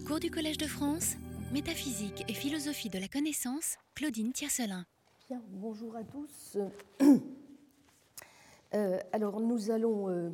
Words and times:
Cours 0.00 0.20
du 0.20 0.30
Collège 0.30 0.56
de 0.56 0.66
France, 0.66 1.16
métaphysique 1.52 2.24
et 2.26 2.32
philosophie 2.32 2.88
de 2.88 2.98
la 2.98 3.08
connaissance, 3.08 3.76
Claudine 3.94 4.32
Tiercelin. 4.32 4.86
Bien, 5.28 5.42
bonjour 5.50 5.94
à 5.96 6.02
tous. 6.04 6.58
Euh, 8.74 8.98
alors 9.12 9.38
nous 9.38 9.70
allons 9.70 10.08
euh, 10.08 10.30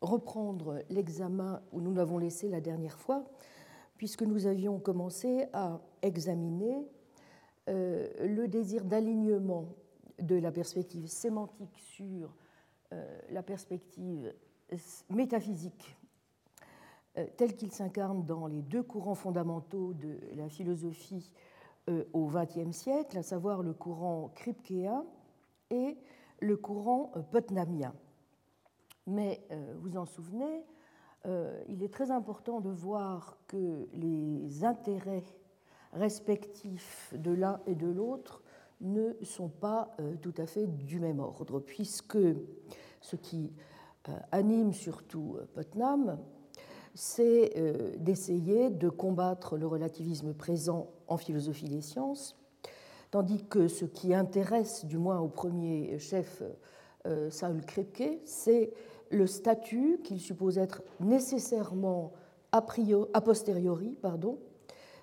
reprendre 0.00 0.78
l'examen 0.88 1.60
où 1.72 1.80
nous 1.80 1.92
l'avons 1.92 2.18
laissé 2.18 2.48
la 2.48 2.60
dernière 2.60 3.00
fois, 3.00 3.24
puisque 3.96 4.22
nous 4.22 4.46
avions 4.46 4.78
commencé 4.78 5.46
à 5.52 5.80
examiner 6.02 6.86
euh, 7.68 8.08
le 8.24 8.46
désir 8.46 8.84
d'alignement 8.84 9.74
de 10.20 10.36
la 10.36 10.52
perspective 10.52 11.08
sémantique 11.08 11.76
sur 11.80 12.32
la 13.28 13.42
perspective 13.42 14.32
métaphysique 15.10 15.96
tel 17.36 17.54
qu'il 17.54 17.70
s'incarne 17.70 18.24
dans 18.24 18.46
les 18.46 18.62
deux 18.62 18.82
courants 18.82 19.14
fondamentaux 19.14 19.92
de 19.94 20.18
la 20.34 20.48
philosophie 20.48 21.32
euh, 21.88 22.04
au 22.12 22.26
XXe 22.26 22.76
siècle, 22.76 23.18
à 23.18 23.22
savoir 23.22 23.62
le 23.62 23.72
courant 23.72 24.32
kripkéen 24.34 25.04
et 25.70 25.96
le 26.40 26.56
courant 26.56 27.12
euh, 27.16 27.22
putnamien. 27.22 27.94
Mais 29.06 29.46
vous 29.82 29.98
en 29.98 30.06
souvenez, 30.06 30.64
il 31.68 31.82
est 31.82 31.92
très 31.92 32.10
important 32.10 32.62
de 32.62 32.70
voir 32.70 33.36
que 33.46 33.86
les 33.92 34.64
intérêts 34.64 35.26
respectifs 35.92 37.12
de 37.14 37.30
l'un 37.30 37.60
et 37.66 37.74
de 37.74 37.86
l'autre 37.86 38.42
ne 38.80 39.12
sont 39.22 39.50
pas 39.50 39.94
tout 40.22 40.32
à 40.38 40.46
fait 40.46 40.66
du 40.66 41.00
même 41.00 41.20
ordre, 41.20 41.60
puisque 41.60 42.16
ce 43.02 43.16
qui 43.16 43.52
anime 44.32 44.72
surtout 44.72 45.36
Putnam, 45.54 46.18
c'est 46.94 47.52
euh, 47.56 47.92
d'essayer 47.98 48.70
de 48.70 48.88
combattre 48.88 49.56
le 49.56 49.66
relativisme 49.66 50.32
présent 50.32 50.90
en 51.08 51.16
philosophie 51.16 51.68
des 51.68 51.80
sciences, 51.80 52.36
tandis 53.10 53.44
que 53.44 53.68
ce 53.68 53.84
qui 53.84 54.14
intéresse, 54.14 54.84
du 54.84 54.96
moins 54.96 55.18
au 55.18 55.28
premier 55.28 55.98
chef 55.98 56.42
euh, 57.06 57.30
Saul 57.30 57.64
Kripke, 57.66 58.20
c'est 58.24 58.72
le 59.10 59.26
statut 59.26 60.00
qu'il 60.02 60.20
suppose 60.20 60.56
être 60.56 60.82
nécessairement 61.00 62.12
a, 62.52 62.62
posteriori 62.62 63.98
pardon, 64.00 64.38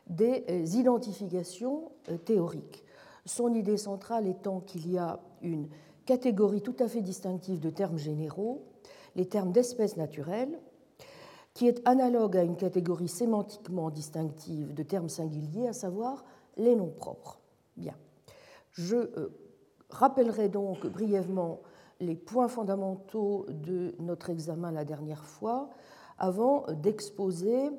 des 0.08 0.46
euh, 0.50 0.66
identifications 0.74 1.92
théoriques. 2.26 2.86
Son 3.26 3.54
idée 3.54 3.78
centrale 3.78 4.28
étant 4.28 4.62
qu'il 4.62 4.90
y 4.90 4.98
a 4.98 5.20
une 5.42 5.68
catégorie 6.06 6.62
tout 6.62 6.76
à 6.80 6.88
fait 6.88 7.02
distinctive 7.02 7.60
de 7.60 7.70
termes 7.70 7.98
généraux, 7.98 8.64
les 9.16 9.26
termes 9.26 9.52
d'espèces 9.52 9.98
naturelles, 9.98 10.58
qui 11.54 11.68
est 11.68 11.82
analogue 11.86 12.38
à 12.38 12.44
une 12.44 12.56
catégorie 12.56 13.08
sémantiquement 13.08 13.90
distinctive 13.90 14.74
de 14.74 14.84
termes 14.84 15.10
singuliers, 15.10 15.68
à 15.68 15.74
savoir 15.74 16.24
les 16.58 16.76
noms 16.76 16.92
propres. 16.92 17.40
Bien. 17.78 17.96
Je 18.72 18.96
euh, 18.96 19.30
rappellerai 19.90 20.50
donc 20.50 20.86
brièvement 20.88 21.62
les 22.00 22.16
points 22.16 22.48
fondamentaux 22.48 23.46
de 23.50 23.96
notre 24.00 24.30
examen 24.30 24.72
la 24.72 24.86
dernière 24.86 25.26
fois, 25.26 25.70
avant 26.18 26.66
d'exposer 26.72 27.70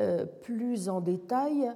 euh, 0.00 0.26
plus 0.26 0.88
en 0.88 1.00
détail 1.00 1.72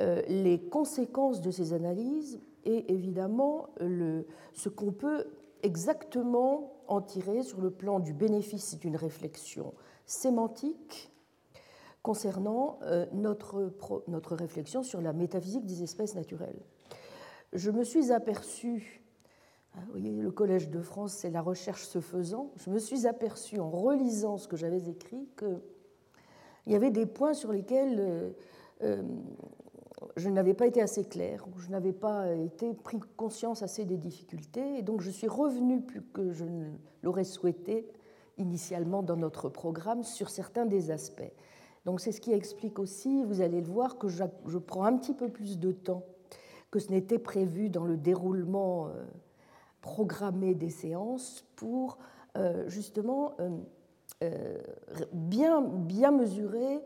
euh, 0.00 0.22
les 0.28 0.60
conséquences 0.60 1.40
de 1.40 1.50
ces 1.50 1.72
analyses 1.72 2.40
et 2.64 2.92
évidemment 2.92 3.68
ce 4.52 4.68
qu'on 4.68 4.92
peut 4.92 5.26
exactement 5.62 6.74
en 6.88 7.00
tirer 7.00 7.42
sur 7.42 7.60
le 7.60 7.70
plan 7.70 8.00
du 8.00 8.12
bénéfice 8.12 8.78
d'une 8.78 8.96
réflexion 8.96 9.72
sémantique 10.10 11.12
concernant 12.02 12.78
euh, 12.82 13.06
notre, 13.12 13.72
notre 14.08 14.34
réflexion 14.34 14.82
sur 14.82 15.00
la 15.00 15.12
métaphysique 15.12 15.66
des 15.66 15.82
espèces 15.82 16.14
naturelles. 16.14 16.60
Je 17.52 17.70
me 17.70 17.84
suis 17.84 18.10
aperçu, 18.10 19.04
hein, 19.74 19.80
vous 19.86 19.92
voyez, 19.92 20.10
le 20.10 20.30
Collège 20.32 20.68
de 20.68 20.80
France, 20.80 21.12
c'est 21.12 21.30
la 21.30 21.42
recherche 21.42 21.84
se 21.84 22.00
faisant, 22.00 22.50
je 22.56 22.70
me 22.70 22.78
suis 22.78 23.06
aperçu 23.06 23.60
en 23.60 23.70
relisant 23.70 24.36
ce 24.36 24.48
que 24.48 24.56
j'avais 24.56 24.88
écrit 24.88 25.28
qu'il 25.38 26.72
y 26.72 26.74
avait 26.74 26.90
des 26.90 27.06
points 27.06 27.34
sur 27.34 27.52
lesquels 27.52 28.00
euh, 28.00 28.30
euh, 28.82 29.02
je 30.16 30.28
n'avais 30.28 30.54
pas 30.54 30.66
été 30.66 30.82
assez 30.82 31.04
clair, 31.04 31.46
je 31.58 31.70
n'avais 31.70 31.92
pas 31.92 32.34
été 32.34 32.74
pris 32.74 32.98
conscience 33.16 33.62
assez 33.62 33.84
des 33.84 33.98
difficultés, 33.98 34.78
et 34.78 34.82
donc 34.82 35.02
je 35.02 35.10
suis 35.10 35.28
revenu 35.28 35.82
plus 35.82 36.02
que 36.02 36.32
je 36.32 36.46
l'aurais 37.02 37.24
souhaité 37.24 37.86
initialement 38.40 39.02
dans 39.02 39.16
notre 39.16 39.48
programme 39.48 40.02
sur 40.02 40.30
certains 40.30 40.66
des 40.66 40.90
aspects. 40.90 41.32
Donc 41.84 42.00
c'est 42.00 42.12
ce 42.12 42.20
qui 42.20 42.32
explique 42.32 42.78
aussi, 42.78 43.24
vous 43.24 43.40
allez 43.40 43.60
le 43.60 43.66
voir, 43.66 43.98
que 43.98 44.08
je, 44.08 44.24
prends 44.58 44.84
un 44.84 44.96
petit 44.96 45.14
peu 45.14 45.28
plus 45.28 45.58
de 45.58 45.72
temps 45.72 46.04
que 46.70 46.78
ce 46.78 46.90
n'était 46.90 47.18
prévu 47.18 47.68
dans 47.68 47.84
le 47.84 47.96
déroulement 47.96 48.86
euh, 48.86 49.04
programmé 49.80 50.54
des 50.54 50.70
séances 50.70 51.44
pour 51.56 51.98
euh, 52.36 52.68
justement 52.68 53.32
euh, 54.22 54.58
bien, 55.12 55.60
bien 55.62 56.10
mesurer 56.10 56.82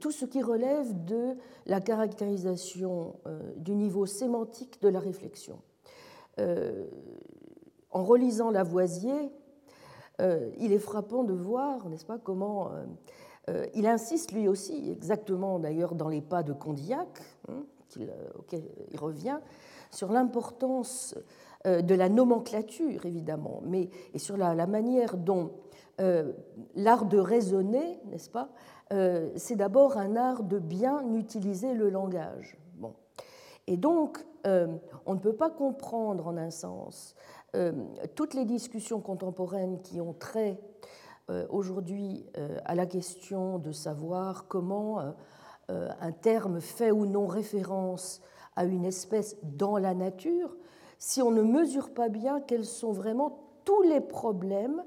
tout 0.00 0.12
ce 0.12 0.24
qui 0.24 0.40
relève 0.40 1.04
de 1.04 1.36
la 1.66 1.82
caractérisation 1.82 3.16
du 3.56 3.74
niveau 3.74 4.06
sémantique 4.06 4.80
de 4.80 4.88
la 4.88 4.98
réflexion. 4.98 5.58
en 6.38 8.02
relisant 8.02 8.50
Lavoisier, 8.50 9.30
il 10.20 10.72
est 10.72 10.78
frappant 10.78 11.24
de 11.24 11.32
voir, 11.32 11.88
n'est-ce 11.88 12.06
pas, 12.06 12.18
comment 12.18 12.70
euh, 12.72 12.84
euh, 13.50 13.66
il 13.74 13.86
insiste 13.86 14.32
lui 14.32 14.48
aussi, 14.48 14.90
exactement 14.90 15.58
d'ailleurs 15.58 15.94
dans 15.94 16.08
les 16.08 16.20
pas 16.20 16.42
de 16.42 16.52
Condillac, 16.52 17.20
hein, 17.48 17.64
auquel 18.38 18.62
il 18.92 18.98
revient, 18.98 19.38
sur 19.90 20.10
l'importance 20.10 21.16
de 21.64 21.94
la 21.94 22.08
nomenclature, 22.08 23.06
évidemment, 23.06 23.62
mais 23.64 23.88
et 24.12 24.18
sur 24.18 24.36
la, 24.36 24.66
manière 24.66 25.16
dont 25.16 25.52
l'art 26.74 27.04
de 27.04 27.18
raisonner, 27.18 28.00
n'est-ce 28.06 28.28
pas, 28.30 28.48
c'est 29.36 29.54
d'abord 29.54 29.96
un 29.96 30.16
art 30.16 30.42
de 30.42 30.58
bien 30.58 31.14
utiliser 31.14 31.72
le 31.72 31.88
langage. 31.88 32.58
Bon. 32.74 32.94
Et 33.68 33.76
donc, 33.76 34.26
on 34.44 35.14
ne 35.14 35.20
peut 35.20 35.36
pas 35.36 35.50
comprendre 35.50 36.26
en 36.26 36.36
un 36.36 36.50
sens 36.50 37.14
euh, 37.34 37.43
toutes 38.14 38.34
les 38.34 38.44
discussions 38.44 39.00
contemporaines 39.00 39.80
qui 39.82 40.00
ont 40.00 40.12
trait 40.12 40.58
euh, 41.30 41.46
aujourd'hui 41.50 42.26
euh, 42.36 42.58
à 42.64 42.74
la 42.74 42.86
question 42.86 43.58
de 43.58 43.72
savoir 43.72 44.46
comment 44.48 45.14
un 45.68 46.12
terme 46.12 46.60
fait 46.60 46.90
ou 46.90 47.06
non 47.06 47.26
référence 47.26 48.20
à 48.54 48.66
une 48.66 48.84
espèce 48.84 49.38
dans 49.42 49.78
la 49.78 49.94
nature, 49.94 50.54
si 50.98 51.22
on 51.22 51.30
ne 51.30 51.40
mesure 51.40 51.94
pas 51.94 52.10
bien 52.10 52.42
quels 52.42 52.66
sont 52.66 52.92
vraiment 52.92 53.38
tous 53.64 53.80
les 53.80 54.02
problèmes 54.02 54.84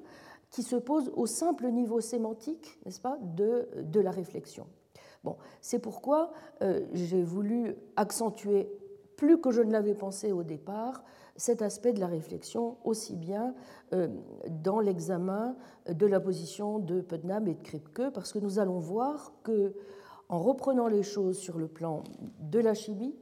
qui 0.52 0.62
se 0.62 0.76
posent 0.76 1.12
au 1.16 1.26
simple 1.26 1.72
niveau 1.72 2.00
sémantique, 2.00 2.78
n'est-ce 2.86 3.02
pas, 3.02 3.18
de, 3.36 3.68
de, 3.82 4.00
la 4.00 4.12
réflexion. 4.12 4.68
Bon, 5.24 5.38
c'est 5.62 5.80
pourquoi 5.80 6.32
j'ai 6.94 7.24
voulu 7.24 7.76
accentuer 7.96 8.70
plus 9.16 9.42
que 9.42 9.50
je 9.50 9.64
ne 9.64 9.72
l'avais 9.72 9.96
pensé 9.96 10.32
au 10.32 10.44
départ 10.44 11.04
cet 11.38 11.62
aspect 11.62 11.94
de 11.94 12.00
la 12.00 12.08
réflexion 12.08 12.78
aussi 12.84 13.16
bien 13.16 13.54
euh, 13.94 14.08
dans 14.50 14.80
l'examen 14.80 15.56
de 15.88 16.06
la 16.06 16.20
position 16.20 16.80
de 16.80 17.00
Putnam 17.02 17.48
et 17.48 17.54
de 17.54 17.62
Kripke, 17.62 18.10
parce 18.14 18.34
que 18.34 18.40
nous 18.40 18.60
allons 18.60 18.80
voir 18.80 19.34
que, 19.44 19.74
en 20.30 20.40
reprenant 20.40 20.88
les 20.88 21.04
choses 21.04 21.38
sur 21.38 21.58
le 21.58 21.68
plan 21.68 22.04
de 22.40 22.60
la 22.60 22.74
chimie 22.74 23.16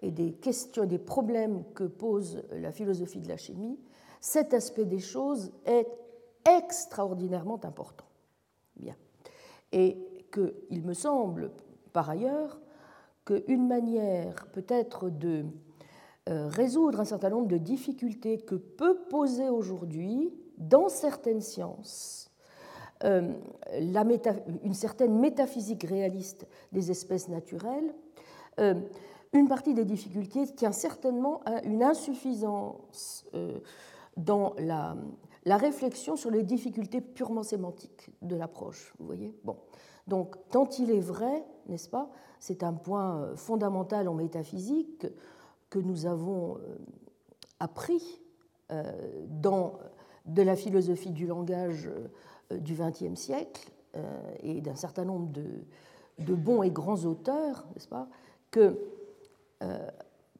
et 0.00 0.10
des 0.10 0.32
questions, 0.32 0.86
des 0.86 0.98
problèmes 0.98 1.62
que 1.74 1.84
pose 1.84 2.42
la 2.52 2.72
philosophie 2.72 3.20
de 3.20 3.28
la 3.28 3.36
chimie, 3.36 3.78
cet 4.20 4.54
aspect 4.54 4.86
des 4.86 4.98
choses 4.98 5.52
est 5.64 5.86
extraordinairement 6.44 7.60
important. 7.64 8.06
Bien. 8.76 8.96
Et 9.70 9.98
qu'il 10.32 10.82
me 10.82 10.94
semble, 10.94 11.52
par 11.92 12.08
ailleurs, 12.08 12.58
qu'une 13.24 13.68
manière 13.68 14.46
peut-être 14.52 15.10
de 15.10 15.44
résoudre 16.28 17.00
un 17.00 17.04
certain 17.04 17.30
nombre 17.30 17.48
de 17.48 17.58
difficultés 17.58 18.38
que 18.38 18.54
peut 18.54 18.98
poser 19.10 19.48
aujourd'hui, 19.48 20.32
dans 20.58 20.88
certaines 20.88 21.40
sciences, 21.40 22.30
euh, 23.04 23.32
une 24.62 24.74
certaine 24.74 25.18
métaphysique 25.18 25.84
réaliste 25.84 26.46
des 26.70 26.90
espèces 26.90 27.28
naturelles, 27.28 27.94
euh, 28.60 28.74
une 29.32 29.48
partie 29.48 29.74
des 29.74 29.84
difficultés 29.84 30.46
tient 30.46 30.72
certainement 30.72 31.40
à 31.44 31.62
une 31.64 31.82
insuffisance 31.82 33.24
dans 34.16 34.54
la, 34.58 34.94
la, 35.46 35.56
réflexion 35.56 36.16
sur 36.16 36.30
les 36.30 36.42
difficultés 36.42 37.00
purement 37.00 37.42
sémantiques 37.42 38.10
de 38.20 38.36
l'approche. 38.36 38.92
Vous 38.98 39.06
voyez 39.06 39.34
Bon. 39.42 39.56
Donc, 40.06 40.36
tant 40.50 40.68
il 40.78 40.90
est 40.90 41.00
vrai, 41.00 41.44
n'est-ce 41.66 41.88
pas 41.88 42.10
C'est 42.38 42.62
un 42.62 42.74
point 42.74 43.34
fondamental 43.36 44.06
en 44.06 44.14
métaphysique 44.14 45.06
que 45.72 45.78
nous 45.78 46.04
avons 46.04 46.56
euh, 46.56 46.76
appris 47.58 48.20
euh, 48.70 48.92
dans 49.26 49.78
de 50.26 50.42
la 50.42 50.54
philosophie 50.54 51.12
du 51.12 51.26
langage 51.26 51.88
euh, 52.52 52.58
du 52.58 52.74
XXe 52.74 53.18
siècle, 53.18 53.70
et 54.42 54.62
d'un 54.62 54.74
certain 54.74 55.04
nombre 55.04 55.30
de, 55.32 55.44
de, 56.18 56.34
bons 56.34 56.62
et 56.62 56.70
grands 56.70 57.04
auteurs, 57.04 57.66
n'est-ce 57.74 57.88
pas, 57.88 58.08
que 58.50 58.78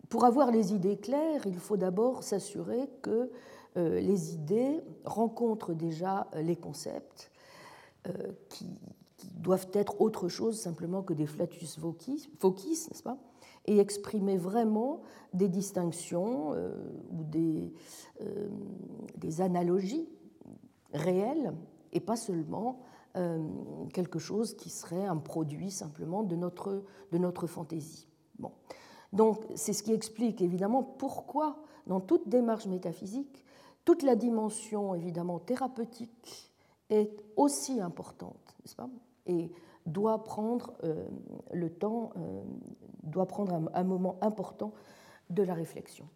pour 0.08 0.24
avoir 0.24 0.50
les 0.50 0.72
idées 0.72 0.96
claires, 0.96 1.42
il 1.44 1.58
faut 1.58 1.76
d'abord 1.76 2.22
s'assurer 2.22 2.88
que 3.02 3.30
les 3.76 4.32
idées 4.32 4.80
rencontrent 5.04 5.74
déjà 5.74 6.28
les 6.34 6.56
concepts 6.56 7.30
qui, 8.48 8.80
doivent 9.34 9.68
être 9.74 10.00
autre 10.00 10.28
chose 10.28 10.58
simplement 10.58 11.02
que 11.02 11.12
des 11.12 11.26
flatus 11.26 11.78
vocis, 11.78 12.30
n'est-ce 12.42 13.02
pas 13.02 13.18
et 13.66 13.78
exprimer 13.78 14.36
vraiment 14.36 15.00
des 15.32 15.48
distinctions 15.48 16.52
euh, 16.54 16.74
ou 17.10 17.22
des, 17.24 17.72
euh, 18.20 18.48
des, 19.16 19.40
analogies 19.40 20.08
réelles 20.92 21.54
et 21.92 22.00
pas 22.00 22.16
seulement 22.16 22.80
euh, 23.16 23.46
quelque 23.92 24.18
chose 24.18 24.54
qui 24.54 24.70
serait 24.70 25.04
un 25.04 25.16
produit 25.16 25.70
simplement 25.70 26.22
de 26.22 26.36
notre, 26.36 26.82
de 27.12 27.18
notre 27.18 27.46
fantaisie. 27.46 28.08
Bon. 28.38 28.52
Donc 29.12 29.44
c'est 29.54 29.72
ce 29.72 29.82
qui 29.82 29.92
explique 29.92 30.40
évidemment 30.40 30.82
pourquoi 30.82 31.62
dans 31.86 32.00
toute 32.00 32.28
démarche 32.28 32.66
métaphysique, 32.66 33.44
toute 33.84 34.02
la 34.02 34.16
dimension 34.16 34.94
évidemment 34.94 35.38
thérapeutique 35.38 36.52
est 36.90 37.22
aussi 37.36 37.80
importante, 37.80 38.54
n'est-ce 38.60 38.76
pas? 38.76 38.88
Doit 39.86 40.24
prendre 40.24 40.74
euh, 40.84 41.06
le 41.52 41.70
temps, 41.70 42.12
euh, 42.16 42.42
doit 43.02 43.26
prendre 43.26 43.70
un, 43.72 43.84
moment 43.84 44.16
important 44.20 44.72
de 45.30 45.42
la 45.42 45.54
réflexion. 45.54 46.08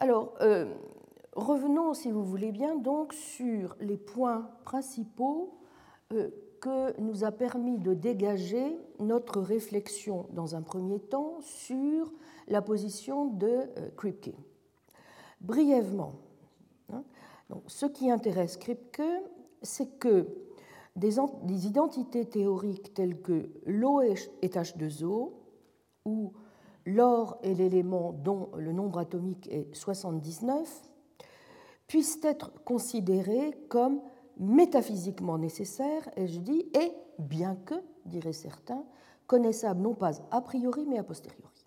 Alors, 0.00 0.34
euh, 0.40 0.72
revenons, 1.34 1.94
si 1.94 2.10
vous 2.10 2.24
voulez 2.24 2.52
bien, 2.52 2.76
donc 2.76 3.12
sur 3.12 3.76
les 3.80 3.96
points 3.96 4.50
principaux 4.64 5.58
que 6.60 7.00
nous 7.00 7.24
a 7.24 7.32
permis 7.32 7.78
de 7.78 7.94
dégager 7.94 8.78
notre 8.98 9.40
réflexion 9.40 10.26
dans 10.32 10.54
un 10.54 10.60
premier 10.60 11.00
temps 11.00 11.38
sur 11.40 12.12
la 12.48 12.60
position 12.60 13.28
de 13.28 13.62
Kripke. 13.96 14.34
Brièvement, 15.40 16.16
hein, 16.92 17.02
ce 17.66 17.86
qui 17.86 18.10
intéresse 18.10 18.58
Kripke, 18.58 19.00
c'est 19.62 19.98
que 19.98 20.26
des, 20.96 21.66
identités 21.66 22.26
théoriques 22.26 22.94
telles 22.94 23.20
que 23.20 23.50
l'eau 23.66 24.00
est 24.00 24.32
H2O, 24.42 25.32
où 26.04 26.32
l'or 26.84 27.38
est 27.42 27.54
l'élément 27.54 28.12
dont 28.12 28.50
le 28.56 28.72
nombre 28.72 28.98
atomique 28.98 29.48
est 29.50 29.74
79, 29.74 30.82
puissent 31.86 32.20
être 32.22 32.52
considérées 32.64 33.52
comme 33.68 34.00
métaphysiquement 34.38 35.38
nécessaires, 35.38 36.08
et 36.16 36.26
je 36.26 36.40
dis, 36.40 36.66
et 36.74 36.92
bien 37.18 37.56
que, 37.56 37.74
diraient 38.06 38.32
certains, 38.32 38.84
connaissables 39.26 39.80
non 39.80 39.94
pas 39.94 40.12
a 40.30 40.40
priori 40.40 40.84
mais 40.86 40.98
a 40.98 41.04
posteriori. 41.04 41.66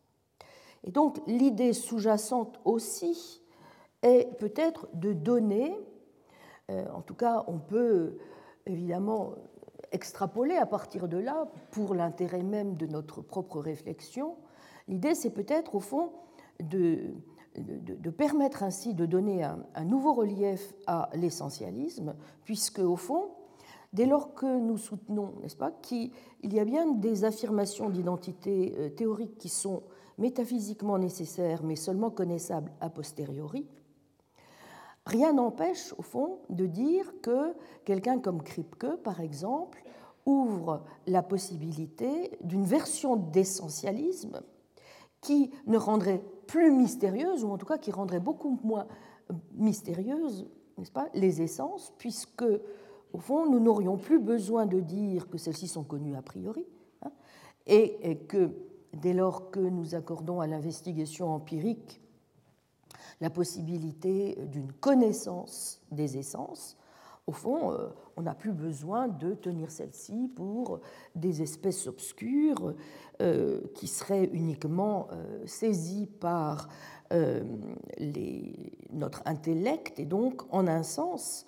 Et 0.84 0.92
donc 0.92 1.20
l'idée 1.26 1.74
sous-jacente 1.74 2.60
aussi 2.64 3.42
est 4.02 4.38
peut-être 4.38 4.88
de 4.94 5.14
donner, 5.14 5.76
euh, 6.70 6.86
en 6.94 7.02
tout 7.02 7.16
cas 7.16 7.44
on 7.48 7.58
peut 7.58 8.18
évidemment 8.66 9.34
extrapoler 9.92 10.56
à 10.56 10.66
partir 10.66 11.08
de 11.08 11.18
là, 11.18 11.48
pour 11.72 11.94
l'intérêt 11.94 12.44
même 12.44 12.76
de 12.76 12.86
notre 12.86 13.22
propre 13.22 13.60
réflexion, 13.60 14.36
l'idée 14.88 15.16
c'est 15.16 15.30
peut-être 15.32 15.76
au 15.76 15.80
fond 15.80 16.12
de, 16.60 17.14
de, 17.58 18.10
permettre 18.10 18.64
ainsi 18.64 18.94
de 18.94 19.06
donner 19.06 19.44
un, 19.44 19.84
nouveau 19.84 20.14
relief 20.14 20.74
à 20.88 21.10
l'essentialisme, 21.14 22.16
puisque 22.44 22.80
au 22.80 22.96
fond, 22.96 23.30
dès 23.94 24.06
lors 24.06 24.34
que 24.34 24.60
nous 24.60 24.78
soutenons, 24.78 25.34
n'est-ce 25.42 25.56
pas, 25.56 25.72
qu'il 25.72 26.12
y 26.44 26.60
a 26.60 26.66
bien 26.66 26.92
des 26.92 27.24
affirmations 27.24 27.90
d'identité 27.90 28.76
euh, 28.78 28.90
théorique 28.90 29.38
qui 29.38 29.50
sont 29.50 29.84
métaphysiquement 30.18 30.98
nécessaires, 30.98 31.64
mais 31.64 31.76
seulement 31.76 32.10
connaissables 32.10 32.72
a 32.82 32.90
posteriori, 32.90 33.68
Rien 35.06 35.34
n'empêche, 35.34 35.94
au 35.98 36.02
fond, 36.02 36.40
de 36.50 36.66
dire 36.66 37.14
que 37.22 37.54
quelqu'un 37.84 38.20
comme 38.20 38.42
Kripke, 38.42 38.96
par 39.04 39.22
exemple, 39.22 39.84
ouvre 40.26 40.84
la 41.06 41.22
possibilité 41.22 42.32
d'une 42.42 42.66
version 42.66 43.16
d'essentialisme 43.16 44.42
qui 45.22 45.52
ne 45.68 45.78
rendrait 45.78 46.24
plus 46.48 46.72
mystérieuse, 46.72 47.44
ou 47.44 47.50
en 47.50 47.58
tout 47.58 47.68
cas 47.68 47.78
qui 47.78 47.92
rendrait 47.92 48.20
beaucoup 48.20 48.60
moins 48.64 48.88
mystérieuse, 49.54 50.48
n'est-ce 50.78 50.92
pas, 50.92 51.10
les 51.14 51.42
essences, 51.42 51.94
puisque, 52.00 52.46
au 53.14 53.20
fond, 53.20 53.50
nous 53.50 53.60
n'aurions 53.60 53.98
plus 53.98 54.20
besoin 54.20 54.66
de 54.66 54.80
dire 54.80 55.30
que 55.30 55.38
celles-ci 55.38 55.68
sont 55.68 55.84
connues 55.84 56.16
a 56.16 56.22
priori, 56.24 56.66
hein, 57.04 57.12
et 57.68 58.18
que 58.28 58.52
dès 58.94 59.14
lors 59.14 59.52
que 59.52 59.60
nous 59.60 59.94
accordons 59.94 60.40
à 60.42 60.48
l'investigation 60.48 61.30
empirique 61.30 62.02
la 63.22 63.30
possibilité 63.30 64.38
d'une 64.52 64.72
connaissance 64.72 65.82
des 65.92 66.18
essences, 66.18 66.78
au 67.28 67.32
fond, 67.32 67.72
euh, 67.72 67.88
on 68.18 68.22
n'a 68.22 68.36
plus 68.36 68.52
besoin 68.52 69.08
de 69.08 69.34
tenir 69.34 69.72
celle-ci 69.72 70.30
pour 70.36 70.80
des 71.16 71.42
espèces 71.42 71.88
obscures 71.88 72.76
euh, 73.22 73.62
qui 73.74 73.88
seraient 73.88 74.30
uniquement 74.32 75.08
euh, 75.12 75.46
saisies 75.46 76.08
par 76.08 76.70
notre 78.92 79.22
intellect 79.26 80.00
et 80.00 80.06
donc, 80.06 80.42
en 80.52 80.68
un 80.68 80.82
sens, 80.82 81.46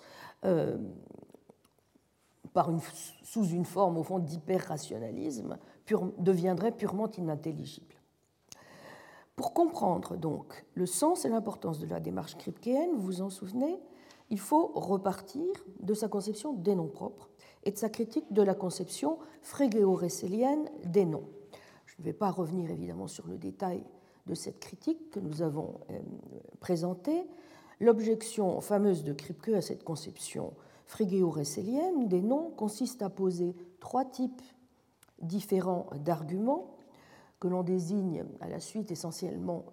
sous 3.24 3.44
une 3.44 3.64
forme, 3.64 3.98
au 3.98 4.04
fond, 4.04 4.20
d'hyper-rationalisme, 4.20 5.58
deviendraient 6.18 6.70
purement 6.70 7.10
inintelligibles. 7.10 7.97
Pour 9.38 9.52
comprendre 9.52 10.16
donc 10.16 10.66
le 10.74 10.84
sens 10.84 11.24
et 11.24 11.28
l'importance 11.28 11.78
de 11.78 11.86
la 11.86 12.00
démarche 12.00 12.36
kripkeenne, 12.36 12.90
vous 12.96 13.02
vous 13.02 13.22
en 13.22 13.30
souvenez, 13.30 13.78
il 14.30 14.40
faut 14.40 14.72
repartir 14.74 15.46
de 15.78 15.94
sa 15.94 16.08
conception 16.08 16.52
des 16.52 16.74
noms 16.74 16.88
propres 16.88 17.30
et 17.62 17.70
de 17.70 17.76
sa 17.76 17.88
critique 17.88 18.32
de 18.32 18.42
la 18.42 18.56
conception 18.56 19.16
frégéo-récélienne 19.42 20.68
des 20.86 21.04
noms. 21.04 21.28
Je 21.86 21.94
ne 22.00 22.04
vais 22.04 22.12
pas 22.12 22.32
revenir 22.32 22.68
évidemment 22.72 23.06
sur 23.06 23.28
le 23.28 23.38
détail 23.38 23.84
de 24.26 24.34
cette 24.34 24.58
critique 24.58 25.08
que 25.12 25.20
nous 25.20 25.40
avons 25.40 25.78
euh, 25.90 26.00
présentée. 26.58 27.24
L'objection 27.78 28.60
fameuse 28.60 29.04
de 29.04 29.12
Kripke 29.12 29.50
à 29.50 29.62
cette 29.62 29.84
conception 29.84 30.52
frégéo-récélienne 30.86 32.08
des 32.08 32.22
noms 32.22 32.50
consiste 32.56 33.02
à 33.02 33.08
poser 33.08 33.54
trois 33.78 34.04
types 34.04 34.42
différents 35.22 35.86
d'arguments 35.94 36.74
que 37.40 37.48
l'on 37.48 37.62
désigne 37.62 38.24
à 38.40 38.48
la 38.48 38.60
suite 38.60 38.90
essentiellement 38.90 39.64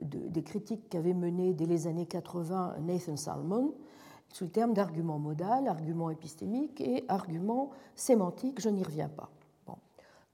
de, 0.00 0.28
des 0.28 0.42
critiques 0.42 0.88
qu'avait 0.88 1.14
menées 1.14 1.54
dès 1.54 1.66
les 1.66 1.86
années 1.86 2.06
80 2.06 2.76
Nathan 2.80 3.16
Salmon, 3.16 3.74
sous 4.32 4.44
le 4.44 4.50
terme 4.50 4.72
d'argument 4.72 5.18
modal, 5.18 5.68
argument 5.68 6.10
épistémique 6.10 6.80
et 6.80 7.04
argument 7.08 7.70
sémantique, 7.94 8.60
je 8.60 8.70
n'y 8.70 8.82
reviens 8.82 9.08
pas. 9.10 9.30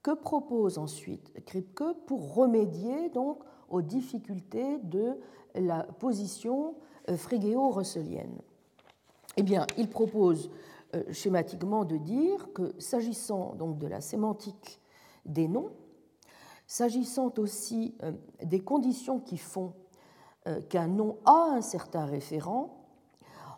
Que 0.01 0.11
propose 0.11 0.77
ensuite 0.77 1.33
Kripke 1.45 1.83
pour 2.05 2.33
remédier 2.33 3.09
donc 3.09 3.39
aux 3.69 3.81
difficultés 3.81 4.77
de 4.79 5.17
la 5.55 5.83
position 5.83 6.75
euh, 7.09 7.17
frégéo-russelienne 7.17 8.39
Eh 9.35 9.43
bien, 9.43 9.67
il 9.77 9.89
propose 9.89 10.49
euh, 10.95 11.03
schématiquement 11.11 11.83
de 11.83 11.97
dire 11.97 12.47
que 12.53 12.73
s'agissant 12.79 13.55
donc 13.55 13.77
de 13.77 13.87
la 13.87 13.99
sémantique 13.99 14.79
des 15.25 15.49
noms, 15.49 15.71
S'agissant 16.71 17.33
aussi 17.39 17.95
euh, 18.03 18.11
des 18.43 18.59
conditions 18.59 19.19
qui 19.19 19.39
font 19.39 19.73
euh, 20.47 20.61
qu'un 20.61 20.85
nom 20.85 21.17
a 21.25 21.55
un 21.55 21.61
certain 21.61 22.05
référent, 22.05 22.85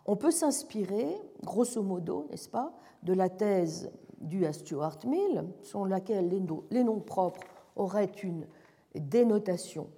on 0.06 0.16
peut 0.16 0.30
s'inspirer, 0.30 1.14
grosso 1.44 1.82
modo, 1.82 2.26
n'est-ce 2.30 2.48
pas, 2.48 2.72
de 3.02 3.12
la 3.12 3.28
thèse 3.28 3.92
du 4.22 4.46
à 4.46 4.54
Stuart 4.54 4.96
Mill, 5.04 5.44
selon 5.62 5.84
laquelle 5.84 6.30
les 6.70 6.84
noms 6.84 7.00
propres 7.00 7.42
auraient 7.76 8.06
une 8.22 8.46
dénotation, 8.94 9.90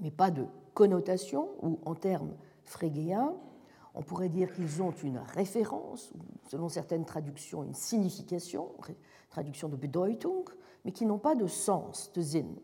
mais 0.00 0.10
pas 0.10 0.32
de 0.32 0.46
connotation, 0.74 1.50
ou 1.62 1.78
en 1.84 1.94
termes 1.94 2.34
frégéens, 2.64 3.36
on 3.94 4.02
pourrait 4.02 4.28
dire 4.28 4.52
qu'ils 4.52 4.82
ont 4.82 4.90
une 4.90 5.18
référence, 5.18 6.12
selon 6.48 6.68
certaines 6.68 7.04
traductions, 7.04 7.62
une 7.62 7.74
signification, 7.74 8.68
traduction 9.30 9.68
de 9.68 9.76
Bedeutung, 9.76 10.44
mais 10.84 10.92
qui 10.92 11.06
n'ont 11.06 11.18
pas 11.18 11.34
de 11.34 11.46
sens, 11.46 12.12
de 12.12 12.20
zin. 12.20 12.54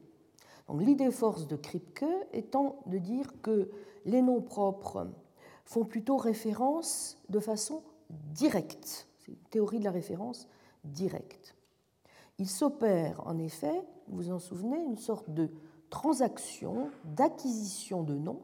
Donc 0.69 0.83
l'idée 0.83 1.11
force 1.11 1.47
de 1.47 1.57
Kripke 1.57 2.05
étant 2.33 2.81
de 2.87 2.99
dire 2.99 3.41
que 3.41 3.71
les 4.05 4.21
noms 4.21 4.43
propres 4.43 5.09
font 5.65 5.85
plutôt 5.85 6.17
référence 6.17 7.19
de 7.29 7.41
façon 7.41 7.83
directe. 8.11 9.09
C'est 9.19 9.33
une 9.33 9.39
théorie 9.51 9.79
de 9.79 9.85
la 9.85 9.91
référence 9.91 10.49
directe. 10.85 11.55
Il 12.39 12.49
s'opère 12.49 13.27
en 13.27 13.39
effet, 13.39 13.83
vous 14.09 14.17
vous 14.17 14.31
en 14.31 14.39
souvenez, 14.39 14.79
une 14.83 14.99
sorte 14.99 15.31
de 15.31 15.51
transaction 15.91 16.91
d'acquisition 17.05 18.03
de 18.03 18.15
noms 18.15 18.43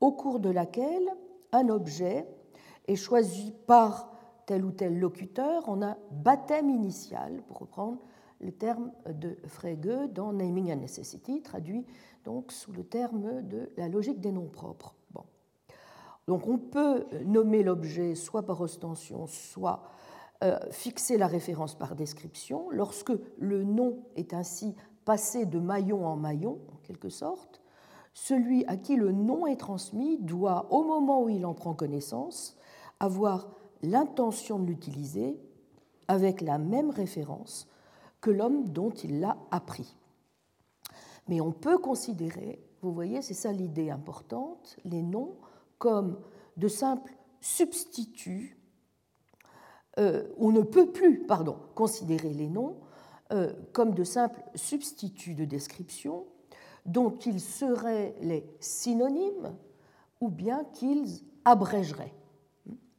au 0.00 0.12
cours 0.12 0.40
de 0.40 0.50
laquelle 0.50 1.08
un 1.52 1.68
objet 1.68 2.26
est 2.86 2.96
choisi 2.96 3.52
par 3.66 4.13
tel 4.46 4.64
ou 4.64 4.70
tel 4.70 4.98
locuteur 4.98 5.68
en 5.68 5.82
un 5.82 5.96
baptême 6.10 6.70
initial, 6.70 7.42
pour 7.46 7.58
reprendre 7.58 7.98
le 8.40 8.52
terme 8.52 8.92
de 9.06 9.36
Frege 9.46 10.10
dans 10.12 10.32
Naming 10.32 10.72
and 10.72 10.80
Necessity, 10.80 11.42
traduit 11.42 11.86
donc 12.24 12.52
sous 12.52 12.72
le 12.72 12.84
terme 12.84 13.42
de 13.42 13.70
la 13.76 13.88
logique 13.88 14.20
des 14.20 14.32
noms 14.32 14.48
propres. 14.48 14.94
Bon. 15.12 15.24
Donc 16.26 16.46
on 16.46 16.58
peut 16.58 17.06
nommer 17.24 17.62
l'objet 17.62 18.14
soit 18.14 18.44
par 18.44 18.60
ostension, 18.60 19.26
soit 19.26 19.82
euh, 20.42 20.58
fixer 20.70 21.16
la 21.16 21.26
référence 21.26 21.74
par 21.74 21.94
description. 21.94 22.68
Lorsque 22.70 23.12
le 23.38 23.64
nom 23.64 24.04
est 24.16 24.34
ainsi 24.34 24.74
passé 25.04 25.46
de 25.46 25.58
maillon 25.58 26.06
en 26.06 26.16
maillon, 26.16 26.58
en 26.72 26.76
quelque 26.82 27.08
sorte, 27.08 27.62
celui 28.14 28.64
à 28.66 28.76
qui 28.76 28.96
le 28.96 29.12
nom 29.12 29.46
est 29.46 29.56
transmis 29.56 30.18
doit, 30.18 30.66
au 30.70 30.84
moment 30.84 31.22
où 31.22 31.28
il 31.28 31.44
en 31.44 31.54
prend 31.54 31.74
connaissance, 31.74 32.56
avoir 33.00 33.48
l'intention 33.84 34.58
de 34.58 34.66
l'utiliser 34.66 35.38
avec 36.08 36.40
la 36.40 36.58
même 36.58 36.90
référence 36.90 37.68
que 38.20 38.30
l'homme 38.30 38.68
dont 38.68 38.90
il 38.90 39.20
l'a 39.20 39.36
appris. 39.50 39.96
Mais 41.28 41.40
on 41.40 41.52
peut 41.52 41.78
considérer, 41.78 42.62
vous 42.82 42.92
voyez, 42.92 43.22
c'est 43.22 43.34
ça 43.34 43.52
l'idée 43.52 43.90
importante, 43.90 44.76
les 44.84 45.02
noms 45.02 45.36
comme 45.78 46.18
de 46.56 46.68
simples 46.68 47.14
substituts. 47.40 48.58
Euh, 49.98 50.28
on 50.38 50.52
ne 50.52 50.62
peut 50.62 50.90
plus, 50.90 51.26
pardon, 51.26 51.56
considérer 51.74 52.30
les 52.30 52.48
noms 52.48 52.76
euh, 53.32 53.52
comme 53.72 53.94
de 53.94 54.04
simples 54.04 54.42
substituts 54.54 55.34
de 55.34 55.44
description 55.44 56.26
dont 56.86 57.16
ils 57.26 57.40
seraient 57.40 58.14
les 58.20 58.46
synonymes 58.60 59.56
ou 60.20 60.28
bien 60.28 60.64
qu'ils 60.72 61.22
abrégeraient. 61.44 62.12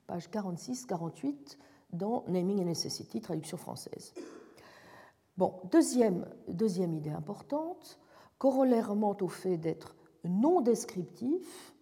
Page 0.08 0.30
46-48 0.30 1.58
dans 1.92 2.24
Naming 2.28 2.62
and 2.62 2.66
Necessity, 2.66 3.22
traduction 3.22 3.58
française. 3.58 4.14
Bon, 5.38 5.54
deuxième, 5.72 6.26
deuxième 6.48 6.94
idée 6.94 7.10
importante, 7.10 8.00
corollairement 8.38 9.16
au 9.22 9.28
fait 9.28 9.58
d'être 9.58 9.96
non 10.24 10.62
descriptifs, 10.62 11.74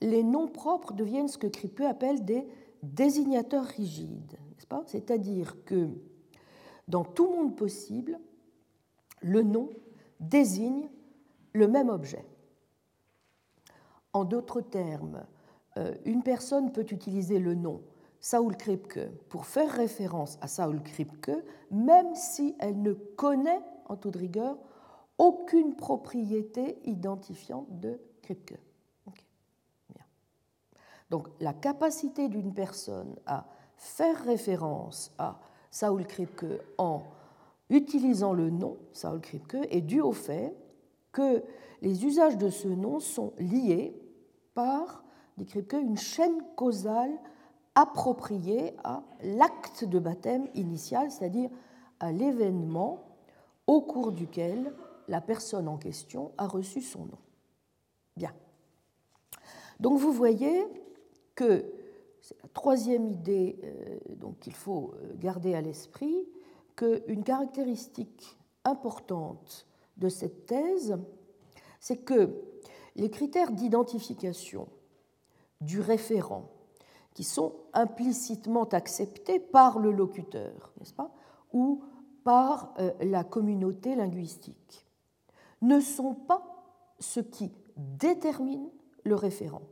les 0.00 0.22
noms 0.22 0.48
propres 0.48 0.92
deviennent 0.92 1.28
ce 1.28 1.38
que 1.38 1.46
Krippe 1.46 1.80
appelle 1.80 2.24
des 2.24 2.46
désignateurs 2.82 3.64
rigides, 3.64 4.36
n'est-ce 4.50 4.66
pas? 4.66 4.82
C'est-à-dire 4.86 5.64
que 5.64 5.88
dans 6.88 7.04
tout 7.04 7.30
monde 7.30 7.56
possible, 7.56 8.18
le 9.20 9.42
nom 9.42 9.70
désigne 10.20 10.88
le 11.52 11.68
même 11.68 11.88
objet. 11.88 12.24
En 14.12 14.24
d'autres 14.24 14.60
termes, 14.60 15.24
une 16.04 16.22
personne 16.22 16.72
peut 16.72 16.86
utiliser 16.90 17.38
le 17.38 17.54
nom 17.54 17.80
Saul 18.20 18.56
Kripke 18.56 19.00
pour 19.28 19.46
faire 19.46 19.70
référence 19.70 20.38
à 20.40 20.48
Saul 20.48 20.82
Kripke, 20.82 21.32
même 21.70 22.14
si 22.14 22.54
elle 22.60 22.80
ne 22.80 22.92
connaît, 22.92 23.60
en 23.86 23.96
toute 23.96 24.16
rigueur, 24.16 24.56
aucune 25.18 25.74
propriété 25.74 26.78
identifiante 26.84 27.80
de 27.80 28.00
Kripke. 28.22 28.58
Donc 31.10 31.28
la 31.40 31.52
capacité 31.52 32.28
d'une 32.28 32.54
personne 32.54 33.16
à 33.26 33.46
faire 33.76 34.24
référence 34.24 35.12
à 35.18 35.38
Saul 35.70 36.06
Kripke 36.06 36.46
en 36.78 37.02
utilisant 37.68 38.32
le 38.32 38.50
nom 38.50 38.78
Saul 38.92 39.20
Kripke 39.20 39.66
est 39.70 39.80
due 39.80 40.00
au 40.00 40.12
fait 40.12 40.56
que 41.10 41.42
les 41.82 42.06
usages 42.06 42.38
de 42.38 42.48
ce 42.48 42.68
nom 42.68 43.00
sont 43.00 43.34
liés 43.38 43.94
par, 44.54 45.04
dit 45.36 45.46
Kripke, 45.46 45.74
une 45.74 45.96
chaîne 45.96 46.42
causale 46.56 47.12
appropriée 47.74 48.76
à 48.84 49.02
l'acte 49.22 49.84
de 49.84 49.98
baptême 49.98 50.48
initial, 50.54 51.10
c'est-à-dire 51.10 51.50
à, 52.00 52.12
l'événement 52.12 53.04
au 53.66 53.80
cours 53.80 54.12
duquel 54.12 54.74
la 55.08 55.20
personne 55.20 55.68
en 55.68 55.78
question 55.78 56.32
a 56.36 56.46
reçu 56.46 56.82
son 56.82 57.06
nom. 57.06 57.18
Bien. 58.16 58.32
Donc 59.80 59.98
vous 59.98 60.12
voyez 60.12 60.66
que 61.34 61.64
c'est 62.20 62.40
la 62.42 62.48
troisième 62.50 63.08
idée 63.08 63.58
euh, 63.64 64.32
qu'il 64.40 64.54
faut 64.54 64.92
euh, 64.94 65.14
garder 65.16 65.54
à 65.54 65.60
l'esprit, 65.60 66.28
qu'une 66.76 67.24
caractéristique 67.24 68.38
importante 68.64 69.66
de 69.96 70.08
cette 70.08 70.46
thèse, 70.46 70.96
c'est 71.80 71.98
que 71.98 72.30
les 72.96 73.10
critères 73.10 73.50
d'identification 73.50 74.68
du 75.64 75.80
référent, 75.80 76.48
qui 77.14 77.24
sont 77.24 77.54
implicitement 77.72 78.64
acceptés 78.64 79.38
par 79.38 79.78
le 79.78 79.90
locuteur, 79.90 80.72
n'est-ce 80.78 80.94
pas, 80.94 81.10
ou 81.52 81.82
par 82.24 82.72
euh, 82.78 82.92
la 83.00 83.24
communauté 83.24 83.94
linguistique, 83.94 84.86
ne 85.60 85.80
sont 85.80 86.14
pas 86.14 86.42
ce 86.98 87.20
qui 87.20 87.52
détermine 87.76 88.68
le 89.04 89.14
référent. 89.14 89.62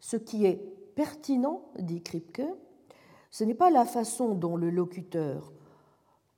Ce 0.00 0.16
qui 0.16 0.46
est 0.46 0.56
pertinent, 0.94 1.62
dit 1.78 2.02
Kripke, 2.02 2.42
ce 3.30 3.44
n'est 3.44 3.54
pas 3.54 3.70
la 3.70 3.84
façon 3.84 4.34
dont 4.34 4.56
le 4.56 4.70
locuteur 4.70 5.52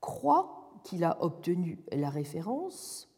croit 0.00 0.70
qu'il 0.84 1.02
a 1.04 1.22
obtenu 1.22 1.82
la 1.92 2.10
référence, 2.10 3.08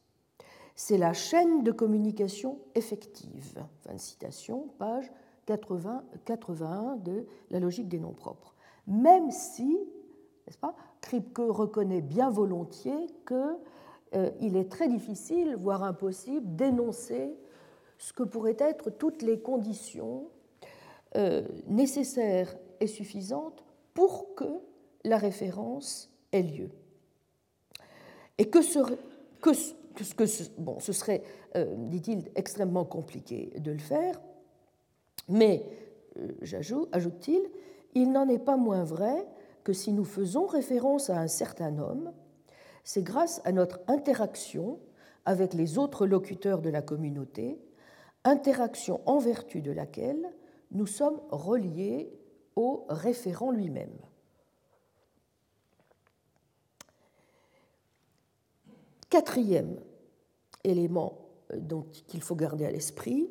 c'est 0.74 0.98
la 0.98 1.12
chaîne 1.12 1.62
de 1.62 1.72
communication 1.72 2.58
effective. 2.74 3.66
Fin 3.80 3.94
de 3.94 3.98
citation, 4.00 4.68
page 4.78 5.10
80, 5.46 6.04
81 6.24 6.96
de 6.96 7.26
La 7.50 7.60
logique 7.60 7.88
des 7.88 7.98
noms 7.98 8.12
propres. 8.12 8.54
Même 8.86 9.30
si, 9.30 9.66
n'est-ce 10.46 10.58
pas, 10.58 10.74
Kripke 11.00 11.38
reconnaît 11.38 12.02
bien 12.02 12.30
volontiers 12.30 13.06
qu'il 13.26 13.36
euh, 14.14 14.30
est 14.40 14.70
très 14.70 14.88
difficile, 14.88 15.56
voire 15.56 15.82
impossible, 15.82 16.56
d'énoncer 16.56 17.34
ce 17.98 18.12
que 18.12 18.22
pourraient 18.22 18.56
être 18.58 18.90
toutes 18.90 19.22
les 19.22 19.40
conditions 19.40 20.28
euh, 21.16 21.42
nécessaires 21.68 22.54
et 22.80 22.86
suffisantes 22.86 23.64
pour 23.94 24.34
que 24.34 24.60
la 25.04 25.16
référence 25.16 26.10
ait 26.32 26.42
lieu. 26.42 26.70
Et 28.38 28.50
que, 28.50 28.58
que, 29.40 29.50
que 30.14 30.26
ce 30.26 30.92
serait, 30.92 31.22
euh, 31.56 31.74
dit-il, 31.78 32.30
extrêmement 32.34 32.84
compliqué 32.84 33.52
de 33.58 33.70
le 33.70 33.78
faire, 33.78 34.20
mais, 35.28 35.66
euh, 36.18 36.86
ajoute-t-il, 36.92 37.42
il 37.94 38.12
n'en 38.12 38.28
est 38.28 38.38
pas 38.38 38.56
moins 38.56 38.84
vrai 38.84 39.26
que 39.64 39.72
si 39.72 39.92
nous 39.92 40.04
faisons 40.04 40.46
référence 40.46 41.10
à 41.10 41.18
un 41.18 41.28
certain 41.28 41.78
homme, 41.78 42.12
c'est 42.84 43.02
grâce 43.02 43.40
à 43.44 43.52
notre 43.52 43.80
interaction 43.88 44.78
avec 45.24 45.54
les 45.54 45.76
autres 45.78 46.06
locuteurs 46.06 46.62
de 46.62 46.70
la 46.70 46.82
communauté, 46.82 47.58
interaction 48.24 49.00
en 49.06 49.18
vertu 49.18 49.60
de 49.60 49.72
laquelle 49.72 50.32
nous 50.70 50.86
sommes 50.86 51.20
reliés 51.30 52.12
au 52.54 52.86
référent 52.88 53.50
lui-même. 53.50 53.98
Quatrième 59.10 59.80
élément 60.64 61.18
euh, 61.52 61.82
qu'il 62.08 62.22
faut 62.22 62.34
garder 62.34 62.66
à 62.66 62.70
l'esprit, 62.70 63.30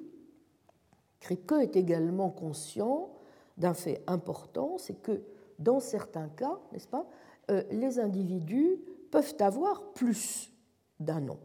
Kripke 1.25 1.53
est 1.53 1.75
également 1.75 2.29
conscient 2.29 3.09
d'un 3.57 3.73
fait 3.73 4.03
important, 4.05 4.77
c'est 4.77 5.01
que 5.01 5.23
dans 5.57 5.79
certains 5.79 6.29
cas, 6.29 6.59
n'est-ce 6.71 6.87
pas, 6.87 7.07
euh, 7.49 7.63
les 7.71 7.99
individus 7.99 8.77
peuvent 9.09 9.33
avoir 9.39 9.91
plus 9.93 10.51
d'un 10.99 11.21
nom. 11.21 11.39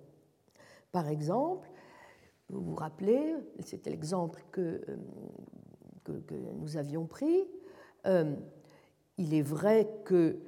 Par 0.93 1.09
exemple, 1.09 1.71
vous 2.51 2.61
vous 2.61 2.75
rappelez, 2.75 3.35
c'était 3.65 3.89
l'exemple 3.89 4.45
que, 4.53 4.83
euh, 6.11 6.21
que, 6.27 6.35
nous 6.59 6.77
avions 6.77 7.07
pris, 7.07 7.49
il 9.17 9.33
est 9.35 9.43
vrai 9.43 9.89
que, 10.05 10.41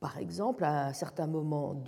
par 0.00 0.16
exemple, 0.16 0.64
à 0.64 0.86
un 0.86 0.92
certain 0.94 1.26
moment 1.26 1.82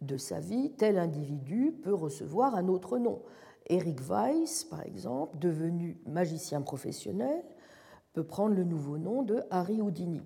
de 0.00 0.16
sa 0.16 0.40
vie, 0.40 0.72
tel 0.72 0.98
individu 0.98 1.70
peut 1.70 1.94
recevoir 1.94 2.56
un 2.56 2.66
autre 2.66 2.98
nom. 2.98 3.22
Eric 3.66 4.00
Weiss, 4.08 4.64
par 4.64 4.82
exemple, 4.82 5.38
devenu 5.38 6.00
magicien 6.06 6.62
professionnel, 6.62 7.44
peut 8.12 8.24
prendre 8.24 8.54
le 8.54 8.64
nouveau 8.64 8.98
nom 8.98 9.22
de 9.22 9.42
Harry 9.50 9.80
Houdini. 9.80 10.22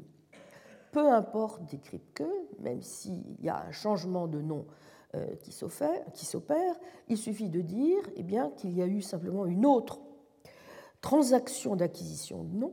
Peu 0.93 1.11
importe 1.11 1.65
des 1.67 1.79
que, 2.15 2.25
même 2.61 2.83
s'il 2.83 3.41
y 3.43 3.49
a 3.49 3.65
un 3.67 3.73
changement 3.73 4.27
de 4.27 4.41
nom 4.41 4.67
euh, 5.15 5.35
qui 5.43 5.53
s'opère, 5.53 6.77
il 7.09 7.19
suffit 7.19 7.49
de 7.49 7.61
dire 7.61 8.01
eh 8.17 8.25
qu'il 8.57 8.77
y 8.77 8.83
a 8.83 8.87
eu 8.87 9.03
simplement 9.03 9.45
une 9.47 9.67
autre 9.67 10.01
transaction 11.01 11.77
d'acquisition 11.77 12.45
de 12.45 12.55
nom 12.55 12.73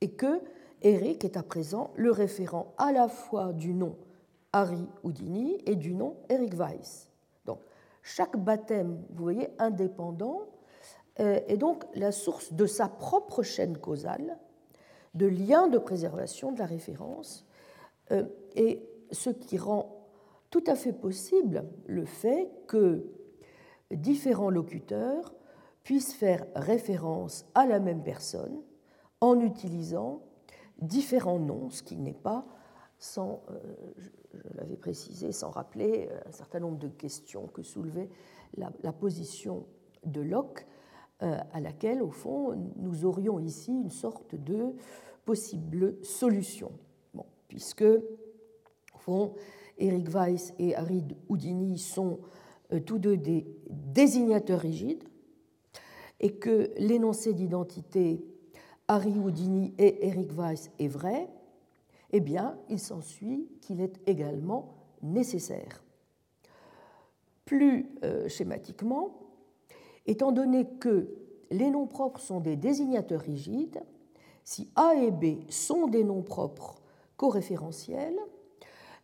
et 0.00 0.12
que 0.12 0.40
Eric 0.82 1.24
est 1.24 1.36
à 1.36 1.42
présent 1.42 1.90
le 1.96 2.12
référent 2.12 2.74
à 2.78 2.92
la 2.92 3.08
fois 3.08 3.52
du 3.52 3.74
nom 3.74 3.96
Harry 4.52 4.86
Houdini 5.02 5.58
et 5.66 5.74
du 5.74 5.94
nom 5.94 6.16
Eric 6.28 6.54
Weiss. 6.54 7.10
Chaque 8.08 8.36
baptême, 8.36 9.02
vous 9.10 9.24
voyez, 9.24 9.48
indépendant, 9.58 10.42
euh, 11.18 11.40
est 11.48 11.56
donc 11.56 11.82
la 11.92 12.12
source 12.12 12.52
de 12.52 12.64
sa 12.64 12.88
propre 12.88 13.42
chaîne 13.42 13.76
causale, 13.76 14.38
de 15.14 15.26
lien 15.26 15.66
de 15.66 15.76
préservation 15.76 16.52
de 16.52 16.60
la 16.60 16.66
référence, 16.66 17.44
euh, 18.12 18.22
et 18.54 18.88
ce 19.10 19.30
qui 19.30 19.58
rend 19.58 20.06
tout 20.50 20.62
à 20.68 20.76
fait 20.76 20.92
possible 20.92 21.64
le 21.86 22.04
fait 22.04 22.48
que 22.68 23.10
différents 23.90 24.50
locuteurs 24.50 25.34
puissent 25.82 26.14
faire 26.14 26.46
référence 26.54 27.44
à 27.56 27.66
la 27.66 27.80
même 27.80 28.04
personne 28.04 28.62
en 29.20 29.40
utilisant 29.40 30.22
différents 30.80 31.40
noms, 31.40 31.70
ce 31.70 31.82
qui 31.82 31.96
n'est 31.96 32.12
pas, 32.12 32.46
sans, 32.98 33.42
euh, 33.50 33.58
je, 33.98 34.40
l'avais 34.56 34.76
précisé, 34.76 35.32
sans 35.32 35.50
rappeler 35.50 36.08
euh, 36.10 36.20
un 36.26 36.32
certain 36.32 36.60
nombre 36.60 36.78
de 36.78 36.88
questions 36.88 37.46
que 37.48 37.62
soulevait 37.62 38.08
la, 38.56 38.92
position 38.92 39.66
de 40.04 40.20
Locke, 40.20 40.66
euh, 41.22 41.38
à 41.52 41.60
laquelle, 41.60 42.02
au 42.02 42.10
fond, 42.10 42.72
nous 42.76 43.04
aurions 43.04 43.38
ici 43.38 43.72
une 43.72 43.90
sorte 43.90 44.34
de 44.34 44.74
possible 45.24 45.96
solution. 46.02 46.72
Puisque, 47.48 47.82
au 47.82 48.98
fond, 48.98 49.34
Eric 49.78 50.08
Weiss 50.08 50.52
et 50.58 50.74
Harry 50.74 51.04
Houdini 51.28 51.78
sont 51.78 52.20
tous 52.86 52.98
deux 52.98 53.16
des 53.16 53.46
désignateurs 53.68 54.60
rigides, 54.60 55.04
et 56.20 56.34
que 56.36 56.70
l'énoncé 56.78 57.34
d'identité 57.34 58.24
Harry 58.88 59.18
Houdini 59.18 59.74
et 59.78 60.06
Eric 60.06 60.32
Weiss 60.32 60.70
est 60.78 60.88
vrai, 60.88 61.28
eh 62.12 62.20
bien, 62.20 62.58
il 62.68 62.78
s'ensuit 62.78 63.48
qu'il 63.60 63.80
est 63.80 64.00
également 64.06 64.74
nécessaire. 65.02 65.82
Plus 67.44 67.86
euh, 68.04 68.28
schématiquement, 68.28 69.18
étant 70.06 70.32
donné 70.32 70.66
que 70.80 71.08
les 71.50 71.70
noms 71.70 71.86
propres 71.86 72.20
sont 72.20 72.40
des 72.40 72.56
désignateurs 72.56 73.20
rigides, 73.20 73.82
si 74.44 74.70
A 74.76 74.94
et 74.94 75.10
B 75.10 75.48
sont 75.48 75.86
des 75.86 76.04
noms 76.04 76.22
propres 76.22 76.80
coréférentiels, 77.16 78.18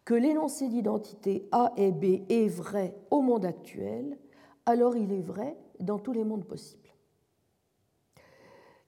que 0.05 0.15
l'énoncé 0.15 0.69
d'identité 0.69 1.49
A 1.53 1.73
et 1.77 1.93
B 1.93 2.23
est 2.29 2.49
vrai 2.49 2.97
au 3.11 3.21
monde 3.21 3.45
actuel, 3.45 4.19
alors 4.67 4.97
il 4.97 5.13
est 5.13 5.23
vrai 5.23 5.57
dans 5.81 5.99
tous 5.99 6.13
les 6.13 6.25
mondes 6.25 6.45
possibles. 6.45 6.81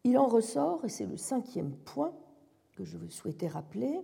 Il 0.02 0.18
en 0.18 0.26
ressort, 0.26 0.85
et 0.85 0.88
c'est 0.88 1.06
le 1.06 1.16
cinquième 1.16 1.73
point 1.73 2.12
que 2.74 2.84
je 2.84 2.98
souhaitais 3.08 3.48
rappeler, 3.48 4.00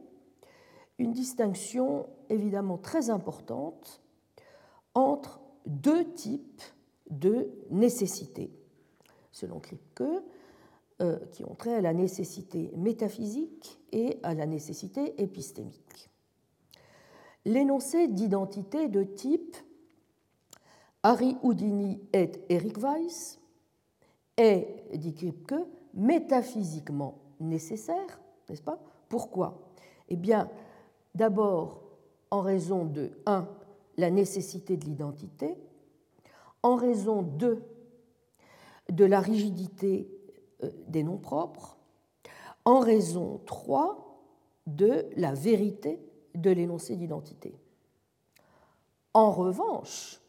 une 0.98 1.12
distinction 1.12 2.06
évidemment 2.28 2.78
très 2.78 3.10
importante 3.10 4.02
entre 4.94 5.40
deux 5.66 6.12
types 6.12 6.62
de 7.10 7.50
nécessités, 7.70 8.50
selon 9.32 9.60
Kripke, 9.60 10.02
euh, 11.00 11.18
qui 11.32 11.44
ont 11.44 11.54
trait 11.54 11.76
à 11.76 11.80
la 11.80 11.94
nécessité 11.94 12.70
métaphysique 12.76 13.80
et 13.92 14.18
à 14.22 14.34
la 14.34 14.46
nécessité 14.46 15.20
épistémique. 15.22 16.10
L'énoncé 17.46 18.06
d'identité 18.06 18.88
de 18.88 19.02
type 19.02 19.56
Harry 21.02 21.36
Houdini 21.42 21.98
et 22.12 22.30
Eric 22.50 22.78
Weiss 22.78 23.40
est, 24.36 24.84
dit 24.94 25.14
Kripke, 25.14 25.54
métaphysiquement 25.94 27.18
nécessaire, 27.40 28.19
n'est-ce 28.50 28.62
pas? 28.62 28.78
Pourquoi? 29.09 29.59
Eh 30.09 30.16
bien, 30.16 30.50
d'abord 31.14 31.83
en 32.30 32.42
raison 32.42 32.85
de 32.85 33.11
1. 33.26 33.49
la 33.97 34.11
nécessité 34.11 34.76
de 34.76 34.85
l'identité, 34.85 35.57
en 36.62 36.76
raison 36.76 37.23
de 37.23 37.62
de 38.90 39.04
la 39.04 39.21
rigidité 39.21 40.09
euh, 40.62 40.71
des 40.88 41.02
noms 41.02 41.19
propres, 41.19 41.78
en 42.64 42.80
raison 42.80 43.40
3 43.47 44.23
de 44.66 45.07
la 45.16 45.33
vérité 45.33 46.00
de 46.35 46.50
l'énoncé 46.50 46.97
d'identité. 46.97 47.54
En 49.14 49.31
revanche, 49.31 50.20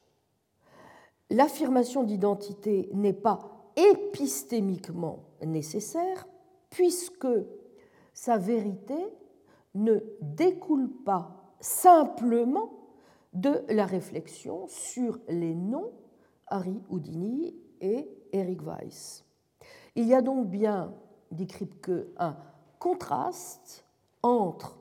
l'affirmation 1.30 2.04
d'identité 2.04 2.90
n'est 2.94 3.14
pas 3.14 3.40
épistémiquement 3.76 5.24
nécessaire 5.46 6.28
puisque 6.70 7.28
sa 8.14 8.38
vérité 8.38 8.96
ne 9.76 10.00
découle 10.22 10.90
pas 11.06 11.56
simplement 11.60 12.72
de 13.34 13.64
la 13.70 13.86
réflexion 13.86 14.68
sur 14.68 15.20
les 15.30 15.56
noms 15.56 15.92
Harry 16.48 16.82
Houdini 16.90 17.56
et 17.80 18.10
Eric 18.34 18.62
Weiss. 18.64 19.24
Il 19.96 20.06
y 20.08 20.14
a 20.14 20.22
donc 20.22 20.48
bien, 20.48 20.94
dit 21.32 21.48
Kripke, 21.48 21.92
un 22.18 22.36
contraste 22.80 23.86
entre 24.22 24.78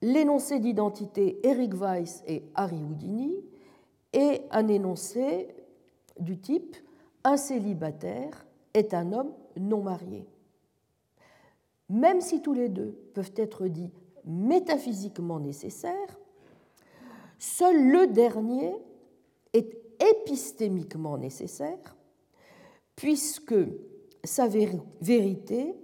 l'énoncé 0.00 0.60
d'identité 0.60 1.40
Eric 1.42 1.74
Weiss 1.74 2.22
et 2.26 2.44
Harry 2.54 2.82
Houdini 2.82 3.34
et 4.12 4.42
un 4.50 4.68
énoncé 4.68 5.48
du 6.20 6.38
type 6.38 6.76
un 7.24 7.36
célibataire 7.36 8.46
est 8.74 8.94
un 8.94 9.12
homme 9.12 9.32
non 9.56 9.82
mariés. 9.82 10.28
Même 11.88 12.20
si 12.20 12.42
tous 12.42 12.52
les 12.52 12.68
deux 12.68 12.98
peuvent 13.14 13.32
être 13.36 13.66
dits 13.66 13.92
métaphysiquement 14.24 15.40
nécessaires, 15.40 16.18
seul 17.38 17.90
le 17.90 18.06
dernier 18.06 18.74
est 19.52 19.78
épistémiquement 20.00 21.16
nécessaire, 21.16 21.96
puisque 22.94 23.54
sa 24.24 24.48
vérité 24.48 25.74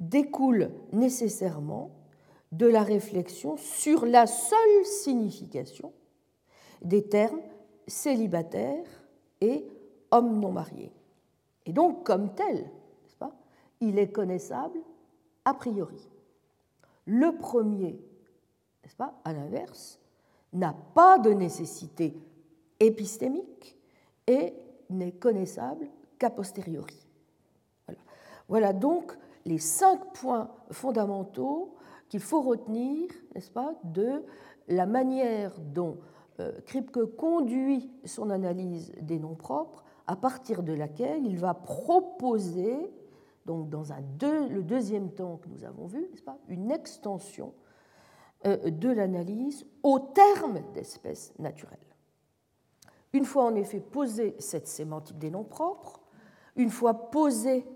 découle 0.00 0.70
nécessairement 0.92 1.90
de 2.52 2.66
la 2.66 2.82
réflexion 2.82 3.56
sur 3.56 4.04
la 4.04 4.26
seule 4.26 4.84
signification 4.84 5.92
des 6.82 7.08
termes 7.08 7.40
célibataire 7.86 8.84
et 9.40 9.66
homme 10.10 10.40
non 10.40 10.52
marié. 10.52 10.92
Et 11.66 11.72
donc, 11.72 12.04
comme 12.04 12.34
tel, 12.34 12.70
pas, 13.18 13.34
il 13.80 13.98
est 13.98 14.12
connaissable 14.12 14.78
a 15.44 15.54
priori. 15.54 16.08
Le 17.06 17.36
premier, 17.36 18.00
n'est-ce 18.82 18.96
pas, 18.96 19.20
à 19.24 19.32
l'inverse, 19.32 20.00
n'a 20.52 20.74
pas 20.94 21.18
de 21.18 21.30
nécessité 21.30 22.16
épistémique 22.80 23.76
et 24.26 24.54
n'est 24.90 25.12
connaissable 25.12 25.88
qu'a 26.18 26.30
posteriori. 26.30 27.06
Voilà. 28.48 28.72
donc 28.72 29.16
les 29.46 29.58
cinq 29.58 30.12
points 30.12 30.50
fondamentaux 30.70 31.74
qu'il 32.08 32.20
faut 32.20 32.42
retenir, 32.42 33.08
n'est-ce 33.34 33.50
pas, 33.50 33.74
de 33.84 34.22
la 34.68 34.86
manière 34.86 35.52
dont 35.60 35.98
euh, 36.40 36.52
Kripke 36.66 37.04
conduit 37.16 37.90
son 38.04 38.30
analyse 38.30 38.92
des 39.00 39.18
noms 39.18 39.34
propres 39.34 39.84
à 40.06 40.16
partir 40.16 40.62
de 40.62 40.72
laquelle 40.72 41.26
il 41.26 41.38
va 41.38 41.54
proposer, 41.54 42.90
donc 43.44 43.68
dans 43.68 43.82
le 43.82 44.62
deuxième 44.62 45.12
temps 45.12 45.36
que 45.36 45.48
nous 45.48 45.64
avons 45.64 45.86
vu, 45.86 46.08
n'est-ce 46.10 46.22
pas, 46.22 46.38
une 46.48 46.70
extension 46.70 47.52
euh, 48.46 48.70
de 48.70 48.88
l'analyse 48.88 49.66
au 49.82 49.98
terme 49.98 50.60
d'espèces 50.72 51.32
naturelles. 51.38 51.78
Une 53.12 53.24
fois 53.24 53.44
en 53.44 53.54
effet 53.54 53.80
posée 53.80 54.34
cette 54.38 54.66
sémantique 54.66 55.18
des 55.18 55.30
noms 55.30 55.44
propres, 55.44 56.00
une 56.56 56.70
fois 56.70 57.10
posée 57.10 57.66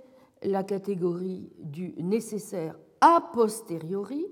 la 0.43 0.65
catégorie 0.65 1.51
du 1.59 1.95
nécessaire 2.03 2.79
a 3.01 3.21
posteriori, 3.33 4.27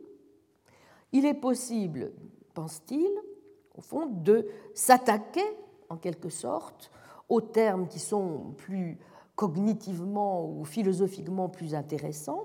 il 1.13 1.25
est 1.25 1.35
possible, 1.35 2.13
pense-t-il, 2.55 3.11
au 3.77 3.81
fond, 3.81 4.07
de 4.07 4.49
s'attaquer 4.75 5.45
en 5.89 5.97
quelque 5.97 6.29
sorte 6.29 6.91
aux 7.29 7.41
termes 7.41 7.89
qui 7.89 7.99
sont 7.99 8.55
plus 8.57 8.99
cognitivement 9.37 10.49
ou 10.49 10.65
philosophiquement 10.65 11.49
plus 11.49 11.75
intéressants, 11.75 12.45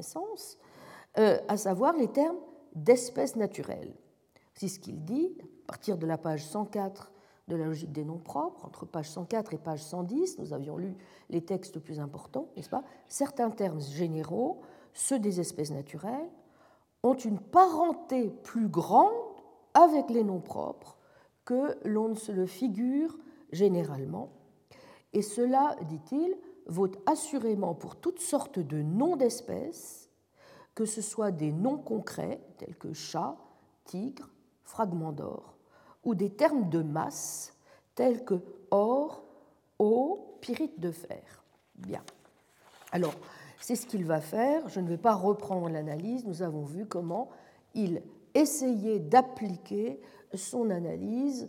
sens, 0.00 0.58
euh, 1.18 1.38
à 1.48 1.56
savoir 1.56 1.94
les 1.96 2.08
termes 2.08 2.36
d'espèces 2.74 3.36
naturelles. 3.36 3.94
C'est 4.54 4.68
ce 4.68 4.78
qu'il 4.78 5.04
dit 5.04 5.36
à 5.40 5.66
partir 5.66 5.96
de 5.98 6.06
la 6.06 6.18
page 6.18 6.44
104 6.44 7.12
de 7.48 7.56
la 7.56 7.64
logique 7.64 7.92
des 7.92 8.04
noms 8.04 8.18
propres, 8.18 8.66
entre 8.66 8.84
page 8.84 9.08
104 9.08 9.54
et 9.54 9.58
page 9.58 9.82
110, 9.82 10.38
nous 10.38 10.52
avions 10.52 10.76
lu 10.76 10.94
les 11.30 11.40
textes 11.40 11.78
plus 11.78 11.98
importants, 11.98 12.48
n'est-ce 12.56 12.68
pas? 12.68 12.84
Certains 13.08 13.50
termes 13.50 13.80
généraux, 13.80 14.60
ceux 14.92 15.18
des 15.18 15.40
espèces 15.40 15.70
naturelles, 15.70 16.28
ont 17.02 17.14
une 17.14 17.38
parenté 17.38 18.28
plus 18.42 18.68
grande 18.68 19.12
avec 19.72 20.10
les 20.10 20.24
noms 20.24 20.40
propres 20.40 20.98
que 21.44 21.78
l'on 21.84 22.08
ne 22.08 22.14
se 22.14 22.32
le 22.32 22.44
figure 22.44 23.16
généralement, 23.50 24.30
et 25.12 25.22
cela, 25.22 25.76
dit-il, 25.88 26.36
vaut 26.66 26.90
assurément 27.06 27.74
pour 27.74 27.96
toutes 27.96 28.20
sortes 28.20 28.58
de 28.58 28.82
noms 28.82 29.16
d'espèces, 29.16 30.08
que 30.74 30.84
ce 30.84 31.00
soit 31.00 31.30
des 31.30 31.52
noms 31.52 31.78
concrets 31.78 32.40
tels 32.58 32.76
que 32.76 32.92
chat, 32.92 33.36
tigre, 33.84 34.28
fragment 34.64 35.12
d'or, 35.12 35.56
ou 36.04 36.14
des 36.14 36.30
termes 36.30 36.68
de 36.68 36.82
masse 36.82 37.54
tels 37.94 38.24
que 38.24 38.40
or, 38.70 39.24
eau, 39.78 40.36
pyrite 40.40 40.78
de 40.78 40.90
fer. 40.90 41.42
Bien. 41.74 42.02
Alors, 42.92 43.14
C'est 43.60 43.76
ce 43.76 43.86
qu'il 43.86 44.04
va 44.04 44.20
faire. 44.20 44.68
Je 44.68 44.80
ne 44.80 44.88
vais 44.88 44.96
pas 44.96 45.14
reprendre 45.14 45.68
l'analyse. 45.68 46.24
Nous 46.24 46.42
avons 46.42 46.62
vu 46.62 46.86
comment 46.86 47.28
il 47.74 48.02
essayait 48.34 48.98
d'appliquer 48.98 50.00
son 50.34 50.70
analyse, 50.70 51.48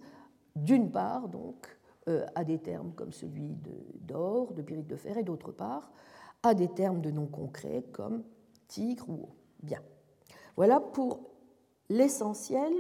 d'une 0.56 0.91
part, 0.91 1.28
donc, 1.30 1.78
à 2.08 2.44
des 2.44 2.58
termes 2.58 2.92
comme 2.94 3.14
celui 3.14 3.56
d'or, 4.02 4.54
de, 4.54 4.62
pyrite 4.64 4.88
de 4.88 4.96
fer, 4.96 5.18
et 5.18 5.24
d'autre 5.24 5.52
part, 5.52 5.92
à 6.42 6.54
des 6.54 6.68
termes 6.68 7.02
de 7.02 7.12
noms 7.12 7.28
concrets 7.28 7.84
comme 7.92 8.24
tigre 8.68 9.10
ou 9.10 9.14
eau. 9.14 9.30
Bien. 9.62 9.82
Voilà 10.56 10.80
pour 10.80 11.20
l'essentiel 11.90 12.74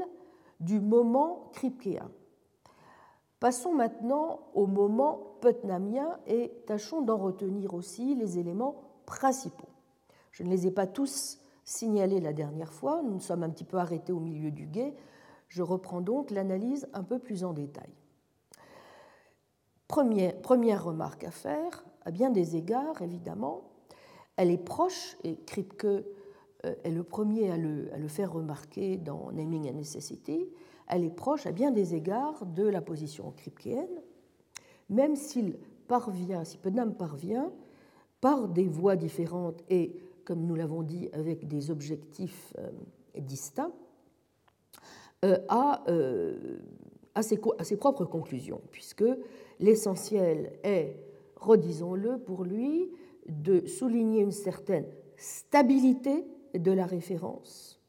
du 0.59 0.79
moment 0.79 1.49
kripkéen. 1.53 2.09
Passons 3.39 3.73
maintenant 3.73 4.41
au 4.53 4.67
moment 4.67 5.37
putnamien 5.41 6.19
et 6.27 6.51
tâchons 6.65 7.01
d'en 7.01 7.17
retenir 7.17 7.73
aussi 7.73 8.15
les 8.15 8.37
éléments 8.37 8.83
principaux. 9.05 9.69
Je 10.31 10.43
ne 10.43 10.49
les 10.49 10.67
ai 10.67 10.71
pas 10.71 10.87
tous 10.87 11.39
signalés 11.63 12.19
la 12.19 12.33
dernière 12.33 12.73
fois, 12.73 13.01
nous 13.01 13.13
nous 13.13 13.19
sommes 13.19 13.43
un 13.43 13.49
petit 13.49 13.63
peu 13.63 13.77
arrêtés 13.77 14.11
au 14.11 14.19
milieu 14.19 14.51
du 14.51 14.65
guet. 14.65 14.95
Je 15.47 15.63
reprends 15.63 16.01
donc 16.01 16.31
l'analyse 16.31 16.87
un 16.93 17.03
peu 17.03 17.19
plus 17.19 17.43
en 17.43 17.53
détail. 17.53 17.89
Première, 19.89 20.85
remarque 20.85 21.23
à 21.23 21.31
faire, 21.31 21.83
à 22.05 22.11
bien 22.11 22.29
des 22.29 22.55
égards 22.55 23.01
évidemment, 23.01 23.63
elle 24.37 24.51
est 24.51 24.63
proche, 24.63 25.17
et 25.23 25.35
Kripke 25.35 25.83
euh, 25.85 26.03
est 26.63 26.91
le 26.91 27.03
premier 27.03 27.49
à 27.49 27.57
le, 27.57 28.07
faire 28.07 28.31
remarquer 28.31 28.97
dans 28.97 29.31
Naming 29.31 29.67
and 29.67 29.73
Necessity, 29.73 30.47
elle 30.87 31.03
est 31.03 31.09
proche 31.09 31.47
à 31.47 31.51
bien 31.51 31.71
des 31.71 31.95
égards 31.95 32.45
de 32.45 32.67
la 32.67 32.81
position 32.81 33.31
kripkéenne, 33.31 34.03
même 34.89 35.15
s'il 35.15 35.57
parvient, 35.87 36.43
si 36.43 36.59
Putnam 36.59 36.93
parvient, 36.93 37.51
par 38.21 38.47
des 38.47 38.67
voies 38.67 38.95
différentes 38.95 39.63
et, 39.71 39.95
comme 40.23 40.45
nous 40.45 40.55
l'avons 40.55 40.83
dit, 40.83 41.09
avec 41.13 41.47
des 41.47 41.71
objectifs 41.71 42.53
euh, 42.59 42.69
distincts, 43.17 43.73
euh, 45.25 45.39
à, 45.49 45.83
ses, 47.23 47.41
à, 47.57 47.63
ses, 47.63 47.77
propres 47.77 48.05
conclusions, 48.05 48.61
puisque 48.71 49.03
l'essentiel 49.59 50.53
est, 50.63 50.95
redisons-le 51.35 52.19
pour 52.19 52.43
lui, 52.43 52.89
de 53.27 53.65
souligner 53.67 54.21
une 54.21 54.31
certaine 54.31 54.85
stabilité 55.17 56.25
de 56.53 56.71
la 56.71 56.85
référence. 56.85 57.79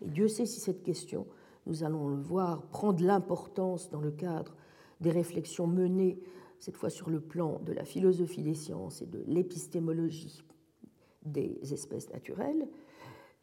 Et 0.00 0.08
Dieu 0.08 0.28
sait 0.28 0.46
si 0.46 0.60
cette 0.60 0.82
question 0.82 1.26
nous 1.66 1.84
allons 1.84 2.08
le 2.08 2.20
voir, 2.20 2.62
prendre 2.62 2.98
de 2.98 3.06
l'importance 3.06 3.90
dans 3.90 4.00
le 4.00 4.10
cadre 4.10 4.56
des 5.00 5.10
réflexions 5.10 5.66
menées, 5.66 6.18
cette 6.58 6.76
fois 6.76 6.90
sur 6.90 7.10
le 7.10 7.20
plan 7.20 7.60
de 7.60 7.72
la 7.72 7.84
philosophie 7.84 8.42
des 8.42 8.54
sciences 8.54 9.02
et 9.02 9.06
de 9.06 9.22
l'épistémologie 9.26 10.42
des 11.24 11.58
espèces 11.72 12.10
naturelles. 12.10 12.68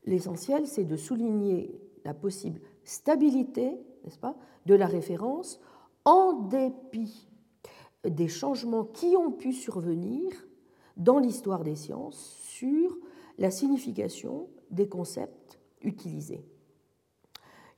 L'essentiel, 0.06 0.68
c'est 0.68 0.86
de 0.86 0.98
souligner 0.98 1.80
la 2.04 2.14
possible 2.14 2.62
stabilité, 2.84 3.78
n'est-ce 4.04 4.20
pas, 4.20 4.36
de 4.66 4.74
la 4.74 4.88
référence 4.88 5.60
en 6.06 6.34
dépit 6.34 7.29
des 8.06 8.28
changements 8.28 8.86
qui 8.86 9.16
ont 9.18 9.32
pu 9.32 9.54
survenir 9.54 10.32
dans 10.98 11.20
l'histoire 11.20 11.64
des 11.64 11.76
sciences 11.76 12.38
sur 12.42 12.98
la 13.38 13.52
signification 13.52 14.50
des 14.70 14.88
concepts 14.88 15.60
utilisés. 15.82 16.46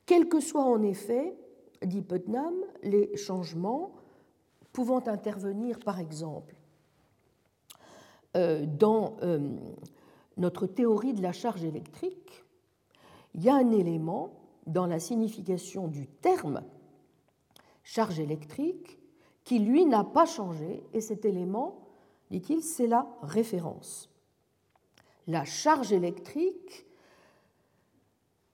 Quels 0.06 0.28
que 0.28 0.40
soient 0.40 0.66
en 0.66 0.82
effet, 0.82 1.36
dit 1.84 2.02
Putnam, 2.02 2.54
les 2.84 3.16
changements 3.16 3.94
pouvant 4.74 5.08
intervenir, 5.08 5.80
par 5.80 6.00
exemple, 6.00 6.56
euh, 8.36 8.66
dans 8.66 9.18
euh, 9.24 9.56
notre 10.38 10.66
théorie 10.66 11.14
de 11.14 11.22
la 11.22 11.34
charge 11.34 11.64
électrique, 11.64 12.46
il 13.34 13.44
y 13.44 13.50
a 13.50 13.56
un 13.56 13.72
élément 13.72 14.42
dans 14.68 14.86
la 14.86 15.00
signification 15.00 15.88
du 15.88 16.08
terme 16.08 16.64
charge 17.84 18.20
électrique 18.20 19.01
qui, 19.44 19.60
lui, 19.60 19.86
n'a 19.86 20.04
pas 20.04 20.26
changé, 20.26 20.84
et 20.94 21.02
cet 21.02 21.26
élément, 21.26 21.80
dit-il, 22.30 22.62
c'est 22.62 22.88
la 22.88 23.08
référence. 23.22 24.10
La 25.28 25.46
charge 25.46 25.92
électrique 25.92 26.86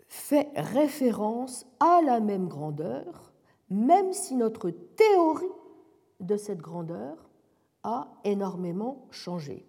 fait 0.07 0.49
référence 0.55 1.65
à 1.79 2.01
la 2.01 2.19
même 2.19 2.47
grandeur, 2.47 3.31
même 3.69 4.13
si 4.13 4.35
notre 4.35 4.69
théorie 4.69 5.45
de 6.19 6.37
cette 6.37 6.59
grandeur 6.59 7.29
a 7.83 8.07
énormément 8.23 9.07
changé. 9.11 9.65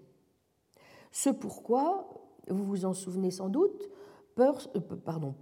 Ce 1.12 1.30
pourquoi, 1.30 2.08
vous 2.48 2.64
vous 2.64 2.84
en 2.84 2.94
souvenez 2.94 3.30
sans 3.30 3.48
doute, 3.48 3.90
Peirce, 4.34 4.68
euh, 4.76 4.80
pardon, 4.80 5.34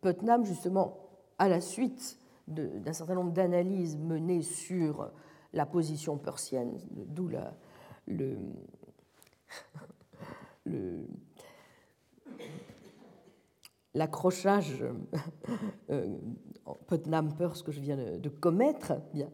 Putnam, 0.00 0.44
justement, 0.44 0.98
à 1.38 1.48
la 1.48 1.60
suite 1.60 2.18
d'un 2.46 2.92
certain 2.92 3.14
nombre 3.14 3.32
d'analyses 3.32 3.96
menées 3.96 4.42
sur 4.42 5.10
la 5.52 5.66
position 5.66 6.18
persienne, 6.18 6.78
d'où 6.90 7.30
le, 8.06 8.36
le 10.66 11.06
l'accrochage 13.94 14.84
euh, 15.90 16.18
Putnam 16.86 17.34
Peirce 17.34 17.62
que 17.62 17.72
je 17.72 17.80
viens 17.80 17.96
de, 17.96 18.28
commettre, 18.28 18.94
bien, 19.12 19.28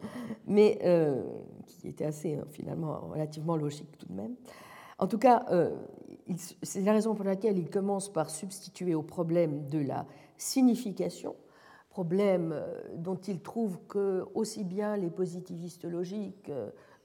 mais 0.46 0.78
euh, 0.84 1.22
qui 1.66 1.88
était 1.88 2.04
assez 2.04 2.36
euh, 2.36 2.44
finalement 2.50 3.00
relativement 3.08 3.56
logique 3.56 3.96
tout 3.98 4.06
de 4.06 4.14
même. 4.14 4.34
En 4.98 5.06
tout 5.06 5.18
cas, 5.18 5.46
euh, 5.50 5.74
c'est 6.62 6.82
la 6.82 6.92
raison 6.92 7.14
pour 7.14 7.24
laquelle 7.24 7.58
il 7.58 7.70
commence 7.70 8.12
par 8.12 8.28
substituer 8.28 8.94
au 8.94 9.02
problème 9.02 9.68
de 9.68 9.78
la 9.78 10.06
signification, 10.36 11.36
problème 11.90 12.54
dont 12.94 13.16
il 13.16 13.40
trouve 13.40 13.78
que 13.88 14.24
aussi 14.34 14.64
bien 14.64 14.96
les 14.96 15.10
positivistes 15.10 15.84
logiques 15.84 16.50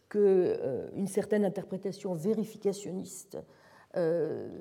qu'une 0.09 1.07
certaine 1.07 1.43
interprétation 1.43 2.13
vérificationniste 2.13 3.37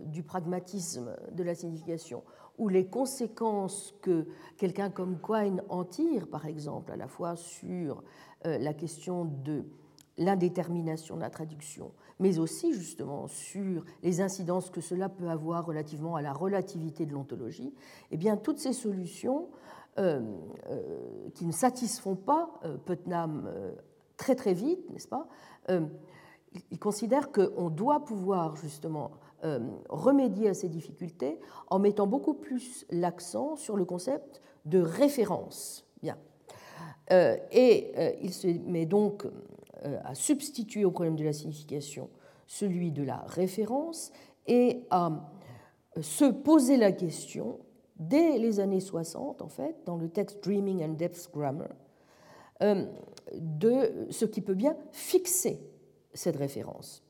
du 0.07 0.23
pragmatisme 0.23 1.15
de 1.33 1.43
la 1.43 1.55
signification 1.55 2.23
ou 2.59 2.69
les 2.69 2.87
conséquences 2.87 3.95
que 4.01 4.27
quelqu'un 4.57 4.91
comme 4.91 5.19
Quine 5.21 5.63
en 5.69 5.85
tire, 5.85 6.29
par 6.29 6.47
exemple, 6.47 6.93
à 6.93 6.97
la 6.97 7.09
fois 7.09 7.37
sur 7.37 8.03
euh, 8.47 8.59
la 8.59 8.75
question 8.75 9.25
de 9.25 9.65
l'indétermination 10.17 11.17
de 11.17 11.21
la 11.23 11.31
traduction, 11.31 11.91
mais 12.21 12.39
aussi 12.39 12.73
justement 12.73 13.27
sur 13.27 13.85
les 14.05 14.21
incidences 14.21 14.71
que 14.71 14.81
cela 14.81 15.09
peut 15.09 15.29
avoir 15.29 15.67
relativement 15.67 16.15
à 16.15 16.23
la 16.23 16.33
relativité 16.33 17.05
de 17.05 17.13
l'ontologie, 17.13 17.75
eh 18.13 18.17
bien 18.17 18.37
toutes 18.37 18.61
ces 18.61 18.73
solutions 18.73 19.49
euh, 19.49 19.49
euh, 19.49 19.64
qui 19.97 21.47
ne 21.47 21.53
satisfont 21.53 22.17
pas 22.17 22.51
Putnam 22.85 23.51
très 24.17 24.35
très 24.35 24.55
vite, 24.55 24.91
n'est-ce 24.91 25.09
pas 25.09 25.29
il 26.71 26.79
considère 26.79 27.33
qu'on 27.33 27.71
doit 27.71 28.05
pouvoir 28.05 28.57
justement 28.57 29.13
euh, 29.45 29.61
remédier 29.89 30.49
à 30.49 30.55
ces 30.55 30.69
difficultés 30.69 31.39
en 31.69 31.79
mettant 31.79 32.07
beaucoup 32.07 32.35
plus 32.35 32.87
l'accent 32.91 33.57
sur 33.57 33.77
le 33.77 33.85
concept 33.85 34.41
de 34.65 34.79
référence. 34.79 35.87
Bien. 36.03 36.17
Euh, 37.13 37.37
et 37.51 37.93
euh, 37.97 38.13
il 38.23 38.33
se 38.33 38.47
met 38.47 38.87
donc 38.87 39.27
à 40.05 40.15
substituer 40.15 40.87
au 40.87 40.91
problème 40.91 41.17
de 41.17 41.25
la 41.25 41.35
signification 41.35 42.09
celui 42.47 42.91
de 42.91 43.03
la 43.03 43.19
référence 43.27 44.13
et 44.47 44.87
à 44.89 45.31
se 46.01 46.25
poser 46.25 46.79
la 46.79 46.91
question 46.91 47.59
dès 47.97 48.39
les 48.39 48.61
années 48.61 48.81
60, 48.81 49.43
en 49.43 49.49
fait, 49.49 49.77
dans 49.87 49.97
le 49.97 50.09
texte 50.09 50.43
Dreaming 50.43 50.85
and 50.85 50.95
Depth 50.95 51.31
Grammar, 51.33 51.71
de 53.35 54.07
ce 54.11 54.25
qui 54.25 54.41
peut 54.41 54.55
bien 54.55 54.77
fixer 54.93 55.61
cette 56.15 56.37
référence. 56.37 57.05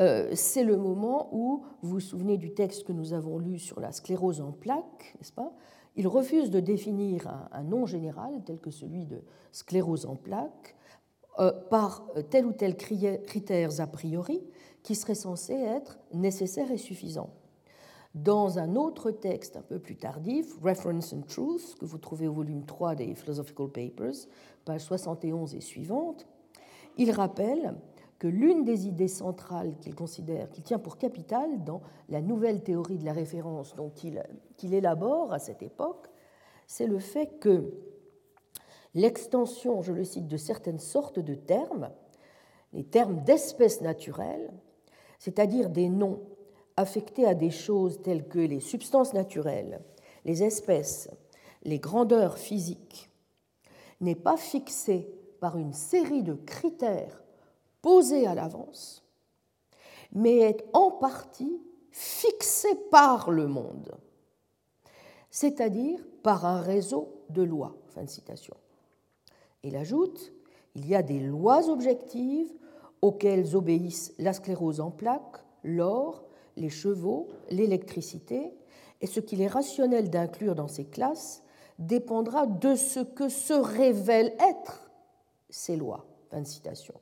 Euh, 0.00 0.30
c'est 0.34 0.64
le 0.64 0.76
moment 0.76 1.28
où, 1.32 1.62
vous 1.82 1.90
vous 1.90 2.00
souvenez 2.00 2.38
du 2.38 2.54
texte 2.54 2.84
que 2.84 2.92
nous 2.92 3.12
avons 3.12 3.38
lu 3.38 3.58
sur 3.58 3.80
la 3.80 3.92
sclérose 3.92 4.40
en 4.40 4.52
plaques, 4.52 5.14
n'est-ce 5.18 5.32
pas? 5.32 5.52
Il 5.96 6.08
refuse 6.08 6.50
de 6.50 6.60
définir 6.60 7.28
un, 7.52 7.62
nom 7.62 7.84
général 7.84 8.42
tel 8.46 8.58
que 8.58 8.70
celui 8.70 9.04
de 9.04 9.22
sclérose 9.52 10.06
en 10.06 10.16
plaques 10.16 10.76
euh, 11.38 11.52
par 11.68 12.06
tel 12.30 12.46
ou 12.46 12.52
tel 12.52 12.76
critères 12.76 13.80
a 13.80 13.86
priori 13.86 14.40
qui 14.82 14.94
seraient 14.94 15.14
censés 15.14 15.60
être 15.60 15.98
nécessaires 16.14 16.70
et 16.70 16.78
suffisants. 16.78 17.30
Dans 18.14 18.58
un 18.58 18.74
autre 18.74 19.12
texte 19.12 19.56
un 19.56 19.62
peu 19.62 19.78
plus 19.78 19.96
tardif, 19.96 20.58
Reference 20.60 21.12
and 21.12 21.22
Truth, 21.28 21.76
que 21.78 21.84
vous 21.84 21.98
trouvez 21.98 22.26
au 22.26 22.32
volume 22.32 22.64
3 22.64 22.96
des 22.96 23.14
Philosophical 23.14 23.68
Papers, 23.68 24.26
page 24.64 24.80
71 24.80 25.54
et 25.54 25.60
suivante, 25.60 26.26
il 26.96 27.12
rappelle 27.12 27.76
que 28.18 28.26
l'une 28.26 28.64
des 28.64 28.88
idées 28.88 29.08
centrales 29.08 29.76
qu'il 29.80 29.94
considère, 29.94 30.50
qu'il 30.50 30.64
tient 30.64 30.80
pour 30.80 30.98
capitale 30.98 31.62
dans 31.62 31.82
la 32.08 32.20
nouvelle 32.20 32.64
théorie 32.64 32.98
de 32.98 33.04
la 33.04 33.12
référence 33.12 33.76
qu'il 33.94 34.74
élabore 34.74 35.32
à 35.32 35.38
cette 35.38 35.62
époque, 35.62 36.08
c'est 36.66 36.88
le 36.88 36.98
fait 36.98 37.38
que 37.38 37.72
l'extension, 38.94 39.82
je 39.82 39.92
le 39.92 40.02
cite, 40.02 40.26
de 40.26 40.36
certaines 40.36 40.80
sortes 40.80 41.20
de 41.20 41.34
termes, 41.34 41.90
les 42.72 42.84
termes 42.84 43.22
d'espèces 43.22 43.82
naturelles, 43.82 44.52
c'est-à-dire 45.20 45.70
des 45.70 45.88
noms 45.88 46.20
affectés 46.76 47.26
à 47.26 47.34
des 47.34 47.50
choses 47.50 48.00
telles 48.02 48.28
que 48.28 48.38
les 48.38 48.60
substances 48.60 49.12
naturelles, 49.12 49.80
les 50.24 50.42
espèces, 50.42 51.10
les 51.62 51.78
grandeurs 51.78 52.38
physiques, 52.38 53.10
n'est 54.00 54.14
pas 54.14 54.36
fixé 54.36 55.12
par 55.40 55.58
une 55.58 55.72
série 55.72 56.22
de 56.22 56.34
critères 56.34 57.22
posés 57.82 58.26
à 58.26 58.34
l'avance, 58.34 59.04
mais 60.12 60.38
est 60.38 60.64
en 60.72 60.90
partie 60.90 61.60
fixé 61.90 62.68
par 62.90 63.30
le 63.30 63.46
monde, 63.46 63.96
c'est-à-dire 65.30 66.00
par 66.22 66.46
un 66.46 66.60
réseau 66.60 67.24
de 67.30 67.42
lois. 67.42 67.76
Fin 67.88 68.04
de 68.04 68.08
citation. 68.08 68.56
Il 69.62 69.76
ajoute 69.76 70.32
il 70.74 70.86
y 70.86 70.94
a 70.94 71.02
des 71.02 71.20
lois 71.20 71.68
objectives 71.68 72.52
auxquelles 73.02 73.56
obéissent 73.56 74.14
la 74.18 74.32
sclérose 74.32 74.80
en 74.80 74.90
plaques, 74.90 75.44
l'or, 75.64 76.24
les 76.56 76.70
chevaux, 76.70 77.28
l'électricité, 77.50 78.52
et 79.00 79.06
ce 79.06 79.20
qu'il 79.20 79.40
est 79.40 79.48
rationnel 79.48 80.10
d'inclure 80.10 80.54
dans 80.54 80.68
ces 80.68 80.84
classes 80.84 81.42
dépendra 81.78 82.46
de 82.46 82.74
ce 82.74 83.00
que 83.00 83.28
se 83.28 83.54
révèlent 83.54 84.34
être 84.38 84.90
ces 85.48 85.76
lois. 85.76 86.06
Fin 86.30 86.40
de 86.40 86.46
citation. 86.46 86.94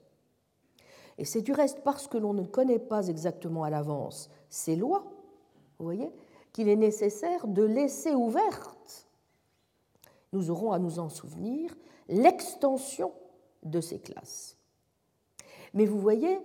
Et 1.18 1.24
c'est 1.24 1.42
du 1.42 1.52
reste 1.52 1.80
parce 1.82 2.06
que 2.06 2.16
l'on 2.16 2.32
ne 2.32 2.44
connaît 2.44 2.78
pas 2.78 3.08
exactement 3.08 3.64
à 3.64 3.70
l'avance 3.70 4.30
ces 4.48 4.76
lois, 4.76 5.04
vous 5.78 5.84
voyez, 5.84 6.12
qu'il 6.52 6.68
est 6.68 6.76
nécessaire 6.76 7.46
de 7.46 7.62
laisser 7.62 8.14
ouverte, 8.14 9.08
nous 10.32 10.50
aurons 10.50 10.72
à 10.72 10.78
nous 10.78 10.98
en 10.98 11.08
souvenir, 11.08 11.76
l'extension 12.08 13.12
de 13.62 13.80
ces 13.80 13.98
classes. 13.98 14.56
Mais 15.74 15.84
vous 15.84 16.00
voyez, 16.00 16.38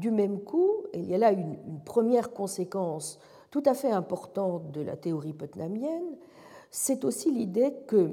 du 0.00 0.10
même 0.10 0.40
coup, 0.40 0.84
il 0.94 1.04
y 1.04 1.14
a 1.14 1.18
là 1.18 1.30
une, 1.30 1.56
première 1.84 2.32
conséquence 2.32 3.18
tout 3.50 3.62
à 3.66 3.74
fait 3.74 3.90
importante 3.90 4.70
de 4.72 4.80
la 4.80 4.96
théorie 4.96 5.34
putnamienne, 5.34 6.16
c'est 6.70 7.04
aussi 7.04 7.30
l'idée 7.30 7.74
que 7.86 8.10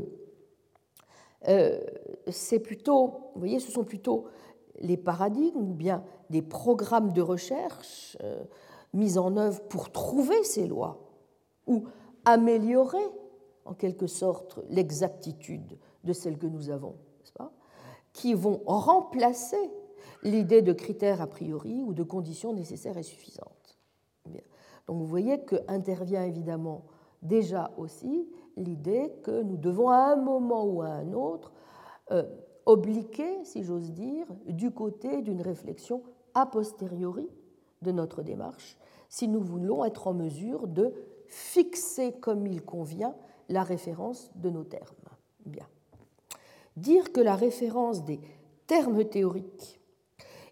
euh, 1.47 1.80
plutôt, 2.63 3.32
voyez, 3.36 3.60
ce 3.60 3.71
sont 3.71 3.84
plutôt 3.84 4.26
les 4.80 4.97
paradigmes 4.97 5.62
ou 5.62 5.73
bien 5.73 6.04
des 6.30 6.41
programmes 6.41 7.13
de 7.13 7.21
recherche 7.21 8.17
euh, 8.23 8.43
mis 8.93 9.17
en 9.17 9.38
œuvre 9.38 9.62
pour 9.69 9.91
trouver 9.91 10.43
ces 10.43 10.67
lois 10.67 11.00
ou 11.67 11.86
améliorer 12.26 13.06
en 13.65 13.73
quelque 13.73 14.08
sorte 14.08 14.60
l'exactitude 14.69 15.78
de 16.04 16.13
celles 16.13 16.38
que 16.38 16.47
nous 16.47 16.69
avons, 16.69 16.95
pas 17.38 17.52
qui 18.13 18.34
vont 18.34 18.62
remplacer 18.65 19.69
l'idée 20.24 20.62
de 20.62 20.74
critères 20.74 21.22
a 21.22 21.28
priori 21.28 21.82
ou 21.84 21.94
de 21.94 22.04
conditions 22.04 22.54
nécessaires 22.54 22.98
et 22.98 23.04
suffisantes. 23.04 23.78
Donc 24.88 24.98
vous 24.98 25.06
voyez 25.06 25.44
qu'intervient 25.44 26.24
évidemment 26.24 26.86
déjà 27.22 27.72
aussi 27.78 28.28
l'idée 28.56 29.12
que 29.24 29.42
nous 29.44 29.58
devons 29.58 29.90
à 29.90 30.14
un 30.14 30.16
moment 30.16 30.66
ou 30.66 30.82
à 30.82 30.88
un 30.88 31.12
autre 31.14 31.52
euh, 32.12 32.24
obliquer, 32.66 33.44
si 33.44 33.64
j'ose 33.64 33.92
dire, 33.92 34.28
du 34.48 34.72
côté 34.72 35.22
d'une 35.22 35.42
réflexion 35.42 36.04
a 36.34 36.46
posteriori 36.46 37.28
de 37.82 37.92
notre 37.92 38.22
démarche, 38.22 38.78
si 39.10 39.28
nous 39.28 39.42
voulons 39.42 39.84
être 39.84 40.08
en 40.08 40.14
mesure 40.14 40.68
de 40.68 40.94
fixer 41.28 42.14
comme 42.14 42.48
il 42.48 42.64
convient 42.64 43.16
la 43.50 43.64
référence 43.64 44.32
de 44.36 44.50
nos 44.50 44.64
termes. 44.64 44.96
Bien 45.46 45.68
dire 46.78 47.12
que 47.12 47.20
la 47.20 47.36
référence 47.36 48.06
des 48.06 48.22
termes 48.68 49.04
théoriques 49.04 49.77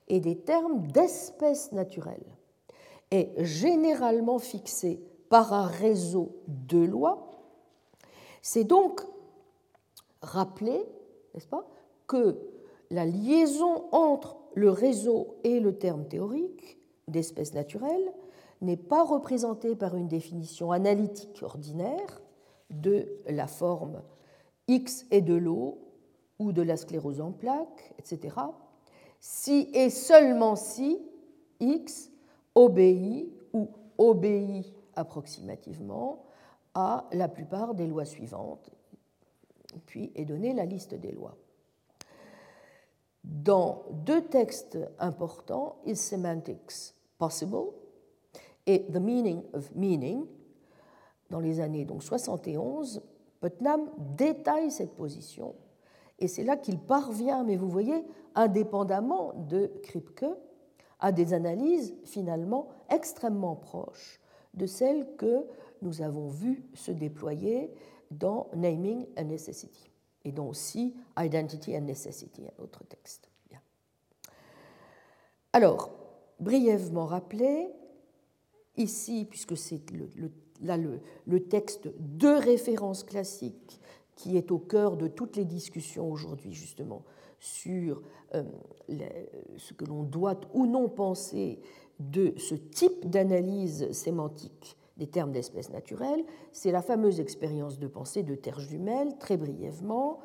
et 0.08 0.20
des 0.20 0.38
termes 0.38 0.88
d'espèces 0.88 1.72
naturelles 1.72 2.36
est 3.12 3.32
généralement 3.44 4.40
fixée 4.40 5.02
par 5.30 5.54
un 5.54 5.66
réseau 5.66 6.36
de 6.48 6.80
lois, 6.80 7.32
c'est 8.42 8.64
donc 8.64 9.02
rappeler, 10.22 10.86
n'est-ce 11.34 11.48
pas, 11.48 11.68
que 12.08 12.40
la 12.92 13.06
liaison 13.06 13.86
entre 13.92 14.38
le 14.54 14.70
réseau 14.70 15.36
et 15.44 15.60
le 15.60 15.78
terme 15.78 16.06
théorique 16.08 16.78
d'espèces 17.08 17.54
naturelles 17.54 18.14
n'est 18.62 18.78
pas 18.78 19.04
représentée 19.04 19.76
par 19.76 19.96
une 19.96 20.08
définition 20.08 20.72
analytique 20.72 21.42
ordinaire 21.44 22.22
de 22.70 23.08
la 23.28 23.48
forme 23.48 24.02
X 24.68 25.06
est 25.12 25.22
de 25.22 25.36
l'eau 25.36 25.80
ou 26.40 26.52
de 26.52 26.62
la 26.62 26.78
sclérose 26.78 27.22
en 27.22 27.32
plaques, 27.32 27.94
etc., 28.00 28.36
si 29.26 29.72
et 29.74 29.90
seulement 29.90 30.56
si 30.56 31.02
X 31.60 32.12
obéit 32.54 33.28
ou 33.54 33.70
obéit 33.98 34.72
approximativement 34.96 36.26
à 36.76 37.08
la 37.12 37.28
plupart 37.28 37.74
des 37.74 37.88
lois 37.88 38.06
suivantes, 38.06 38.70
puis 39.88 40.12
est 40.14 40.26
donnée 40.26 40.54
la 40.54 40.66
liste 40.66 40.94
des 40.94 41.12
lois. 41.12 41.36
Dans 43.24 43.86
deux 44.06 44.26
textes 44.26 44.78
importants, 45.00 45.78
Is 45.88 45.96
Semantics 45.96 46.94
Possible 47.18 47.72
et 48.68 48.86
The 48.86 48.98
Meaning 48.98 49.42
of 49.54 49.74
Meaning, 49.74 50.28
dans 51.32 51.40
les 51.40 51.62
années 51.62 51.86
donc 51.86 52.04
71, 52.04 53.02
Putnam 53.42 53.90
détaille 53.98 54.70
cette 54.70 54.96
position 54.96 55.56
et 56.20 56.28
c'est 56.28 56.44
là 56.44 56.56
qu'il 56.56 56.80
parvient, 56.80 57.44
mais 57.44 57.56
vous 57.56 57.70
voyez, 57.70 58.06
indépendamment 58.36 59.34
de 59.34 59.72
Kripke, 59.84 60.26
à 61.00 61.12
des 61.12 61.34
analyses 61.34 61.96
finalement 62.06 62.70
extrêmement 62.90 63.56
proches 63.56 64.20
de 64.54 64.66
celles 64.66 65.08
que 65.18 65.46
nous 65.82 66.02
avons 66.02 66.30
vues 66.30 66.64
se 66.74 66.92
déployer 66.92 67.72
dans 68.12 68.48
Naming 68.56 69.06
and 69.18 69.26
Necessity, 69.26 69.92
et 70.24 70.32
dont 70.32 70.50
aussi 70.50 70.96
Identity 71.20 71.78
and 71.78 71.82
Necessity, 71.82 72.44
un 72.48 72.64
autre 72.64 72.84
texte. 72.86 73.30
Alors, 75.56 75.90
brièvement 76.42 77.06
rappelé, 77.06 77.70
ici, 78.76 79.26
puisque 79.30 79.56
c'est 79.56 79.80
là 80.62 80.76
le, 80.76 81.00
le, 81.26 81.44
texte 81.48 81.88
de 81.98 82.28
référence 82.28 83.06
classique 83.06 83.80
qui 84.16 84.38
est 84.38 84.52
au 84.52 84.60
cœur 84.60 84.98
de 84.98 85.08
toutes 85.08 85.36
les 85.36 85.46
discussions 85.46 86.10
aujourd'hui, 86.10 86.54
justement, 86.54 87.04
sur 87.40 88.02
euh, 88.34 88.44
ce 89.58 89.74
que 89.74 89.86
l'on 89.86 90.04
doit 90.04 90.40
ou 90.54 90.66
non 90.66 90.90
penser 90.90 91.60
de 92.00 92.34
ce 92.38 92.56
type 92.56 93.10
d'analyse 93.10 93.92
sémantique 93.92 94.78
des 94.98 95.08
termes 95.08 95.32
d'espèces 95.32 95.72
naturelles, 95.72 96.24
c'est 96.52 96.72
la 96.72 96.82
fameuse 96.82 97.20
expérience 97.20 97.80
de 97.80 97.88
pensée 97.88 98.24
de 98.24 98.36
terre 98.36 98.60
jumelle, 98.60 99.18
très 99.18 99.38
brièvement. 99.38 100.20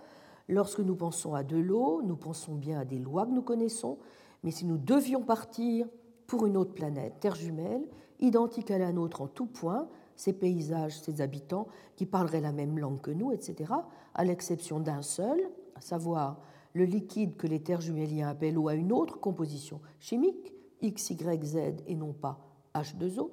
Lorsque 0.48 0.80
nous 0.80 0.94
pensons 0.94 1.34
à 1.34 1.42
de 1.42 1.56
l'eau, 1.56 2.02
nous 2.02 2.16
pensons 2.16 2.54
bien 2.54 2.80
à 2.80 2.84
des 2.84 2.98
lois 2.98 3.26
que 3.26 3.32
nous 3.32 3.42
connaissons, 3.42 3.98
mais 4.42 4.50
si 4.50 4.64
nous 4.64 4.78
devions 4.78 5.22
partir 5.22 5.86
pour 6.26 6.46
une 6.46 6.56
autre 6.56 6.74
planète, 6.74 7.14
terre 7.20 7.34
jumelle, 7.34 7.86
identique 8.20 8.70
à 8.70 8.78
la 8.78 8.92
nôtre 8.92 9.22
en 9.22 9.26
tout 9.26 9.46
point, 9.46 9.88
ces 10.20 10.34
paysages, 10.34 11.00
ces 11.00 11.22
habitants 11.22 11.66
qui 11.96 12.04
parleraient 12.04 12.42
la 12.42 12.52
même 12.52 12.78
langue 12.78 13.00
que 13.00 13.10
nous, 13.10 13.32
etc., 13.32 13.72
à 14.14 14.24
l'exception 14.24 14.78
d'un 14.78 15.00
seul, 15.00 15.40
à 15.74 15.80
savoir 15.80 16.40
le 16.74 16.84
liquide 16.84 17.36
que 17.36 17.46
les 17.46 17.62
terres 17.62 17.80
juméliens 17.80 18.28
appellent 18.28 18.58
eau 18.58 18.68
à 18.68 18.74
une 18.74 18.92
autre 18.92 19.18
composition 19.18 19.80
chimique, 19.98 20.52
X, 20.82 21.10
Y, 21.10 21.44
Z, 21.44 21.56
et 21.86 21.94
non 21.94 22.12
pas 22.12 22.38
H2O, 22.74 23.30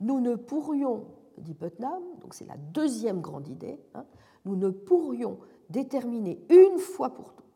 nous 0.00 0.20
ne 0.20 0.36
pourrions, 0.36 1.04
dit 1.38 1.54
Putnam, 1.54 2.02
donc 2.22 2.32
c'est 2.32 2.46
la 2.46 2.56
deuxième 2.56 3.20
grande 3.20 3.48
idée, 3.48 3.78
hein, 3.94 4.06
nous 4.46 4.56
ne 4.56 4.70
pourrions 4.70 5.38
déterminer 5.68 6.40
une 6.48 6.78
fois 6.78 7.10
pour 7.10 7.34
toutes 7.34 7.46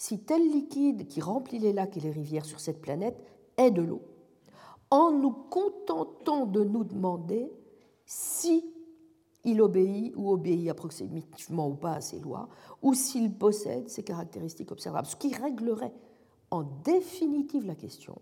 si 0.00 0.20
tel 0.20 0.48
liquide 0.48 1.08
qui 1.08 1.20
remplit 1.20 1.58
les 1.58 1.72
lacs 1.72 1.96
et 1.96 2.00
les 2.00 2.12
rivières 2.12 2.44
sur 2.44 2.60
cette 2.60 2.80
planète 2.80 3.20
est 3.56 3.72
de 3.72 3.82
l'eau 3.82 4.00
en 4.90 5.10
nous 5.12 5.32
contentant 5.32 6.46
de 6.46 6.64
nous 6.64 6.84
demander 6.84 7.52
si 8.06 8.64
il 9.44 9.60
obéit 9.60 10.14
ou 10.16 10.30
obéit 10.30 10.68
approximativement 10.68 11.68
ou 11.68 11.74
pas 11.74 11.94
à 11.94 12.00
ces 12.00 12.18
lois, 12.20 12.48
ou 12.82 12.94
s'il 12.94 13.32
possède 13.32 13.88
ces 13.88 14.02
caractéristiques 14.02 14.72
observables. 14.72 15.06
Ce 15.06 15.16
qui 15.16 15.34
réglerait 15.34 15.94
en 16.50 16.62
définitive 16.84 17.66
la 17.66 17.74
question, 17.74 18.20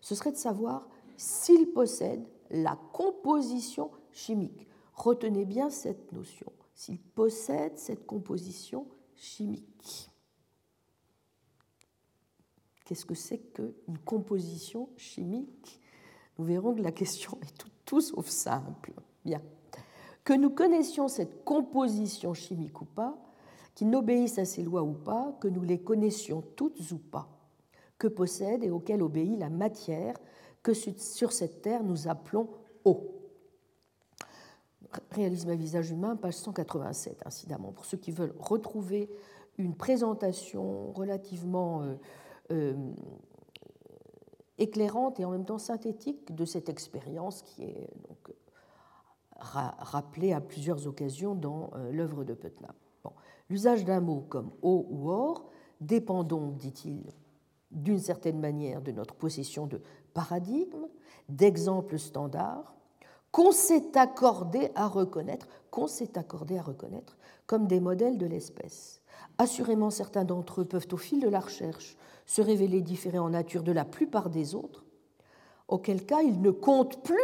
ce 0.00 0.14
serait 0.14 0.32
de 0.32 0.36
savoir 0.36 0.88
s'il 1.16 1.72
possède 1.72 2.26
la 2.50 2.78
composition 2.92 3.90
chimique. 4.10 4.66
Retenez 4.94 5.44
bien 5.44 5.70
cette 5.70 6.12
notion, 6.12 6.52
s'il 6.74 6.98
possède 6.98 7.78
cette 7.78 8.06
composition 8.06 8.86
chimique. 9.14 10.10
Qu'est-ce 12.84 13.06
que 13.06 13.14
c'est 13.14 13.38
qu'une 13.38 13.98
composition 14.04 14.88
chimique? 14.96 15.80
Nous 16.38 16.44
verrons 16.44 16.74
que 16.74 16.82
la 16.82 16.92
question 16.92 17.38
est 17.42 17.64
tout, 17.84 18.00
sauf 18.00 18.28
simple. 18.28 18.92
Bien. 19.24 19.40
Que 20.24 20.34
nous 20.34 20.50
connaissions 20.50 21.08
cette 21.08 21.44
composition 21.44 22.34
chimique 22.34 22.80
ou 22.80 22.84
pas, 22.84 23.16
qu'il 23.74 23.90
n'obéisse 23.90 24.38
à 24.38 24.44
ces 24.44 24.62
lois 24.62 24.82
ou 24.82 24.92
pas, 24.92 25.36
que 25.40 25.48
nous 25.48 25.62
les 25.62 25.80
connaissions 25.80 26.42
toutes 26.56 26.90
ou 26.92 26.98
pas, 26.98 27.28
que 27.98 28.08
possède 28.08 28.64
et 28.64 28.70
auquel 28.70 29.02
obéit 29.02 29.38
la 29.38 29.50
matière 29.50 30.14
que 30.62 30.72
sur 30.72 31.32
cette 31.32 31.62
terre 31.62 31.84
nous 31.84 32.08
appelons 32.08 32.48
eau. 32.84 33.10
Réalisme 35.10 35.50
à 35.50 35.54
visage 35.56 35.90
humain, 35.90 36.16
page 36.16 36.34
187, 36.34 37.22
incidemment, 37.26 37.72
pour 37.72 37.84
ceux 37.84 37.96
qui 37.96 38.10
veulent 38.10 38.34
retrouver 38.38 39.10
une 39.58 39.74
présentation 39.74 40.92
relativement 40.92 41.82
euh, 41.82 41.94
éclairante 44.58 45.18
et 45.20 45.24
en 45.24 45.30
même 45.30 45.44
temps 45.44 45.58
synthétique 45.58 46.34
de 46.34 46.44
cette 46.44 46.68
expérience 46.68 47.42
qui 47.42 47.64
est 47.64 47.88
rappelée 49.40 50.32
à 50.32 50.40
plusieurs 50.40 50.86
occasions 50.86 51.34
dans 51.34 51.70
euh, 51.74 51.90
l'œuvre 51.92 52.24
de 52.24 52.34
Putnam. 52.34 52.72
L'usage 53.50 53.84
d'un 53.84 54.00
mot 54.00 54.24
comme 54.28 54.52
eau 54.62 54.86
ou 54.88 55.10
or 55.10 55.50
dépend 55.80 56.24
donc, 56.24 56.56
dit-il, 56.56 57.02
d'une 57.70 57.98
certaine 57.98 58.40
manière 58.40 58.80
de 58.80 58.90
notre 58.90 59.14
possession 59.14 59.66
de 59.66 59.82
paradigmes, 60.14 60.88
d'exemples 61.28 61.98
standards, 61.98 62.74
qu'on 63.30 63.52
s'est 63.52 63.98
accordé 63.98 64.70
qu'on 65.70 65.86
s'est 65.88 66.16
accordé 66.16 66.56
à 66.56 66.62
reconnaître 66.62 67.18
comme 67.46 67.66
des 67.66 67.80
modèles 67.80 68.16
de 68.16 68.26
l'espèce. 68.26 69.02
Assurément, 69.36 69.90
certains 69.90 70.24
d'entre 70.24 70.62
eux 70.62 70.64
peuvent, 70.64 70.86
au 70.92 70.96
fil 70.96 71.20
de 71.20 71.28
la 71.28 71.40
recherche, 71.40 71.98
se 72.26 72.42
révéler 72.42 72.80
différents 72.80 73.26
en 73.26 73.30
nature 73.30 73.62
de 73.62 73.72
la 73.72 73.84
plupart 73.84 74.30
des 74.30 74.54
autres, 74.54 74.84
auquel 75.68 76.04
cas 76.04 76.22
ils 76.22 76.40
ne 76.40 76.50
comptent 76.50 77.02
plus 77.02 77.18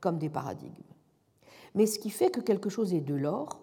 comme 0.00 0.18
des 0.18 0.28
paradigmes. 0.28 0.72
Mais 1.74 1.86
ce 1.86 1.98
qui 1.98 2.10
fait 2.10 2.30
que 2.30 2.40
quelque 2.40 2.70
chose 2.70 2.94
est 2.94 3.00
de 3.00 3.14
l'or, 3.14 3.60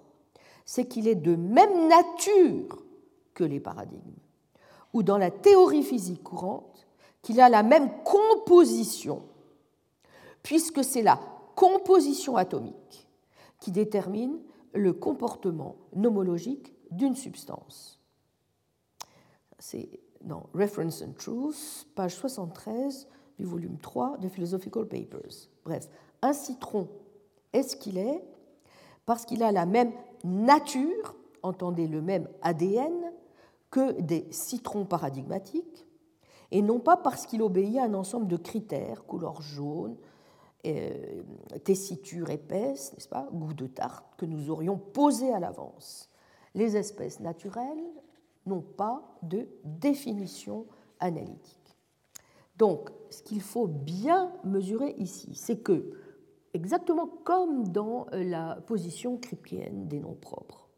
c'est 0.66 0.86
qu'il 0.86 1.08
est 1.08 1.16
de 1.16 1.36
même 1.36 1.88
nature 1.88 2.84
que 3.34 3.44
les 3.44 3.60
paradigmes, 3.60 4.20
ou 4.94 5.04
dans 5.04 5.18
la 5.18 5.32
théorie 5.32 5.84
physique 5.84 6.24
courante, 6.24 6.88
qu'il 7.22 7.40
a 7.40 7.50
la 7.50 7.64
même 7.64 7.90
composition, 8.04 9.24
puisque 10.44 10.84
c'est 10.84 11.04
la 11.04 11.20
composition 11.56 12.36
atomique 12.36 13.08
qui 13.60 13.72
détermine 13.72 14.40
le 14.74 14.94
comportement 14.94 15.76
nomologique 15.96 16.74
d'une 16.90 17.16
substance. 17.16 18.00
C'est 19.60 20.00
dans 20.24 20.44
Reference 20.54 21.02
and 21.02 21.14
Truth, 21.18 21.88
page 21.96 22.16
73 22.16 23.08
du 23.38 23.46
volume 23.46 23.78
3 23.78 24.18
de 24.18 24.30
Philosophical 24.30 24.88
Papers. 24.88 25.50
Bref, 25.64 25.90
un 26.22 26.34
citron 26.34 26.88
est 27.54 27.64
ce 27.64 27.76
qu'il 27.76 27.98
est 27.98 28.24
parce 29.06 29.26
qu'il 29.26 29.44
a 29.44 29.52
la 29.52 29.66
même 29.66 29.92
nature, 30.24 31.16
entendez 31.44 31.88
le 31.88 32.02
même 32.02 32.28
ADN, 32.42 33.12
que 33.70 34.00
des 34.02 34.28
citrons 34.32 34.86
paradigmatiques, 34.86 35.88
et 36.52 36.62
non 36.62 36.80
pas 36.80 36.98
parce 36.98 37.26
qu'il 37.26 37.42
obéit 37.42 37.78
à 37.78 37.86
un 37.86 37.94
ensemble 37.94 38.28
de 38.28 38.38
critères, 38.38 39.06
couleur 39.06 39.42
jaune, 39.42 39.96
euh, 40.68 41.24
tessiture 41.64 42.30
épaisse, 42.30 42.94
n'est-ce 42.94 43.08
pas, 43.08 43.28
goût 43.32 43.54
de 43.54 43.68
tarte, 43.68 44.06
que 44.18 44.26
nous 44.26 44.52
aurions 44.52 44.78
posés 44.78 45.34
à 45.34 45.40
l'avance. 45.40 46.10
Les 46.54 46.78
espèces 46.78 47.20
naturelles 47.20 47.90
n'ont 48.46 48.62
pas 48.62 49.18
de 49.24 49.48
définition 49.64 50.66
analytique. 51.00 51.78
Donc, 52.58 52.92
ce 53.10 53.24
qu'il 53.24 53.42
faut 53.42 53.68
bien 53.68 54.32
mesurer 54.44 54.94
ici, 54.98 55.32
c'est 55.34 55.64
que, 55.64 55.92
exactement 56.54 57.08
comme 57.08 57.68
dans 57.70 58.08
la 58.12 58.56
position 58.68 59.18
kripkeenne 59.18 59.88
des 59.88 60.00
noms 60.00 60.18
propres, 60.20 60.70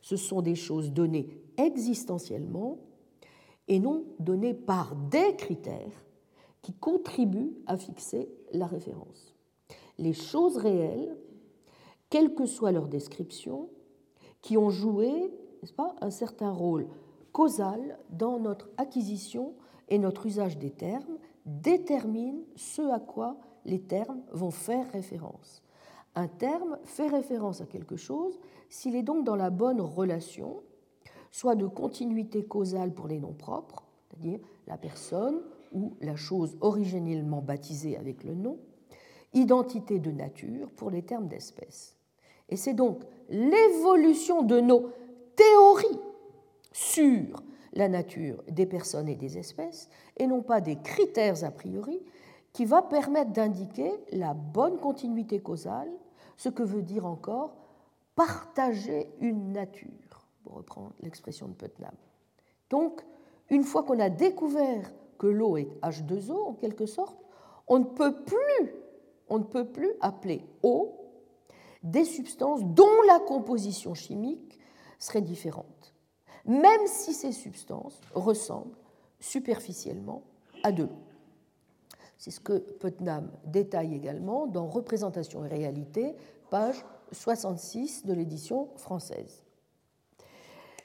ce 0.00 0.16
sont 0.16 0.42
des 0.42 0.54
choses 0.54 0.92
données 0.92 1.28
existentiellement 1.56 2.78
et 3.68 3.78
non 3.80 4.04
données 4.18 4.54
par 4.54 4.94
des 4.94 5.36
critères 5.36 6.04
qui 6.62 6.72
contribuent 6.72 7.54
à 7.66 7.76
fixer 7.76 8.28
la 8.52 8.66
référence. 8.66 9.34
Les 9.98 10.12
choses 10.12 10.56
réelles, 10.56 11.16
quelle 12.10 12.34
que 12.34 12.46
soit 12.46 12.72
leur 12.72 12.88
description, 12.88 13.68
qui 14.42 14.56
ont 14.56 14.70
joué 14.70 15.30
n'est-ce 15.62 15.72
pas, 15.72 15.94
un 16.00 16.10
certain 16.10 16.50
rôle 16.50 16.86
causal 17.32 17.98
dans 18.10 18.38
notre 18.38 18.70
acquisition 18.76 19.54
et 19.88 19.98
notre 19.98 20.26
usage 20.26 20.58
des 20.58 20.70
termes, 20.70 21.18
déterminent 21.44 22.42
ce 22.56 22.82
à 22.82 22.98
quoi 22.98 23.36
les 23.64 23.80
termes 23.80 24.22
vont 24.32 24.50
faire 24.50 24.90
référence. 24.90 25.62
Un 26.14 26.28
terme 26.28 26.78
fait 26.84 27.08
référence 27.08 27.60
à 27.60 27.66
quelque 27.66 27.96
chose 27.96 28.40
s'il 28.68 28.96
est 28.96 29.02
donc 29.02 29.24
dans 29.24 29.36
la 29.36 29.50
bonne 29.50 29.80
relation, 29.80 30.62
soit 31.30 31.54
de 31.54 31.66
continuité 31.66 32.44
causale 32.44 32.94
pour 32.94 33.06
les 33.06 33.18
noms 33.18 33.34
propres, 33.34 33.84
c'est-à-dire 34.08 34.40
la 34.66 34.78
personne 34.78 35.42
ou 35.72 35.92
la 36.00 36.16
chose 36.16 36.56
originellement 36.60 37.42
baptisée 37.42 37.96
avec 37.96 38.24
le 38.24 38.34
nom, 38.34 38.58
identité 39.34 39.98
de 39.98 40.10
nature 40.10 40.70
pour 40.70 40.90
les 40.90 41.02
termes 41.02 41.28
d'espèce. 41.28 41.96
Et 42.48 42.56
c'est 42.56 42.74
donc 42.74 43.02
l'évolution 43.28 44.42
de 44.42 44.60
nos 44.60 44.90
théories 45.36 46.00
sur 46.72 47.42
la 47.72 47.88
nature 47.88 48.42
des 48.48 48.66
personnes 48.66 49.08
et 49.08 49.16
des 49.16 49.38
espèces, 49.38 49.88
et 50.16 50.26
non 50.26 50.42
pas 50.42 50.60
des 50.60 50.76
critères 50.76 51.44
a 51.44 51.50
priori, 51.50 52.02
qui 52.52 52.64
va 52.64 52.82
permettre 52.82 53.32
d'indiquer 53.32 53.92
la 54.12 54.32
bonne 54.32 54.78
continuité 54.78 55.40
causale, 55.40 55.90
ce 56.36 56.48
que 56.48 56.62
veut 56.62 56.82
dire 56.82 57.06
encore 57.06 57.54
partager 58.14 59.10
une 59.20 59.52
nature, 59.52 60.26
pour 60.42 60.54
reprendre 60.54 60.92
l'expression 61.02 61.48
de 61.48 61.52
Putnam. 61.52 61.94
Donc, 62.70 63.02
une 63.50 63.62
fois 63.62 63.82
qu'on 63.82 64.00
a 64.00 64.08
découvert 64.08 64.90
que 65.18 65.26
l'eau 65.26 65.56
est 65.56 65.68
H2O 65.82 66.48
en 66.48 66.54
quelque 66.54 66.86
sorte, 66.86 67.18
on 67.68 67.80
ne 67.80 67.84
peut 67.84 68.22
plus, 68.24 68.74
on 69.28 69.38
ne 69.38 69.44
peut 69.44 69.66
plus 69.66 69.92
appeler 70.00 70.44
eau 70.62 70.94
des 71.82 72.04
substances 72.04 72.64
dont 72.64 73.02
la 73.06 73.20
composition 73.20 73.94
chimique 73.94 74.58
serait 74.98 75.22
différente, 75.22 75.94
même 76.44 76.86
si 76.86 77.12
ces 77.12 77.32
substances 77.32 78.00
ressemblent 78.14 78.76
superficiellement 79.20 80.22
à 80.62 80.72
de 80.72 80.84
l'eau. 80.84 80.98
C'est 82.18 82.30
ce 82.30 82.40
que 82.40 82.58
Putnam 82.58 83.30
détaille 83.44 83.94
également 83.94 84.46
dans 84.46 84.66
Représentation 84.66 85.44
et 85.44 85.48
réalité, 85.48 86.14
page 86.50 86.84
66 87.12 88.06
de 88.06 88.12
l'édition 88.14 88.68
française. 88.76 89.44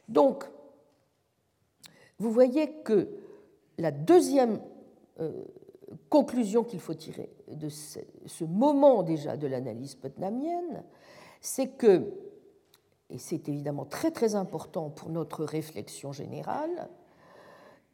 Donc, 0.08 0.46
vous 2.20 2.32
voyez 2.32 2.74
que 2.84 3.10
la 3.78 3.92
deuxième 3.92 4.60
euh, 5.20 5.44
conclusion 6.10 6.64
qu'il 6.64 6.80
faut 6.80 6.94
tirer 6.94 7.30
de 7.48 7.70
ce, 7.70 8.00
moment 8.44 9.04
déjà 9.04 9.38
de 9.38 9.48
l'analyse 9.48 9.96
putnamienne, 9.96 10.84
c'est 11.40 11.70
que, 11.70 12.14
et 13.12 13.18
c'est 13.18 13.50
évidemment 13.50 13.86
très 13.86 14.12
très 14.12 14.36
important 14.36 14.90
pour 14.90 15.10
notre 15.10 15.44
réflexion 15.44 16.12
générale, 16.12 16.90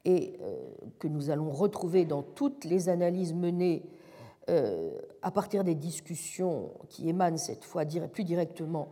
et 0.05 0.37
euh, 0.41 0.55
que 0.99 1.07
nous 1.07 1.29
allons 1.29 1.49
retrouver 1.49 2.05
dans 2.05 2.23
toutes 2.23 2.63
les 2.63 2.87
analyses 2.87 3.33
menées 3.33 3.83
euh, 4.49 4.97
à 5.21 5.31
partir 5.31 5.63
des 5.63 5.75
discussions 5.75 6.71
qui 6.87 7.09
émanent 7.09 7.37
cette 7.37 7.65
fois 7.65 7.83
plus 8.11 8.23
directement 8.23 8.89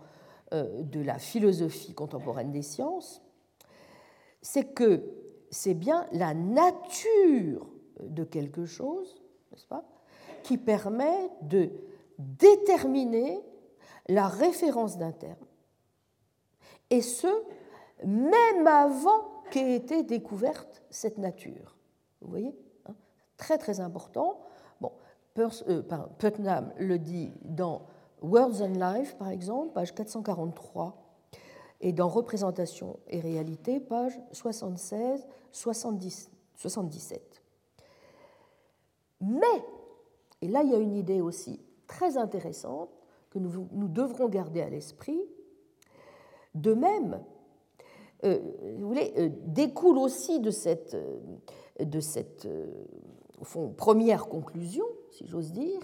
de 0.52 1.02
la 1.02 1.18
philosophie 1.18 1.94
contemporaine 1.94 2.52
des 2.52 2.62
sciences, 2.62 3.22
c'est 4.42 4.76
que 4.76 5.02
c'est 5.50 5.74
bien 5.74 6.06
la 6.12 6.34
nature 6.34 7.68
de 8.00 8.24
quelque 8.24 8.66
chose, 8.66 9.22
n'est-ce 9.52 9.68
pas, 9.68 9.84
qui 10.44 10.58
permet 10.58 11.30
de 11.42 11.72
déterminer 12.20 13.40
la 14.08 14.28
référence 14.28 14.98
d'un 14.98 15.12
terme. 15.12 15.36
Et 16.96 17.02
ce, 17.02 17.28
même 18.06 18.66
avant 18.68 19.44
qu'ait 19.52 19.76
été 19.76 20.04
découverte 20.04 20.82
cette 20.90 21.18
nature. 21.18 21.76
Vous 22.22 22.30
voyez 22.30 22.58
hein 22.88 22.96
Très 23.36 23.58
très 23.58 23.82
important. 23.82 24.40
Bon, 24.80 24.94
euh, 25.38 25.82
Putnam 26.18 26.72
le 26.78 26.98
dit 26.98 27.34
dans 27.42 27.82
Words 28.22 28.62
and 28.62 28.76
Life, 28.80 29.18
par 29.18 29.28
exemple, 29.28 29.74
page 29.74 29.94
443 29.94 30.96
et 31.82 31.92
dans 31.92 32.08
Représentation 32.08 32.98
et 33.08 33.20
réalité, 33.20 33.82
page 33.82 34.18
76, 34.32 35.28
70, 35.52 36.32
77. 36.56 37.44
Mais, 39.20 39.66
et 40.42 40.48
là 40.48 40.64
il 40.64 40.72
y 40.72 40.76
a 40.76 40.80
une 40.80 40.96
idée 40.96 41.20
aussi 41.20 41.60
très 41.88 42.16
intéressante 42.16 42.90
que 43.32 43.40
nous, 43.40 43.68
nous 43.74 43.90
devrons 43.90 44.30
garder 44.30 44.62
à 44.62 44.70
l'esprit, 44.70 45.20
de 46.56 46.74
même, 46.74 47.22
euh, 48.24 48.40
euh, 49.18 49.30
découle 49.46 49.98
aussi 49.98 50.40
de 50.40 50.50
cette, 50.50 50.96
euh, 50.96 52.68
première 53.78 54.28
conclusion, 54.28 54.86
si 55.12 55.28
j'ose 55.28 55.52
dire, 55.52 55.82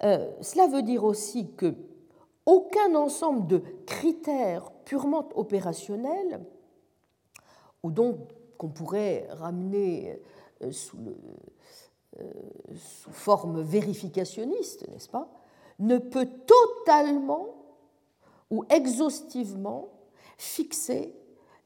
cela 0.00 0.66
veut 0.66 0.82
dire 0.82 1.04
aussi 1.04 1.52
que 1.52 1.74
aucun 2.46 2.94
ensemble 2.94 3.46
de 3.46 3.62
critères 3.84 4.72
purement 4.86 5.28
opérationnels, 5.34 6.40
ou 7.82 7.90
donc 7.90 8.16
qu'on 8.56 8.70
pourrait 8.70 9.28
ramener 9.30 10.18
sous 10.70 10.96
forme 13.10 13.60
vérificationniste, 13.60 14.88
n'est-ce 14.88 15.10
pas, 15.10 15.30
ne 15.78 15.98
peut 15.98 16.28
totalement 16.46 17.59
ou 18.50 18.64
exhaustivement 18.68 19.88
fixer 20.36 21.14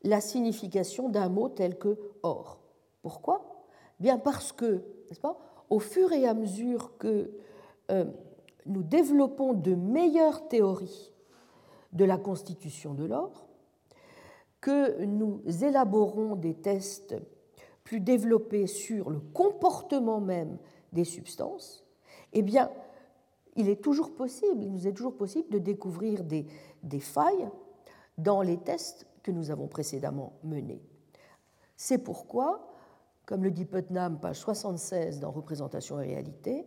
la 0.02 0.20
signification 0.20 1.08
d'un 1.08 1.28
mot 1.28 1.48
tel 1.48 1.78
que 1.78 1.98
or. 2.22 2.60
Pourquoi? 3.02 3.64
Bien 4.00 4.18
parce 4.18 4.52
que, 4.52 4.82
n'est-ce 5.08 5.20
pas, 5.20 5.38
au 5.70 5.78
fur 5.78 6.12
et 6.12 6.26
à 6.26 6.34
mesure 6.34 6.96
que 6.98 7.30
euh, 7.90 8.04
nous 8.66 8.82
développons 8.82 9.54
de 9.54 9.74
meilleures 9.74 10.48
théories 10.48 11.12
de 11.92 12.04
la 12.04 12.18
constitution 12.18 12.92
de 12.94 13.04
l'or, 13.04 13.46
que 14.60 15.04
nous 15.04 15.42
élaborons 15.62 16.36
des 16.36 16.54
tests 16.54 17.14
plus 17.84 18.00
développés 18.00 18.66
sur 18.66 19.10
le 19.10 19.20
comportement 19.20 20.20
même 20.20 20.58
des 20.92 21.04
substances, 21.04 21.84
eh 22.32 22.42
bien, 22.42 22.70
il 23.56 23.68
est 23.68 23.82
toujours 23.82 24.14
possible, 24.14 24.62
il 24.62 24.72
nous 24.72 24.88
est 24.88 24.92
toujours 24.92 25.16
possible 25.16 25.48
de 25.50 25.58
découvrir 25.58 26.24
des, 26.24 26.46
des 26.84 27.00
failles 27.00 27.48
dans 28.18 28.42
les 28.42 28.58
tests 28.58 29.06
que 29.22 29.30
nous 29.30 29.50
avons 29.50 29.66
précédemment 29.66 30.34
menés. 30.44 30.82
C'est 31.76 31.98
pourquoi, 31.98 32.72
comme 33.26 33.42
le 33.42 33.50
dit 33.50 33.64
Putnam, 33.64 34.20
page 34.20 34.38
76 34.38 35.18
dans 35.20 35.30
Représentation 35.30 36.00
et 36.00 36.06
réalité, 36.06 36.66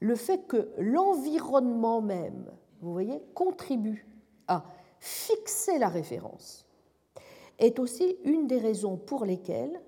le 0.00 0.16
fait 0.16 0.46
que 0.48 0.70
l'environnement 0.78 2.00
même, 2.00 2.50
vous 2.80 2.92
voyez, 2.92 3.22
contribue 3.34 4.06
à 4.48 4.64
fixer 4.98 5.78
la 5.78 5.88
référence 5.88 6.66
est 7.58 7.78
aussi 7.78 8.16
une 8.24 8.48
des 8.48 8.58
raisons 8.58 8.96
pour 8.96 9.24
lesquelles 9.24 9.80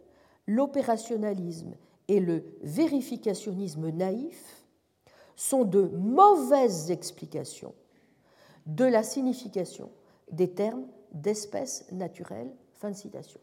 l'opérationnalisme 0.46 1.74
et 2.06 2.20
le 2.20 2.44
vérificationnisme 2.62 3.90
naïf 3.90 4.64
sont 5.36 5.64
de 5.64 5.82
mauvaises 5.82 6.90
explications 6.90 7.74
de 8.66 8.84
la 8.84 9.02
signification 9.02 9.90
des 10.30 10.50
termes 10.50 10.86
d'espèces 11.12 11.86
naturelles. 11.92 12.50
Fin 12.74 12.90
de 12.90 12.96
citation. 12.96 13.40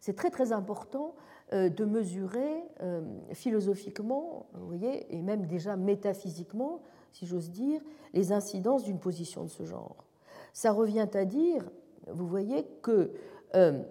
C'est 0.00 0.16
très 0.16 0.30
très 0.30 0.52
important 0.52 1.14
euh, 1.52 1.68
de 1.68 1.84
mesurer 1.84 2.62
euh, 2.82 3.02
philosophiquement, 3.32 4.46
vous 4.54 4.66
voyez, 4.66 5.14
et 5.14 5.20
même 5.20 5.46
déjà 5.46 5.76
métaphysiquement, 5.76 6.80
si 7.12 7.26
j'ose 7.26 7.50
dire, 7.50 7.80
les 8.12 8.32
incidences 8.32 8.84
d'une 8.84 8.98
position 8.98 9.44
de 9.44 9.48
ce 9.48 9.64
genre. 9.64 10.04
Ça 10.52 10.72
revient 10.72 11.08
à 11.12 11.24
dire, 11.24 11.68
vous 12.06 12.26
voyez, 12.26 12.66
que 12.82 13.12
euh, 13.54 13.82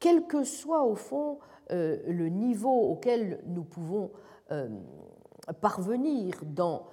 quel 0.00 0.26
que 0.26 0.44
soit 0.44 0.84
au 0.84 0.94
fond 0.94 1.38
le 1.70 2.28
niveau 2.28 2.90
auquel 2.90 3.40
nous 3.46 3.64
pouvons 3.64 4.10
parvenir 5.62 6.34
dans 6.44 6.86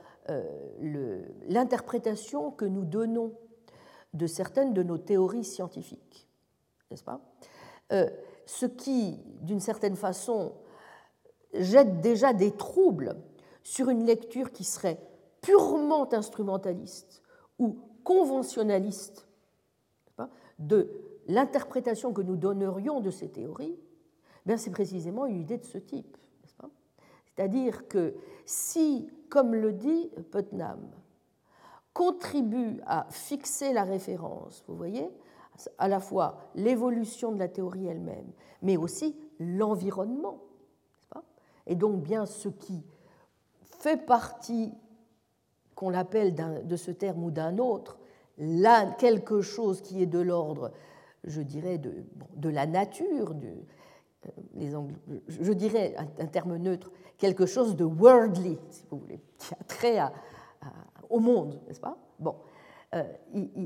l'interprétation 1.48 2.52
que 2.52 2.66
nous 2.66 2.86
donnons 2.86 3.34
de 4.14 4.28
certaines 4.28 4.74
de 4.74 4.84
nos 4.84 4.98
théories 4.98 5.44
scientifiques, 5.44 6.28
n'est-ce 6.90 7.04
pas? 7.04 7.22
Ce 8.46 8.66
qui, 8.66 9.20
d'une 9.42 9.60
certaine 9.60 9.96
façon, 9.96 10.54
jette 11.54 12.02
déjà 12.02 12.34
des 12.34 12.52
troubles 12.52 13.16
sur 13.64 13.90
une 13.90 14.06
lecture 14.06 14.52
qui 14.52 14.64
serait 14.64 15.00
purement 15.42 16.12
instrumentaliste 16.14 17.22
ou 17.60 17.78
conventionnaliste 18.04 19.28
de 20.60 20.90
l'interprétation 21.28 22.14
que 22.14 22.22
nous 22.22 22.36
donnerions 22.36 23.00
de 23.00 23.10
ces 23.12 23.30
théories, 23.30 23.78
ben, 24.46 24.58
c'est 24.58 24.72
précisément 24.72 25.26
une 25.26 25.42
idée 25.42 25.58
de 25.58 25.66
ce 25.66 25.78
type. 25.78 26.18
C'est-à-dire 27.36 27.88
que 27.88 28.16
si, 28.46 29.10
comme 29.30 29.56
le 29.56 29.74
dit 29.74 30.12
Putnam, 30.32 30.90
contribue 31.94 32.80
à 32.86 33.08
fixer 33.10 33.74
la 33.74 33.84
référence, 33.84 34.64
vous 34.68 34.76
voyez, 34.76 35.10
à 35.78 35.88
la 35.88 36.00
fois 36.00 36.38
l'évolution 36.56 37.32
de 37.32 37.40
la 37.40 37.48
théorie 37.48 37.88
elle-même, 37.88 38.32
mais 38.62 38.78
aussi 38.78 39.16
l'environnement. 39.40 40.40
Et 41.68 41.76
donc 41.76 42.02
bien 42.02 42.26
ce 42.26 42.50
qui 42.50 42.84
fait 43.64 43.98
partie, 43.98 44.74
qu'on 45.76 45.90
l'appelle 45.90 46.36
de 46.36 46.76
ce 46.76 46.92
terme 46.92 47.24
ou 47.24 47.32
d'un 47.32 47.58
autre, 47.58 47.98
là, 48.38 48.86
quelque 48.98 49.42
chose 49.42 49.82
qui 49.82 50.02
est 50.02 50.08
de 50.08 50.20
l'ordre, 50.20 50.72
je 51.24 51.42
dirais, 51.42 51.78
de, 51.78 52.04
de 52.36 52.50
la 52.50 52.66
nature, 52.66 53.34
de, 53.34 53.50
je 55.28 55.54
dirais 55.54 55.96
un, 55.98 56.26
terme 56.28 56.58
neutre, 56.58 56.92
quelque 57.18 57.46
chose 57.46 57.76
de 57.76 57.84
worldly, 57.84 58.60
si 58.70 58.86
vous 58.90 59.00
voulez, 59.00 59.20
qui 59.38 59.54
a 59.54 59.64
trait 59.64 60.00
au 61.10 61.20
monde, 61.20 61.60
n'est-ce 61.68 61.80
pas? 61.80 61.98
Bon, 62.20 62.36
euh, 62.94 63.04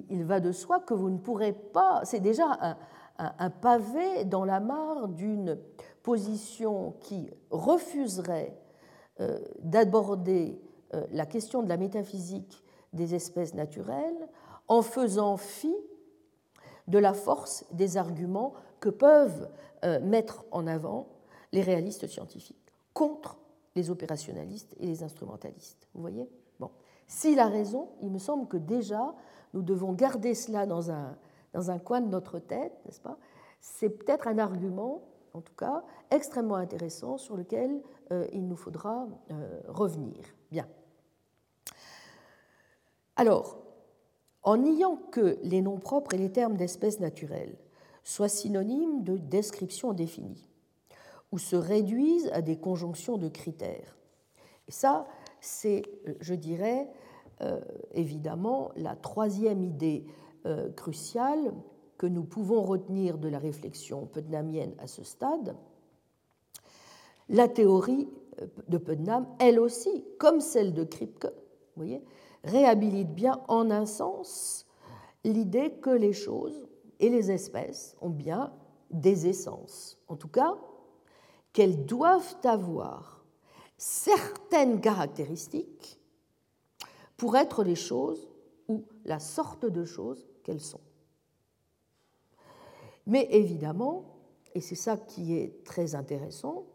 il, 0.10 0.24
va 0.24 0.40
de 0.40 0.52
soi 0.52 0.80
que 0.80 0.94
vous 0.94 1.10
ne 1.10 1.18
pourrez 1.18 1.54
pas, 1.54 2.02
c'est 2.04 2.20
déjà 2.20 2.78
un, 3.18 3.50
pavé 3.50 4.26
dans 4.26 4.46
la 4.46 4.60
mare 4.60 5.08
d'une 5.08 5.58
position 6.04 6.94
qui 7.00 7.32
refuserait 7.50 8.56
euh, 9.20 9.40
d'aborder 9.60 10.62
euh, 10.94 11.06
la 11.12 11.26
question 11.26 11.64
de 11.64 11.70
la 11.70 11.78
métaphysique 11.78 12.64
des 12.94 13.16
espèces 13.16 13.56
naturelles 13.56 14.30
en 14.68 14.82
faisant 14.82 15.38
fi 15.38 15.74
de 16.88 17.00
la 17.00 17.14
force 17.14 17.66
des 17.72 17.98
arguments 17.98 18.54
que 18.80 18.90
peuvent 18.90 19.50
mettre 20.02 20.46
en 20.52 20.68
avant 20.68 21.08
les 21.52 21.62
réalistes 21.62 22.08
scientifiques 22.08 22.74
contre 22.94 23.38
les 23.76 23.90
opérationnalistes 23.90 24.76
et 24.80 24.86
les 24.86 25.04
instrumentalistes. 25.04 25.88
Vous 25.94 26.02
voyez? 26.02 26.30
S'il 27.08 27.40
a 27.40 27.48
raison, 27.48 27.90
il 28.02 28.12
me 28.12 28.18
semble 28.18 28.48
que 28.48 28.58
déjà, 28.58 29.14
nous 29.54 29.62
devons 29.62 29.94
garder 29.94 30.34
cela 30.34 30.66
dans 30.66 30.92
un, 30.92 31.18
dans 31.54 31.72
un 31.72 31.80
coin 31.80 32.02
de 32.02 32.08
notre 32.08 32.40
tête, 32.40 32.74
n'est-ce 32.86 33.00
pas? 33.00 33.18
C'est 33.62 33.90
peut-être 33.90 34.28
un 34.28 34.38
argument, 34.38 35.04
en 35.34 35.42
tout 35.42 35.54
cas, 35.54 35.84
extrêmement 36.12 36.56
intéressant 36.56 37.18
sur 37.18 37.38
lequel 37.38 37.82
euh, 38.12 38.28
il 38.34 38.48
nous 38.48 38.56
faudra 38.56 39.08
euh, 39.32 39.62
revenir. 39.68 40.18
Bien. 40.52 40.68
Alors, 43.16 43.58
en 44.44 44.58
niant 44.58 44.98
que 45.12 45.40
les 45.44 45.62
noms 45.62 45.80
propres 45.80 46.14
et 46.14 46.18
les 46.18 46.32
termes 46.32 46.58
d'espèces 46.58 47.00
naturelles 47.00 47.56
soient 48.06 48.30
synonymes 48.30 49.04
de 49.04 49.18
descriptions 49.18 49.92
définies, 49.92 50.48
ou 51.34 51.38
se 51.38 51.58
réduisent 51.58 52.30
à 52.32 52.42
des 52.42 52.58
conjonctions 52.58 53.18
de 53.18 53.28
critères, 53.28 53.96
et 54.68 54.72
ça, 54.72 55.08
c'est, 55.40 55.84
je 56.20 56.34
dirais, 56.34 56.90
euh, 57.42 57.60
évidemment 57.94 58.72
la 58.76 58.96
troisième 58.96 59.64
idée 59.64 60.06
euh, 60.46 60.72
cruciale 60.72 61.54
que 61.98 62.08
nous 62.08 62.24
pouvons 62.24 62.62
retenir 62.62 63.18
de 63.18 63.28
la 63.28 63.40
réflexion 63.40 64.06
putnamienne 64.06 64.74
à 64.80 64.88
ce 64.88 65.04
stade. 65.04 65.56
La 67.30 67.48
théorie 67.48 68.10
euh, 68.42 68.48
de 68.68 68.78
Putnam, 68.78 69.28
elle 69.40 69.60
aussi, 69.60 70.04
comme 70.18 70.42
celle 70.42 70.74
de 70.74 70.84
Kripke, 70.84 71.28
voyez, 71.76 72.02
réhabilite 72.44 73.14
bien 73.14 73.42
en 73.48 73.70
un 73.70 73.86
sens 73.86 74.68
l'idée 75.24 75.72
que 75.82 75.90
les 75.90 76.14
choses 76.14 76.68
et 77.00 77.10
les 77.10 77.32
espèces 77.32 77.96
ont 78.02 78.10
bien 78.10 78.54
des 78.92 79.28
essences. 79.28 79.98
En 80.08 80.16
tout 80.16 80.28
cas, 80.28 80.56
qu'elles 81.54 81.86
doivent 81.86 82.36
avoir 82.44 83.26
certaines 83.78 84.82
caractéristiques 84.82 86.00
pour 87.18 87.36
être 87.36 87.64
les 87.64 87.76
choses 87.76 88.30
ou 88.68 88.86
la 89.06 89.20
sorte 89.20 89.66
de 89.66 89.86
choses 89.86 90.28
qu'elles 90.44 90.62
sont. 90.62 90.82
Mais 93.08 93.28
évidemment, 93.32 94.16
et 94.54 94.62
c'est 94.62 94.76
ça 94.76 94.98
qui 94.98 95.36
est 95.36 95.64
très 95.64 95.96
intéressant, 95.96 96.66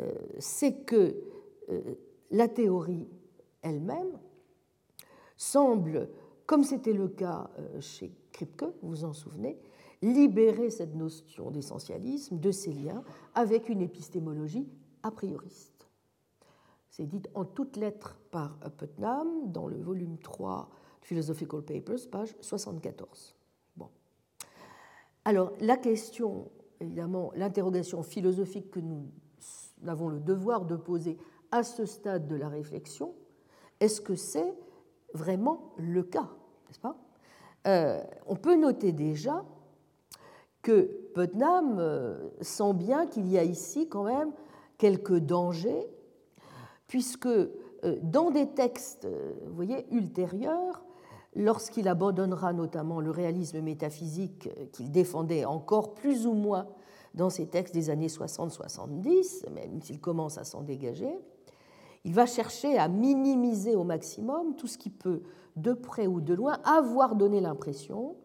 euh, 0.00 0.12
c'est 0.38 0.84
que 0.84 1.14
euh, 1.68 1.94
la 2.30 2.48
théorie 2.48 3.08
elle-même 3.62 4.18
semble, 5.36 6.08
comme 6.46 6.64
c'était 6.64 6.92
le 6.92 7.08
cas 7.08 7.50
euh, 7.58 7.80
chez 7.80 8.12
Kripke, 8.34 8.64
vous 8.82 8.88
vous 8.88 9.04
en 9.04 9.12
souvenez, 9.12 9.58
libérer 10.02 10.68
cette 10.68 10.94
notion 10.94 11.50
d'essentialisme, 11.50 12.38
de 12.38 12.50
ses 12.50 12.72
liens, 12.72 13.02
avec 13.34 13.68
une 13.68 13.80
épistémologie 13.80 14.68
a 15.02 15.10
prioriste. 15.10 15.88
C'est 16.90 17.06
dit 17.06 17.22
en 17.34 17.44
toutes 17.44 17.76
lettres 17.76 18.18
par 18.30 18.58
Putnam 18.76 19.50
dans 19.52 19.68
le 19.68 19.80
volume 19.80 20.18
3 20.18 20.68
de 21.00 21.06
Philosophical 21.06 21.62
Papers, 21.62 22.10
page 22.10 22.36
74. 22.40 23.34
Bon. 23.76 23.88
Alors, 25.24 25.52
la 25.60 25.76
question, 25.76 26.50
évidemment, 26.80 27.30
l'interrogation 27.36 28.02
philosophique 28.02 28.70
que 28.70 28.80
nous 28.80 29.06
avons 29.86 30.08
le 30.08 30.20
devoir 30.20 30.64
de 30.64 30.76
poser 30.76 31.18
à 31.52 31.62
ce 31.62 31.86
stade 31.86 32.26
de 32.26 32.34
la 32.34 32.48
réflexion, 32.48 33.14
est-ce 33.80 34.00
que 34.00 34.16
c'est 34.16 34.54
vraiment 35.12 35.72
le 35.76 36.02
cas 36.02 36.30
N'est-ce 36.66 36.80
pas? 36.80 37.03
Euh, 37.66 38.02
On 38.26 38.36
peut 38.36 38.56
noter 38.56 38.92
déjà 38.92 39.44
que 40.62 40.90
Putnam 41.14 41.76
euh, 41.78 42.28
sent 42.40 42.72
bien 42.74 43.06
qu'il 43.06 43.28
y 43.28 43.38
a 43.38 43.44
ici 43.44 43.88
quand 43.88 44.04
même 44.04 44.32
quelques 44.78 45.18
dangers, 45.18 45.86
puisque 46.86 47.26
euh, 47.26 47.48
dans 48.02 48.30
des 48.30 48.48
textes 48.48 49.06
voyez, 49.48 49.86
ultérieurs, 49.92 50.84
lorsqu'il 51.34 51.88
abandonnera 51.88 52.52
notamment 52.52 53.00
le 53.00 53.10
réalisme 53.10 53.60
métaphysique 53.60 54.48
qu'il 54.72 54.90
défendait 54.90 55.44
encore 55.44 55.94
plus 55.94 56.26
ou 56.26 56.32
moins 56.32 56.68
dans 57.14 57.30
ses 57.30 57.46
textes 57.46 57.74
des 57.74 57.90
années 57.90 58.08
60-70, 58.08 59.50
même 59.50 59.80
s'il 59.80 60.00
commence 60.00 60.38
à 60.38 60.44
s'en 60.44 60.62
dégager, 60.62 61.18
il 62.04 62.12
va 62.12 62.26
chercher 62.26 62.78
à 62.78 62.88
minimiser 62.88 63.74
au 63.74 63.84
maximum 63.84 64.54
tout 64.56 64.66
ce 64.66 64.78
qui 64.78 64.90
peut, 64.90 65.22
de 65.56 65.72
près 65.72 66.06
ou 66.06 66.20
de 66.20 66.34
loin, 66.34 66.58
avoir 66.64 67.14
donné 67.14 67.40
l'impression 67.40 68.16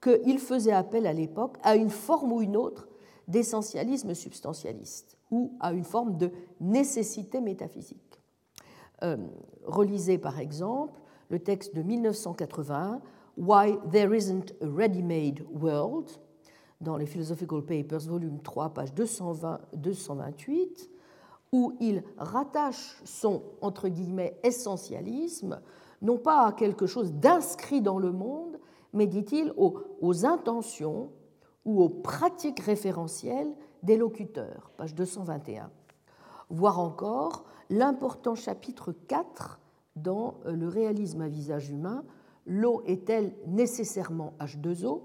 qu'il 0.00 0.38
faisait 0.38 0.72
appel 0.72 1.06
à 1.06 1.12
l'époque 1.12 1.56
à 1.62 1.76
une 1.76 1.90
forme 1.90 2.32
ou 2.32 2.40
une 2.40 2.56
autre 2.56 2.88
d'essentialisme 3.28 4.14
substantialiste 4.14 5.18
ou 5.30 5.52
à 5.60 5.72
une 5.72 5.84
forme 5.84 6.16
de 6.16 6.30
nécessité 6.60 7.40
métaphysique. 7.40 8.20
Euh, 9.02 9.16
relisez 9.64 10.18
par 10.18 10.38
exemple 10.38 11.00
le 11.28 11.40
texte 11.40 11.74
de 11.74 11.82
1981, 11.82 13.00
Why 13.36 13.76
There 13.90 14.16
Isn't 14.16 14.54
a 14.62 14.66
Ready-Made 14.66 15.44
World, 15.50 16.08
dans 16.80 16.96
les 16.96 17.06
Philosophical 17.06 17.62
Papers, 17.62 18.06
volume 18.06 18.40
3, 18.40 18.70
page 18.70 18.92
220-228, 18.94 20.88
où 21.56 21.74
il 21.80 22.04
rattache 22.18 23.00
son, 23.06 23.42
entre 23.62 23.88
guillemets, 23.88 24.38
essentialisme, 24.42 25.62
non 26.02 26.18
pas 26.18 26.48
à 26.48 26.52
quelque 26.52 26.86
chose 26.86 27.14
d'inscrit 27.14 27.80
dans 27.80 27.98
le 27.98 28.12
monde, 28.12 28.60
mais, 28.92 29.06
dit-il, 29.06 29.54
aux, 29.56 29.80
aux, 30.02 30.26
intentions 30.26 31.12
ou 31.64 31.82
aux 31.82 31.88
pratiques 31.88 32.60
référentielles 32.60 33.54
des 33.82 33.96
locuteurs, 33.96 34.70
page 34.76 34.94
221. 34.94 35.70
Voir 36.50 36.78
encore 36.78 37.46
l'important 37.70 38.34
chapitre 38.34 38.92
4 38.92 39.58
dans 39.96 40.34
euh, 40.44 40.52
le 40.52 40.68
réalisme 40.68 41.22
à 41.22 41.28
visage 41.28 41.70
humain, 41.70 42.04
l'eau 42.44 42.82
est-elle 42.84 43.34
nécessairement 43.46 44.34
H2O 44.40 45.00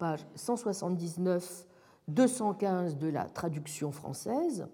Page 0.00 0.26
179-215 0.36 2.98
de 2.98 3.06
la 3.06 3.26
traduction 3.26 3.92
française. 3.92 4.66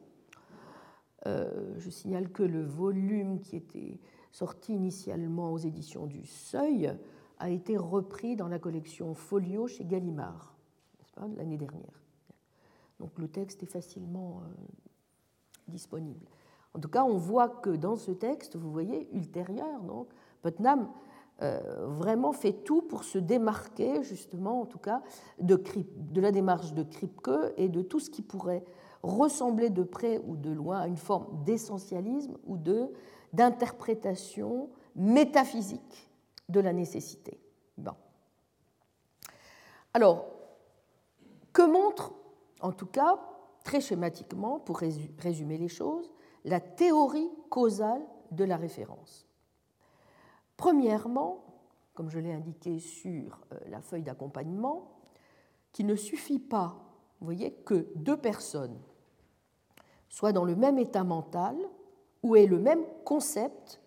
Euh, 1.27 1.75
je 1.79 1.91
signale 1.91 2.31
que 2.31 2.45
le 2.45 2.63
volume 2.65 3.41
qui 3.41 3.57
était 3.57 3.99
sorti 4.31 4.75
initialement 4.75 5.53
aux 5.53 5.59
éditions 5.59 6.07
du 6.07 6.25
Seuil 6.25 6.97
a 7.39 7.51
été 7.51 7.77
repris 7.77 8.37
dans 8.37 8.49
la 8.49 8.59
collection 8.59 9.15
Folio 9.15 9.67
chez 9.67 9.85
Gallimard, 9.85 10.55
l'année 11.37 11.57
dernière. 11.57 12.01
Donc 13.01 13.19
le 13.19 13.29
texte 13.29 13.63
est 13.63 13.71
facilement 13.71 14.41
euh, 14.43 14.53
disponible. 15.69 16.27
En 16.75 16.79
tout 16.79 16.89
cas, 16.89 17.05
on 17.05 17.17
voit 17.17 17.49
que 17.49 17.71
dans 17.71 17.97
ce 17.97 18.13
texte, 18.13 18.57
vous 18.57 18.71
voyez, 18.71 19.09
ultérieur, 19.13 19.83
donc, 19.83 20.09
Putnam 20.43 20.91
euh, 21.43 21.87
vraiment 21.87 22.33
fait 22.33 22.53
tout 22.53 22.83
pour 22.83 23.03
se 23.03 23.19
démarquer, 23.19 24.03
justement, 24.03 24.61
en 24.61 24.67
tout 24.67 24.79
cas, 24.79 25.03
de, 25.41 25.61
de 25.97 26.21
la 26.21 26.31
démarche 26.31 26.73
de 26.73 26.83
Kripke 26.83 27.53
et 27.57 27.69
de 27.69 27.83
tout 27.83 28.01
ce 28.01 28.11
qui 28.11 28.23
pourrait 28.23 28.65
ressembler 29.07 29.71
de 29.71 29.83
près 29.83 30.19
ou 30.27 30.37
de 30.37 30.51
loin 30.51 30.81
à 30.81 30.87
une 30.87 30.97
forme 30.97 31.45
d'essentialisme 31.45 32.37
ou 32.45 32.59
d'interprétation 33.33 34.71
métaphysique 34.95 36.11
de 36.49 36.61
la 36.61 36.73
nécessité. 36.73 37.41
Alors, 39.97 40.27
que 41.55 41.63
montre, 41.63 42.13
en 42.61 42.71
tout 42.71 42.85
cas, 42.85 43.19
très 43.65 43.81
schématiquement, 43.81 44.61
pour 44.61 44.77
résumer 44.77 45.57
les 45.57 45.69
choses, 45.69 46.13
la 46.45 46.61
théorie 46.61 47.31
causale 47.49 48.03
de 48.31 48.45
la 48.45 48.59
référence? 48.59 49.27
Premièrement, 50.59 51.47
comme 51.95 52.11
je 52.11 52.19
l'ai 52.19 52.35
indiqué 52.35 52.79
sur 52.79 53.41
euh, 53.55 53.59
la 53.71 53.81
feuille 53.81 54.03
d'accompagnement, 54.03 55.01
qu'il 55.73 55.87
ne 55.87 55.97
suffit 55.97 56.41
pas, 56.41 56.77
vous 57.21 57.25
voyez, 57.25 57.55
que 57.65 57.89
deux 57.95 58.19
personnes 58.19 58.79
soient 60.09 60.33
dans 60.33 60.45
le 60.45 60.57
même 60.57 60.79
état 60.79 61.05
mental 61.05 61.57
ou 62.23 62.37
aient 62.37 62.47
le 62.47 62.59
même 62.59 62.85
concept 63.05 63.81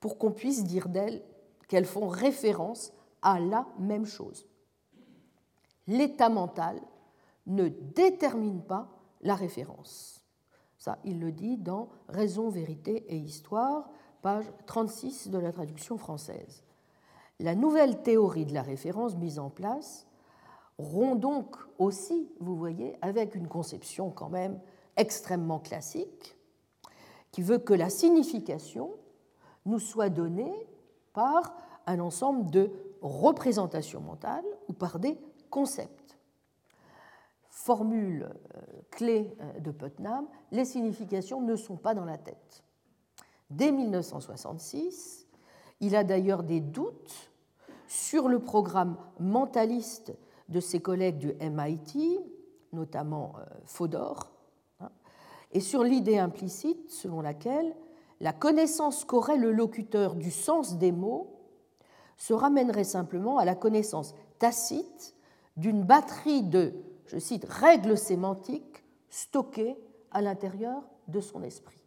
pour 0.00 0.18
qu'on 0.18 0.32
puisse 0.32 0.64
dire 0.64 0.88
d'elles 0.88 1.22
qu'elles 1.68 1.86
font 1.86 2.08
référence 2.08 2.92
à 3.22 3.40
la 3.40 3.66
même 3.78 4.04
chose. 4.04 4.46
L'état 5.86 6.28
mental 6.28 6.80
ne 7.46 7.68
détermine 7.68 8.62
pas 8.62 8.88
la 9.20 9.34
référence. 9.34 10.24
Ça, 10.78 10.98
il 11.04 11.20
le 11.20 11.32
dit 11.32 11.56
dans 11.56 11.88
Raison, 12.08 12.50
vérité 12.50 13.06
et 13.08 13.16
histoire, 13.16 13.90
page 14.22 14.44
36 14.66 15.28
de 15.28 15.38
la 15.38 15.52
traduction 15.52 15.96
française. 15.96 16.64
La 17.40 17.54
nouvelle 17.54 18.02
théorie 18.02 18.46
de 18.46 18.54
la 18.54 18.62
référence 18.62 19.16
mise 19.16 19.38
en 19.38 19.50
place 19.50 20.06
rompt 20.78 21.18
donc 21.18 21.56
aussi, 21.78 22.30
vous 22.40 22.56
voyez, 22.56 22.96
avec 23.02 23.34
une 23.34 23.48
conception 23.48 24.10
quand 24.10 24.28
même 24.28 24.60
extrêmement 24.96 25.58
classique, 25.58 26.36
qui 27.30 27.42
veut 27.42 27.58
que 27.58 27.74
la 27.74 27.90
signification 27.90 28.90
nous 29.66 29.78
soit 29.78 30.10
donnée 30.10 30.54
par 31.12 31.54
un 31.86 32.00
ensemble 32.00 32.50
de 32.50 32.70
représentations 33.02 34.00
mentales 34.00 34.44
ou 34.68 34.72
par 34.72 34.98
des 34.98 35.18
concepts 35.50 36.04
formule 37.64 38.28
euh, 38.56 38.60
clé 38.90 39.34
euh, 39.40 39.60
de 39.60 39.70
Putnam, 39.70 40.26
les 40.52 40.66
significations 40.66 41.40
ne 41.40 41.56
sont 41.56 41.76
pas 41.76 41.94
dans 41.94 42.04
la 42.04 42.18
tête. 42.18 42.62
Dès 43.48 43.72
1966, 43.72 45.26
il 45.80 45.96
a 45.96 46.04
d'ailleurs 46.04 46.42
des 46.42 46.60
doutes 46.60 47.30
sur 47.88 48.28
le 48.28 48.38
programme 48.38 48.98
mentaliste 49.18 50.14
de 50.50 50.60
ses 50.60 50.80
collègues 50.80 51.16
du 51.16 51.32
MIT, 51.40 52.20
notamment 52.74 53.32
euh, 53.38 53.44
Fodor, 53.64 54.33
et 55.54 55.60
sur 55.60 55.84
l'idée 55.84 56.18
implicite 56.18 56.90
selon 56.90 57.20
laquelle 57.20 57.74
la 58.20 58.32
connaissance 58.32 59.04
qu'aurait 59.04 59.38
le 59.38 59.52
locuteur 59.52 60.14
du 60.14 60.30
sens 60.30 60.78
des 60.78 60.92
mots 60.92 61.40
se 62.16 62.32
ramènerait 62.32 62.84
simplement 62.84 63.38
à 63.38 63.44
la 63.44 63.54
connaissance 63.54 64.14
tacite 64.38 65.14
d'une 65.56 65.82
batterie 65.82 66.42
de 66.42 66.74
je 67.06 67.18
cite, 67.18 67.44
règles 67.44 67.98
sémantiques 67.98 68.84
stockées 69.08 69.76
à 70.10 70.22
l'intérieur 70.22 70.82
de 71.08 71.20
son 71.20 71.42
esprit. 71.42 71.80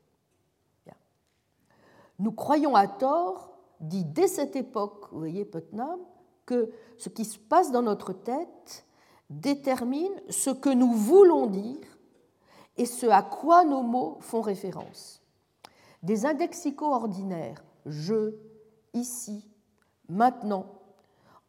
Nous 2.19 2.31
croyons 2.31 2.75
à 2.75 2.87
tort, 2.87 3.51
dit 3.79 4.03
dès 4.03 4.27
cette 4.27 4.55
époque, 4.55 5.07
vous 5.11 5.19
voyez 5.19 5.45
Putnam, 5.45 5.99
que 6.45 6.71
ce 6.97 7.09
qui 7.09 7.25
se 7.25 7.37
passe 7.37 7.71
dans 7.71 7.83
notre 7.83 8.11
tête 8.11 8.85
détermine 9.29 10.13
ce 10.29 10.49
que 10.49 10.69
nous 10.69 10.91
voulons 10.93 11.45
dire 11.45 11.96
et 12.77 12.85
ce 12.85 13.07
à 13.07 13.21
quoi 13.21 13.65
nos 13.65 13.81
mots 13.81 14.17
font 14.21 14.41
référence. 14.41 15.21
Des 16.03 16.25
indexicaux 16.25 16.93
ordinaires, 16.93 17.63
je, 17.85 18.35
ici, 18.93 19.49
maintenant, 20.09 20.65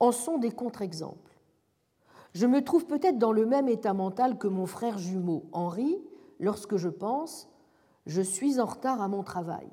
en 0.01 0.13
sont 0.13 0.39
des 0.39 0.51
contre-exemples. 0.51 1.39
Je 2.35 2.47
me 2.47 2.63
trouve 2.63 2.87
peut-être 2.87 3.19
dans 3.19 3.33
le 3.33 3.47
même 3.47 3.69
état 3.69 3.95
mental 3.95 4.39
que 4.39 4.49
mon 4.49 4.67
frère 4.67 4.99
jumeau 4.99 5.45
Henri 5.53 5.99
lorsque 6.39 6.77
je 6.77 6.89
pense 6.89 7.49
je 8.07 8.23
suis 8.23 8.59
en 8.59 8.65
retard 8.65 9.03
à 9.03 9.09
mon 9.09 9.23
travail. 9.23 9.69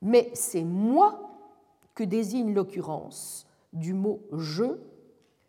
Mais 0.00 0.30
c'est 0.34 0.64
moi 0.64 1.20
que 1.94 2.04
désigne 2.04 2.54
l'occurrence 2.54 3.46
du 3.72 3.92
mot 3.92 4.20
je 4.32 4.78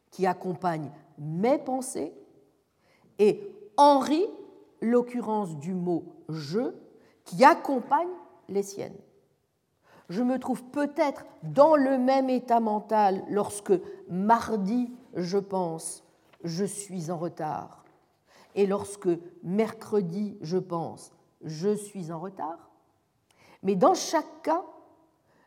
qui 0.09 0.25
accompagne 0.25 0.91
mes 1.19 1.59
pensées 1.59 2.13
et 3.19 3.51
Henri 3.77 4.25
l'occurrence 4.81 5.57
du 5.57 5.73
mot 5.73 6.05
je 6.29 6.73
qui 7.23 7.43
accompagne 7.43 8.09
les 8.49 8.63
siennes. 8.63 8.97
Je 10.09 10.23
me 10.23 10.39
trouve 10.39 10.63
peut-être 10.65 11.25
dans 11.43 11.75
le 11.75 11.97
même 11.97 12.29
état 12.29 12.59
mental 12.59 13.23
lorsque 13.29 13.73
mardi 14.09 14.93
je 15.13 15.37
pense, 15.37 16.03
je 16.43 16.63
suis 16.63 17.11
en 17.11 17.17
retard. 17.17 17.83
Et 18.55 18.65
lorsque 18.65 19.09
mercredi, 19.43 20.37
je 20.41 20.57
pense, 20.57 21.11
je 21.43 21.75
suis 21.75 22.11
en 22.11 22.19
retard. 22.19 22.69
Mais 23.63 23.75
dans 23.75 23.93
chaque 23.93 24.41
cas, 24.43 24.63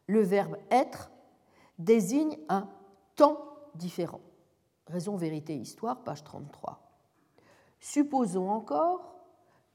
le 0.07 0.21
verbe 0.21 0.57
être 0.71 1.11
désigne 1.79 2.37
un 2.49 2.69
temps 3.17 3.39
différent. 3.75 4.21
Raison, 4.87 5.17
vérité, 5.17 5.57
histoire, 5.57 6.03
page 6.03 6.25
33. 6.25 6.81
Supposons 7.79 8.51
encore 8.51 9.20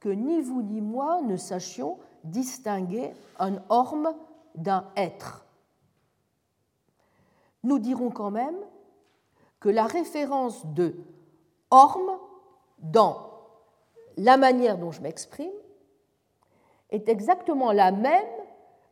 que 0.06 0.10
ni 0.12 0.40
vous 0.40 0.62
ni 0.62 0.82
moi 0.82 1.24
ne 1.24 1.36
sachions 1.36 1.98
distinguer 2.24 3.12
un 3.40 3.56
orme 3.70 4.14
d'un 4.54 4.86
être. 4.96 5.48
Nous 7.64 7.80
dirons 7.80 8.12
quand 8.12 8.30
même 8.30 8.56
que 9.60 9.68
la 9.68 9.88
référence 9.88 10.64
de 10.68 10.94
Orme 11.72 12.20
dans 12.78 13.32
la 14.16 14.38
manière 14.38 14.78
dont 14.78 14.92
je 14.92 15.02
m'exprime 15.02 15.50
est 16.92 17.10
exactement 17.10 17.72
la 17.72 17.92
même 17.92 18.30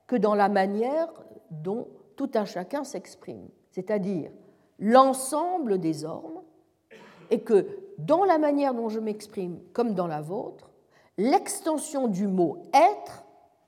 que 0.08 0.16
dans 0.16 0.34
la 0.34 0.50
manière 0.50 1.14
dont 1.52 1.90
tout 2.16 2.32
un 2.34 2.46
chacun 2.46 2.84
s'exprime, 2.84 3.50
c'est-à-dire 3.70 4.32
l'ensemble 4.80 5.78
des 5.78 6.06
ormes, 6.06 6.42
et 7.30 7.42
que 7.42 7.68
dans 8.00 8.24
la 8.24 8.40
manière 8.40 8.74
dont 8.74 8.90
je 8.90 9.00
m'exprime 9.00 9.60
comme 9.74 9.94
dans 9.94 10.08
la 10.08 10.20
vôtre, 10.22 10.73
l'extension 11.18 12.08
du 12.08 12.28
mot 12.28 12.64
être 12.74 13.24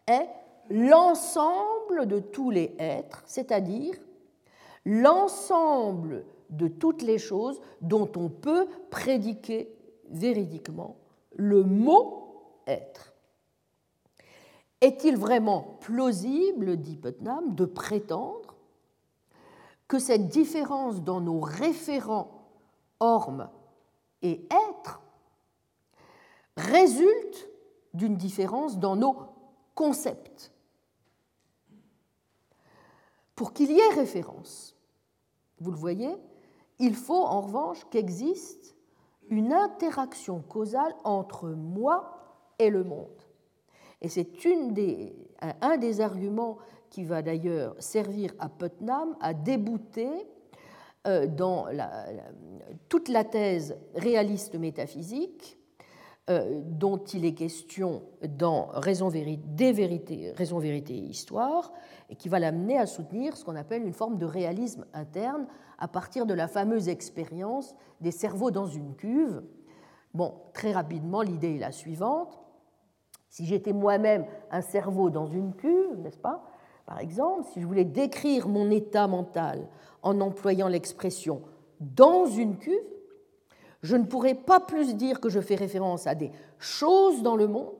est 0.07 0.27
l'ensemble 0.69 2.07
de 2.07 2.19
tous 2.19 2.49
les 2.49 2.75
êtres, 2.79 3.23
c'est-à-dire 3.25 3.95
l'ensemble 4.85 6.25
de 6.49 6.67
toutes 6.67 7.01
les 7.01 7.17
choses 7.17 7.59
dont 7.81 8.09
on 8.15 8.29
peut 8.29 8.67
prédiquer 8.89 9.75
véridiquement 10.09 10.95
le 11.35 11.63
mot 11.63 12.61
être. 12.67 13.13
Est-il 14.81 15.17
vraiment 15.17 15.77
plausible, 15.81 16.77
dit 16.77 16.97
Putnam, 16.97 17.55
de 17.55 17.65
prétendre 17.65 18.55
que 19.87 19.99
cette 19.99 20.27
différence 20.27 21.01
dans 21.01 21.21
nos 21.21 21.39
référents 21.39 22.49
ormes 22.99 23.49
et 24.21 24.47
êtres 24.69 25.01
résulte 26.57 27.49
d'une 27.93 28.15
différence 28.15 28.77
dans 28.79 28.95
nos 28.95 29.15
concepts 29.73 30.51
Pour 33.35 33.53
qu'il 33.53 33.71
y 33.71 33.79
ait 33.79 33.93
référence, 33.93 34.75
vous 35.59 35.71
le 35.71 35.77
voyez, 35.77 36.15
il 36.79 36.95
faut 36.95 37.23
en 37.23 37.41
revanche 37.41 37.85
qu'existe 37.89 38.75
une 39.29 39.53
interaction 39.53 40.41
causale 40.41 40.93
entre 41.03 41.49
moi 41.49 42.17
et 42.59 42.69
le 42.69 42.83
monde. 42.83 43.21
Et 44.01 44.09
c'est 44.09 44.27
un 45.61 45.77
des 45.77 46.01
arguments 46.01 46.57
qui 46.89 47.03
va 47.03 47.21
d'ailleurs 47.21 47.75
servir 47.79 48.31
à 48.39 48.49
Putnam 48.49 49.15
à 49.19 49.33
débouter 49.33 50.09
euh, 51.07 51.27
dans 51.27 51.65
toute 52.87 53.09
la 53.09 53.23
thèse 53.23 53.77
réaliste 53.95 54.55
métaphysique 54.55 55.57
dont 56.27 56.97
il 56.97 57.23
est 57.23 57.35
question 57.35 58.01
dans 58.27 58.69
Raison, 58.73 59.09
des 59.09 59.71
vérités, 59.71 60.31
Raison, 60.35 60.57
vérité 60.57 60.95
et 60.95 61.03
histoire, 61.03 61.71
et 62.09 62.15
qui 62.15 62.29
va 62.29 62.39
l'amener 62.39 62.77
à 62.77 62.87
soutenir 62.87 63.37
ce 63.37 63.45
qu'on 63.45 63.55
appelle 63.55 63.83
une 63.83 63.93
forme 63.93 64.17
de 64.17 64.25
réalisme 64.25 64.85
interne 64.93 65.45
à 65.77 65.87
partir 65.87 66.25
de 66.25 66.33
la 66.33 66.47
fameuse 66.47 66.89
expérience 66.89 67.75
des 68.01 68.11
cerveaux 68.11 68.51
dans 68.51 68.65
une 68.65 68.95
cuve. 68.95 69.43
Bon, 70.13 70.33
très 70.53 70.71
rapidement, 70.71 71.21
l'idée 71.21 71.55
est 71.55 71.59
la 71.59 71.71
suivante. 71.71 72.39
Si 73.29 73.45
j'étais 73.45 73.73
moi-même 73.73 74.25
un 74.49 74.61
cerveau 74.61 75.09
dans 75.09 75.27
une 75.27 75.53
cuve, 75.53 75.99
n'est-ce 75.99 76.17
pas 76.17 76.43
Par 76.85 76.99
exemple, 76.99 77.47
si 77.53 77.61
je 77.61 77.67
voulais 77.67 77.85
décrire 77.85 78.47
mon 78.47 78.71
état 78.71 79.07
mental 79.07 79.67
en 80.01 80.21
employant 80.21 80.69
l'expression 80.69 81.41
dans 81.81 82.25
une 82.25 82.57
cuve, 82.57 82.79
je 83.81 83.95
ne 83.95 84.05
pourrais 84.05 84.35
pas 84.35 84.59
plus 84.59 84.95
dire 84.95 85.19
que 85.19 85.29
je 85.29 85.39
fais 85.39 85.55
référence 85.55 86.07
à 86.07 86.15
des 86.15 86.31
choses 86.57 87.21
dans 87.21 87.35
le 87.35 87.47
monde 87.47 87.75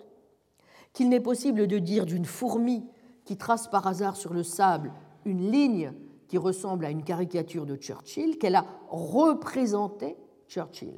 qu'il 0.93 1.09
n'est 1.09 1.19
possible 1.19 1.67
de 1.67 1.77
dire 1.79 2.05
d'une 2.05 2.25
fourmi 2.25 2.85
qui 3.25 3.37
trace 3.37 3.67
par 3.67 3.85
hasard 3.87 4.15
sur 4.15 4.33
le 4.33 4.43
sable 4.43 4.93
une 5.25 5.51
ligne 5.51 5.93
qui 6.27 6.37
ressemble 6.37 6.85
à 6.85 6.89
une 6.89 7.03
caricature 7.03 7.65
de 7.65 7.75
Churchill, 7.75 8.37
qu'elle 8.37 8.55
a 8.55 8.65
représenté 8.89 10.15
Churchill. 10.47 10.95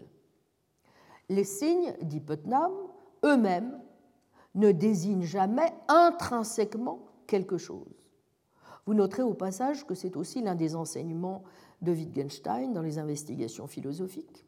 Les 1.30 1.44
signes, 1.44 1.94
dit 2.02 2.20
Putnam, 2.20 2.72
eux-mêmes 3.26 3.80
ne 4.56 4.72
désignent 4.72 5.24
jamais 5.24 5.74
intrinsèquement 5.88 7.00
quelque 7.28 7.58
chose. 7.58 7.94
Vous 8.86 8.94
noterez 8.94 9.24
au 9.24 9.34
passage 9.34 9.86
que 9.86 9.96
c'est 9.96 10.16
aussi 10.16 10.42
l'un 10.42 10.56
des 10.56 10.76
enseignements 10.76 11.44
de 11.82 11.92
Wittgenstein 11.92 12.74
dans 12.74 12.82
les 12.82 13.00
investigations 13.00 13.68
philosophiques 13.68 14.47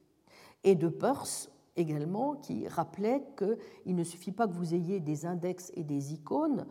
et 0.64 0.76
de 0.76 0.88
Peirce 0.88 1.50
également, 1.76 2.36
qui 2.36 2.68
rappelait 2.68 3.24
qu'il 3.38 3.96
ne 3.96 4.04
suffit 4.04 4.32
pas 4.32 4.48
que 4.48 4.54
vous 4.54 4.74
ayez 4.74 5.00
des 5.00 5.26
index 5.26 5.72
et 5.76 5.84
des 5.84 6.14
icônes 6.14 6.66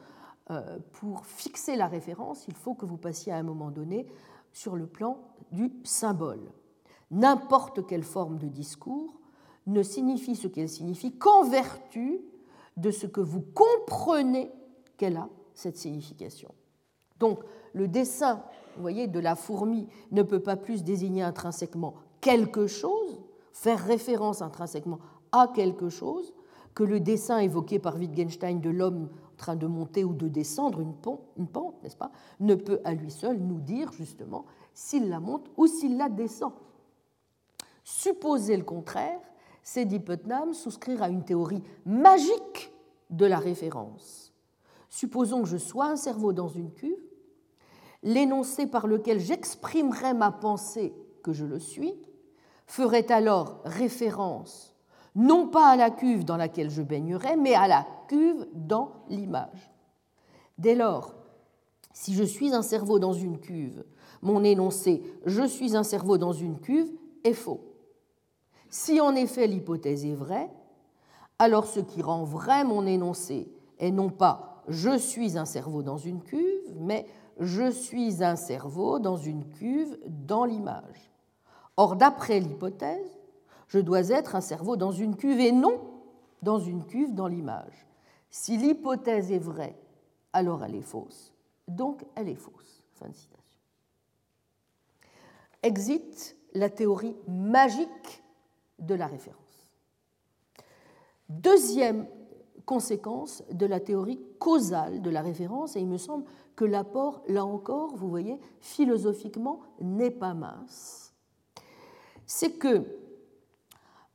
euh, 0.51 0.79
pour 0.93 1.27
fixer 1.27 1.77
la 1.77 1.87
référence, 1.87 2.47
il 2.49 2.55
faut 2.55 2.75
que 2.75 2.87
vous 2.87 2.97
passiez 2.97 3.33
à 3.33 3.37
un 3.37 3.43
moment 3.43 3.71
donné 3.71 4.07
sur 4.53 4.77
le 4.77 4.87
plan 4.87 5.19
du 5.53 5.73
symbole. 5.85 6.51
N'importe 7.11 7.87
quelle 7.87 8.03
forme 8.03 8.39
de 8.39 8.49
discours 8.49 9.19
ne 9.67 9.83
signifie 9.83 10.37
ce 10.37 10.49
qu'elle 10.49 10.69
signifie 10.69 11.13
qu'en 11.13 11.45
vertu 11.45 12.21
de 12.77 12.91
ce 12.91 13.07
que 13.07 13.21
vous 13.21 13.43
comprenez 13.43 14.51
qu'elle 14.97 15.17
a, 15.17 15.29
cette 15.55 15.77
signification. 15.77 16.55
Donc, 17.19 17.41
le 17.73 17.89
dessin, 17.89 18.43
vous 18.77 18.83
voyez, 18.83 19.07
de 19.07 19.21
la 19.21 19.35
fourmi 19.35 19.89
ne 20.13 20.23
peut 20.23 20.41
pas 20.41 20.57
plus 20.57 20.85
désigner 20.85 21.23
intrinsèquement 21.23 21.95
quelque 22.21 22.67
chose, 22.67 23.21
faire 23.59 23.85
référence 23.85 24.41
intrinsèquement 24.41 25.01
à 25.33 25.49
quelque 25.53 25.89
chose, 25.89 26.33
que 26.75 26.85
le 26.85 27.01
dessin 27.01 27.39
évoqué 27.39 27.81
par 27.81 27.97
Wittgenstein 27.97 28.61
de 28.61 28.71
l'homme 28.71 29.09
train 29.37 29.57
de 29.57 29.67
monter 29.67 30.05
ou 30.05 30.15
de 30.15 30.29
descendre 30.29 30.81
une, 30.81 30.95
pente, 30.95 31.83
n'est-ce 31.83 31.97
pas, 31.97 32.13
ne 32.39 32.55
peut 32.55 32.81
à 32.85 32.95
lui 32.95 33.11
seul 33.11 33.39
nous 33.39 33.59
dire 33.59 33.91
justement 33.93 34.45
s'il 34.75 35.09
la 35.09 35.19
monte 35.19 35.51
ou 35.57 35.67
s'il 35.67 35.97
la 35.97 36.09
descend. 36.09 36.53
Supposer 37.83 38.57
le 38.57 38.63
contraire, 38.63 39.21
c'est, 39.63 39.87
dit 39.87 39.99
Putnam, 39.99 40.55
souscrire 40.55 41.03
à 41.03 41.09
une 41.09 41.25
théorie 41.25 41.63
magique 41.85 42.73
de 43.11 43.27
la 43.27 43.39
référence. 43.39 44.33
Supposons 44.89 45.43
que 45.43 45.49
je 45.49 45.57
sois 45.57 45.87
un 45.87 45.97
cerveau 45.97 46.33
dans 46.33 46.49
une 46.49 46.73
cuve, 46.73 47.03
l'énoncé 48.05 48.69
par 48.69 48.87
lequel 48.87 49.19
j'exprimerai 49.19 50.15
ma 50.15 50.31
pensée 50.31 50.95
que 51.25 51.33
je 51.33 51.45
le 51.45 51.59
suis 51.59 51.95
ferait 52.69 53.11
alors 53.11 53.61
référence 53.65 54.69
non 55.19 55.49
pas 55.49 55.71
à 55.71 55.77
la 55.77 55.91
cuve 55.91 56.25
dans 56.25 56.37
laquelle 56.37 56.71
je 56.71 56.81
baignerai, 56.81 57.37
mais 57.37 57.55
à 57.55 57.67
la 57.67 57.85
cuve 58.07 58.47
dans 58.55 58.93
l'image. 59.09 59.73
Dès 60.59 60.77
lors, 60.77 61.13
si 61.93 62.15
je 62.15 62.23
suis 62.23 62.55
un 62.55 62.63
cerveau 62.63 63.01
dans 63.01 63.13
une 63.13 63.41
cuve, 63.41 63.85
mon 64.23 64.45
énoncé 64.45 65.03
je 65.27 65.43
suis 65.43 65.77
un 65.77 65.83
cerveau 65.83 66.19
dans 66.19 66.33
une 66.33 66.61
cuve 66.61 66.91
est 67.25 67.33
faux. 67.33 67.61
Si 68.71 69.01
en 69.01 69.17
effet 69.17 69.49
l'hypothèse 69.49 70.05
est 70.05 70.15
vraie, 70.15 70.51
alors 71.41 71.67
ce 71.67 71.81
qui 71.81 72.01
rend 72.01 72.23
vrai 72.23 72.63
mon 72.63 72.87
énoncé 72.87 73.51
est 73.81 73.91
non 73.91 74.11
pas 74.11 74.63
je 74.69 74.99
suis 74.99 75.37
un 75.39 75.47
cerveau 75.47 75.83
dans 75.83 75.97
une 75.97 76.23
cuve, 76.23 76.77
mais 76.77 77.07
je 77.41 77.71
suis 77.71 78.23
un 78.23 78.37
cerveau 78.37 78.99
dans 78.99 79.17
une 79.17 79.49
cuve 79.49 79.99
dans 80.07 80.45
l'image. 80.45 81.11
Or, 81.79 81.95
d'après 81.95 82.41
l'hypothèse, 82.41 83.21
je 83.69 83.79
dois 83.79 84.09
être 84.09 84.35
un 84.35 84.41
cerveau 84.41 84.77
dans 84.77 84.91
une 84.91 85.15
cuve 85.15 85.39
et 85.39 85.53
non 85.53 85.81
dans 86.43 86.59
une 86.59 86.85
cuve 86.85 87.15
dans 87.15 87.29
l'image. 87.29 87.87
Si 88.31 88.57
l'hypothèse 88.57 89.31
est 89.31 89.39
vraie, 89.39 89.79
alors 90.33 90.65
elle 90.65 90.75
est 90.75 90.83
fausse. 90.83 91.33
Donc 91.69 92.05
elle 92.17 92.29
est 92.29 92.35
fausse. 92.35 92.83
Fin 92.95 93.09
de 93.09 93.15
citation. 93.15 93.55
Exit 95.63 96.37
la 96.53 96.69
théorie 96.69 97.15
magique 97.29 98.25
de 98.81 98.97
la 98.97 99.07
référence. 99.07 99.71
Deuxième 101.29 102.09
conséquence 102.67 103.45
de 103.53 103.67
la 103.67 103.79
théorie 103.79 104.21
causale 104.41 105.01
de 105.01 105.11
la 105.11 105.23
référence, 105.23 105.77
et 105.77 105.81
il 105.81 105.87
me 105.87 105.97
semble 105.97 106.25
que 106.57 106.65
l'apport, 106.65 107.23
là 107.29 107.45
encore, 107.45 107.95
vous 107.95 108.09
voyez, 108.09 108.41
philosophiquement, 108.61 109.61
n'est 109.81 110.11
pas 110.11 110.35
mince, 110.35 111.08
c'est 112.29 112.59
que 112.59 112.85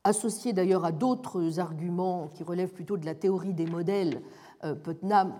associé 0.04 0.52
d'ailleurs 0.52 0.84
à 0.84 0.92
d'autres 0.92 1.58
arguments 1.58 2.28
qui 2.28 2.44
relèvent 2.44 2.72
plutôt 2.72 2.96
de 2.96 3.04
la 3.04 3.14
théorie 3.14 3.54
des 3.54 3.66
modèles, 3.66 4.22
euh, 4.62 4.74
Putnam 4.74 5.34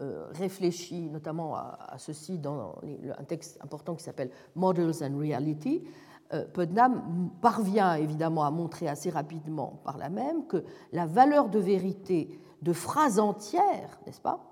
euh, 0.00 0.26
réfléchit 0.32 1.08
notamment 1.10 1.54
à, 1.54 1.94
ceci 1.96 2.38
dans 2.38 2.80
un 3.16 3.24
texte 3.24 3.58
important 3.62 3.94
qui 3.94 4.02
s'appelle 4.02 4.30
Models 4.56 5.02
and 5.02 5.16
Reality. 5.16 5.84
Euh, 6.32 6.44
Putnam 6.44 7.30
parvient 7.40 7.94
évidemment 7.94 8.44
à 8.44 8.50
montrer 8.50 8.88
assez 8.88 9.10
rapidement 9.10 9.80
par 9.84 9.96
là 9.96 10.08
même 10.08 10.46
que 10.46 10.64
la 10.92 11.06
valeur 11.06 11.48
de 11.48 11.60
vérité 11.60 12.40
de 12.62 12.72
phrases 12.72 13.20
entières, 13.20 14.00
n'est-ce 14.06 14.20
pas, 14.20 14.44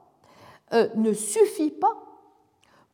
ne 0.73 1.13
suffit 1.13 1.71
pas 1.71 1.97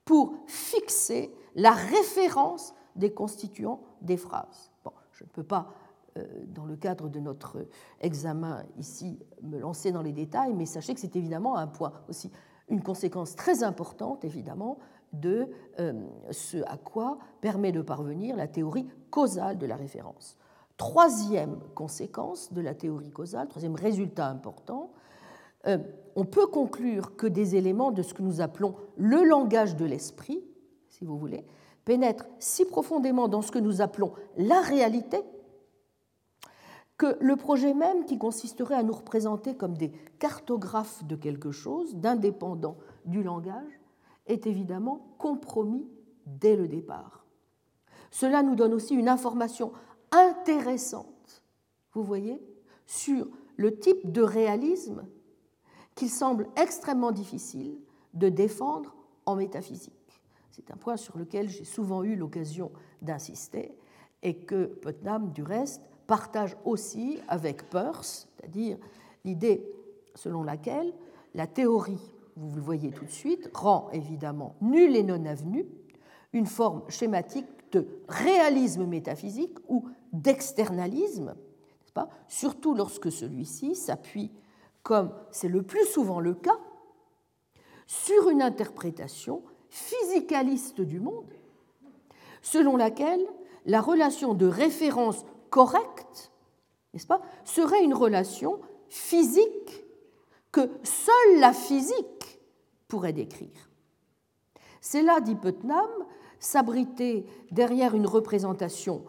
pour 0.04 0.34
fixer 0.46 1.34
la 1.54 1.72
référence 1.72 2.74
des 2.96 3.12
constituants 3.12 3.80
des 4.02 4.16
phrases. 4.16 4.70
Bon, 4.84 4.92
je 5.12 5.24
ne 5.24 5.28
peux 5.28 5.42
pas 5.42 5.72
euh, 6.18 6.24
dans 6.48 6.66
le 6.66 6.76
cadre 6.76 7.08
de 7.08 7.20
notre 7.20 7.66
examen 8.00 8.64
ici, 8.78 9.18
me 9.42 9.58
lancer 9.58 9.92
dans 9.92 10.02
les 10.02 10.12
détails, 10.12 10.52
mais 10.52 10.66
sachez 10.66 10.94
que 10.94 11.00
c'est 11.00 11.16
évidemment 11.16 11.56
un 11.56 11.66
point 11.66 11.92
aussi, 12.08 12.30
une 12.68 12.82
conséquence 12.82 13.34
très 13.34 13.62
importante, 13.62 14.24
évidemment, 14.24 14.78
de 15.12 15.48
euh, 15.78 15.92
ce 16.30 16.58
à 16.66 16.76
quoi 16.76 17.18
permet 17.40 17.72
de 17.72 17.82
parvenir 17.82 18.36
la 18.36 18.48
théorie 18.48 18.88
causale 19.10 19.58
de 19.58 19.66
la 19.66 19.76
référence. 19.76 20.36
Troisième 20.76 21.58
conséquence 21.74 22.52
de 22.52 22.60
la 22.60 22.74
théorie 22.74 23.10
causale, 23.10 23.48
troisième 23.48 23.74
résultat 23.74 24.26
important, 24.28 24.92
euh, 25.66 25.78
on 26.16 26.24
peut 26.24 26.46
conclure 26.46 27.16
que 27.16 27.26
des 27.26 27.56
éléments 27.56 27.92
de 27.92 28.02
ce 28.02 28.14
que 28.14 28.22
nous 28.22 28.40
appelons 28.40 28.74
le 28.96 29.22
langage 29.22 29.76
de 29.76 29.84
l'esprit, 29.84 30.42
si 30.88 31.04
vous 31.04 31.16
voulez, 31.16 31.46
pénètrent 31.84 32.26
si 32.38 32.64
profondément 32.64 33.28
dans 33.28 33.42
ce 33.42 33.52
que 33.52 33.58
nous 33.58 33.80
appelons 33.80 34.12
la 34.36 34.60
réalité 34.60 35.20
que 36.98 37.16
le 37.20 37.36
projet 37.36 37.74
même 37.74 38.04
qui 38.04 38.18
consisterait 38.18 38.76
à 38.76 38.82
nous 38.82 38.92
représenter 38.92 39.56
comme 39.56 39.76
des 39.76 39.90
cartographes 40.18 41.02
de 41.04 41.16
quelque 41.16 41.50
chose, 41.50 41.96
d'indépendant 41.96 42.76
du 43.04 43.22
langage, 43.22 43.80
est 44.26 44.46
évidemment 44.46 45.14
compromis 45.18 45.88
dès 46.26 46.54
le 46.54 46.68
départ. 46.68 47.24
Cela 48.10 48.42
nous 48.42 48.54
donne 48.54 48.74
aussi 48.74 48.94
une 48.94 49.08
information 49.08 49.72
intéressante, 50.12 51.42
vous 51.92 52.04
voyez, 52.04 52.40
sur 52.86 53.26
le 53.56 53.78
type 53.78 54.12
de 54.12 54.22
réalisme 54.22 55.04
qu'il 55.94 56.10
semble 56.10 56.48
extrêmement 56.56 57.10
difficile 57.10 57.78
de 58.14 58.28
défendre 58.28 58.94
en 59.26 59.34
métaphysique. 59.34 60.01
C'est 60.52 60.70
un 60.70 60.76
point 60.76 60.96
sur 60.96 61.18
lequel 61.18 61.48
j'ai 61.48 61.64
souvent 61.64 62.04
eu 62.04 62.14
l'occasion 62.14 62.70
d'insister 63.00 63.74
et 64.22 64.36
que 64.36 64.66
Putnam, 64.66 65.32
du 65.32 65.42
reste, 65.42 65.82
partage 66.06 66.56
aussi 66.64 67.18
avec 67.26 67.68
Peirce, 67.68 68.28
c'est-à-dire 68.36 68.78
l'idée 69.24 69.66
selon 70.14 70.44
laquelle 70.44 70.92
la 71.34 71.46
théorie, 71.46 72.14
vous 72.36 72.54
le 72.54 72.62
voyez 72.62 72.90
tout 72.90 73.04
de 73.04 73.10
suite, 73.10 73.50
rend 73.54 73.88
évidemment 73.90 74.54
nul 74.60 74.94
et 74.94 75.02
non 75.02 75.24
avenu 75.24 75.66
une 76.32 76.46
forme 76.46 76.82
schématique 76.88 77.46
de 77.72 77.86
réalisme 78.08 78.84
métaphysique 78.84 79.58
ou 79.68 79.88
d'externalisme, 80.12 81.34
pas? 81.92 82.08
Surtout 82.28 82.74
lorsque 82.74 83.12
celui-ci 83.12 83.74
s'appuie, 83.74 84.30
comme 84.82 85.12
c'est 85.30 85.48
le 85.48 85.62
plus 85.62 85.86
souvent 85.86 86.20
le 86.20 86.34
cas, 86.34 86.58
sur 87.86 88.30
une 88.30 88.42
interprétation 88.42 89.42
physicaliste 89.72 90.82
du 90.82 91.00
monde, 91.00 91.32
selon 92.42 92.76
laquelle 92.76 93.26
la 93.64 93.80
relation 93.80 94.34
de 94.34 94.44
référence 94.44 95.24
correcte, 95.48 96.30
n'est-ce 96.92 97.06
pas, 97.06 97.22
serait 97.44 97.82
une 97.82 97.94
relation 97.94 98.60
physique 98.90 99.86
que 100.52 100.68
seule 100.82 101.40
la 101.40 101.54
physique 101.54 102.40
pourrait 102.86 103.14
décrire. 103.14 103.70
C'est 104.82 105.00
là, 105.00 105.20
dit 105.20 105.36
Putnam, 105.36 105.88
s'abriter 106.38 107.24
derrière 107.50 107.94
une 107.94 108.06
représentation 108.06 109.02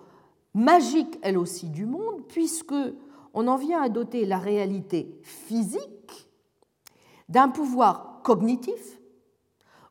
magique, 0.53 1.19
elle 1.23 1.37
aussi, 1.37 1.67
du 1.69 1.85
monde, 1.85 2.25
puisque 2.29 2.73
on 3.33 3.49
en 3.49 3.57
vient 3.57 3.81
à 3.81 3.89
doter 3.89 4.25
la 4.25 4.37
réalité 4.37 5.19
physique 5.23 6.29
d'un 7.27 7.49
pouvoir 7.49 8.21
cognitif 8.23 8.97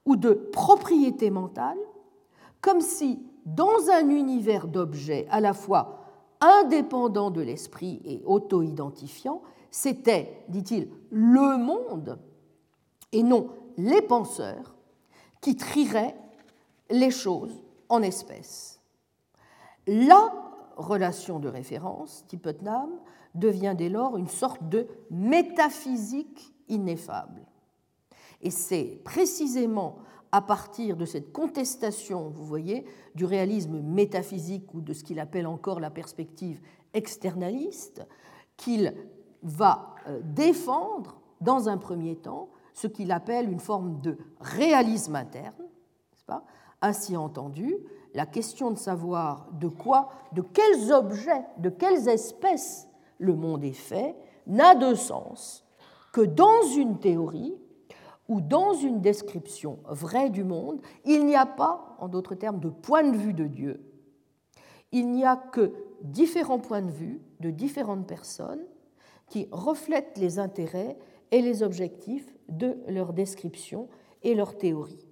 ou 0.04 0.16
de 0.16 0.32
propriété 0.32 1.30
mentale, 1.30 1.78
comme 2.60 2.80
si, 2.80 3.20
dans 3.44 3.90
un 3.90 4.08
univers 4.08 4.68
d'objets 4.68 5.26
à 5.30 5.40
la 5.40 5.52
fois 5.52 5.98
indépendant 6.40 7.30
de 7.30 7.40
l'esprit 7.40 8.00
et 8.04 8.22
auto-identifiant, 8.24 9.42
c'était, 9.70 10.44
dit-il, 10.48 10.90
le 11.10 11.56
monde 11.56 12.18
et 13.12 13.22
non 13.22 13.48
les 13.76 14.02
penseurs 14.02 14.74
qui 15.40 15.56
trieraient 15.56 16.16
les 16.90 17.10
choses 17.10 17.62
en 17.88 18.02
espèces. 18.02 18.80
La 19.86 20.32
relation 20.76 21.38
de 21.38 21.48
référence, 21.48 22.24
dit 22.28 22.36
Putnam, 22.36 22.90
devient 23.34 23.74
dès 23.76 23.88
lors 23.88 24.16
une 24.16 24.28
sorte 24.28 24.68
de 24.68 24.86
métaphysique 25.10 26.54
ineffable. 26.68 27.42
Et 28.42 28.50
c'est 28.50 29.00
précisément 29.04 29.98
à 30.32 30.40
partir 30.40 30.96
de 30.96 31.04
cette 31.04 31.32
contestation, 31.32 32.30
vous 32.30 32.44
voyez, 32.44 32.86
du 33.14 33.24
réalisme 33.24 33.80
métaphysique 33.80 34.72
ou 34.74 34.80
de 34.80 34.92
ce 34.92 35.04
qu'il 35.04 35.20
appelle 35.20 35.46
encore 35.46 35.78
la 35.78 35.90
perspective 35.90 36.60
externaliste, 36.94 38.06
qu'il 38.56 38.94
va 39.42 39.94
euh, 40.08 40.20
défendre, 40.24 41.20
dans 41.40 41.68
un 41.68 41.76
premier 41.76 42.16
temps, 42.16 42.48
ce 42.72 42.86
qu'il 42.86 43.12
appelle 43.12 43.50
une 43.50 43.60
forme 43.60 44.00
de 44.00 44.16
réalisme 44.40 45.16
interne, 45.16 45.66
pas? 46.26 46.44
Ainsi 46.80 47.16
entendu, 47.16 47.76
la 48.14 48.26
question 48.26 48.70
de 48.70 48.78
savoir 48.78 49.48
de 49.52 49.68
quoi, 49.68 50.10
de 50.32 50.42
quels 50.42 50.92
objets, 50.92 51.44
de 51.58 51.68
quelles 51.68 52.08
espèces 52.08 52.88
le 53.18 53.34
monde 53.34 53.64
est 53.64 53.72
fait, 53.72 54.16
n'a 54.46 54.74
de 54.74 54.94
sens 54.94 55.64
que 56.12 56.20
dans 56.20 56.62
une 56.76 56.98
théorie 56.98 57.54
où 58.32 58.40
dans 58.40 58.72
une 58.72 59.02
description 59.02 59.78
vraie 59.86 60.30
du 60.30 60.42
monde, 60.42 60.80
il 61.04 61.26
n'y 61.26 61.36
a 61.36 61.44
pas, 61.44 61.96
en 61.98 62.08
d'autres 62.08 62.34
termes, 62.34 62.60
de 62.60 62.70
point 62.70 63.04
de 63.04 63.14
vue 63.14 63.34
de 63.34 63.46
Dieu. 63.46 63.84
Il 64.90 65.10
n'y 65.10 65.26
a 65.26 65.36
que 65.36 65.74
différents 66.00 66.58
points 66.58 66.80
de 66.80 66.90
vue 66.90 67.20
de 67.40 67.50
différentes 67.50 68.06
personnes 68.06 68.64
qui 69.28 69.48
reflètent 69.52 70.16
les 70.16 70.38
intérêts 70.38 70.96
et 71.30 71.42
les 71.42 71.62
objectifs 71.62 72.34
de 72.48 72.78
leur 72.88 73.12
description 73.12 73.90
et 74.22 74.34
leur 74.34 74.56
théorie. 74.56 75.06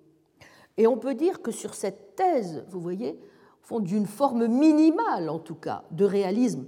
Et 0.79 0.87
on 0.87 0.97
peut 0.97 1.15
dire 1.15 1.43
que 1.43 1.51
sur 1.51 1.75
cette 1.75 2.17
thèse, 2.17 2.65
vous 2.71 2.81
voyez, 2.81 3.21
fond 3.61 3.81
d'une 3.81 4.07
forme 4.07 4.47
minimale 4.47 5.29
en 5.29 5.39
tout 5.39 5.55
cas 5.57 5.85
de 5.91 6.07
réalisme 6.07 6.65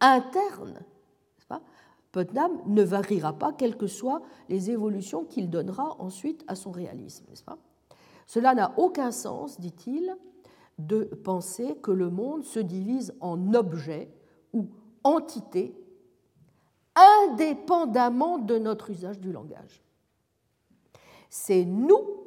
interne, 0.00 0.84
Putnam 2.12 2.60
ne 2.66 2.82
variera 2.82 3.32
pas, 3.32 3.52
quelles 3.52 3.76
que 3.76 3.86
soient 3.86 4.22
les 4.48 4.70
évolutions 4.70 5.24
qu'il 5.24 5.48
donnera 5.48 5.96
ensuite 5.98 6.44
à 6.46 6.54
son 6.54 6.70
réalisme, 6.70 7.24
Cela 8.26 8.54
n'a 8.54 8.74
aucun 8.76 9.10
sens, 9.10 9.58
dit-il, 9.58 10.14
de 10.78 11.04
penser 11.04 11.76
que 11.82 11.90
le 11.90 12.10
monde 12.10 12.44
se 12.44 12.60
divise 12.60 13.14
en 13.20 13.54
objets 13.54 14.12
ou 14.52 14.68
entités 15.04 15.74
indépendamment 16.94 18.38
de 18.38 18.58
notre 18.58 18.90
usage 18.90 19.18
du 19.18 19.32
langage. 19.32 19.82
C'est 21.30 21.64
nous 21.64 22.24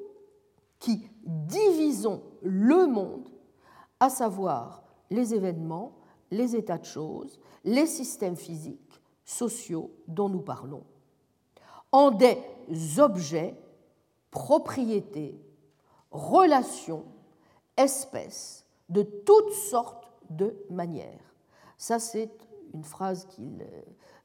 qui 0.80 1.08
divisons 1.24 2.24
le 2.42 2.88
monde, 2.88 3.30
à 4.00 4.10
savoir 4.10 4.84
les 5.12 5.34
événements, 5.34 5.96
les 6.32 6.56
états 6.56 6.80
de 6.80 6.86
choses, 6.86 7.40
les 7.64 7.86
systèmes 7.86 8.36
physiques, 8.36 8.85
sociaux 9.26 9.92
dont 10.08 10.30
nous 10.30 10.42
parlons, 10.42 10.84
en 11.92 12.12
des 12.12 12.38
objets, 13.00 13.56
propriétés, 14.32 15.40
relations, 16.12 17.06
espèces, 17.76 18.66
de 18.90 19.02
toutes 19.02 19.52
sortes 19.52 20.12
de 20.30 20.56
manières. 20.70 21.36
Ça, 21.78 22.00
c'est 22.00 22.32
une 22.74 22.84
phrase 22.84 23.26
qu'il 23.26 23.66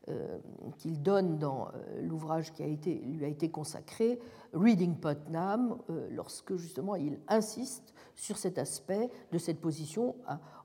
euh, 0.08 0.38
donne 0.84 1.38
dans 1.38 1.68
euh, 1.68 2.02
l'ouvrage 2.02 2.52
qui 2.52 2.62
a 2.62 2.66
été, 2.66 2.94
lui 2.94 3.24
a 3.24 3.28
été 3.28 3.50
consacré, 3.50 4.18
Reading 4.52 4.96
Putnam, 4.96 5.78
euh, 5.88 6.08
lorsque 6.10 6.56
justement 6.56 6.96
il 6.96 7.20
insiste 7.28 7.94
sur 8.16 8.36
cet 8.36 8.58
aspect 8.58 9.08
de 9.32 9.38
cette 9.38 9.60
position 9.60 10.16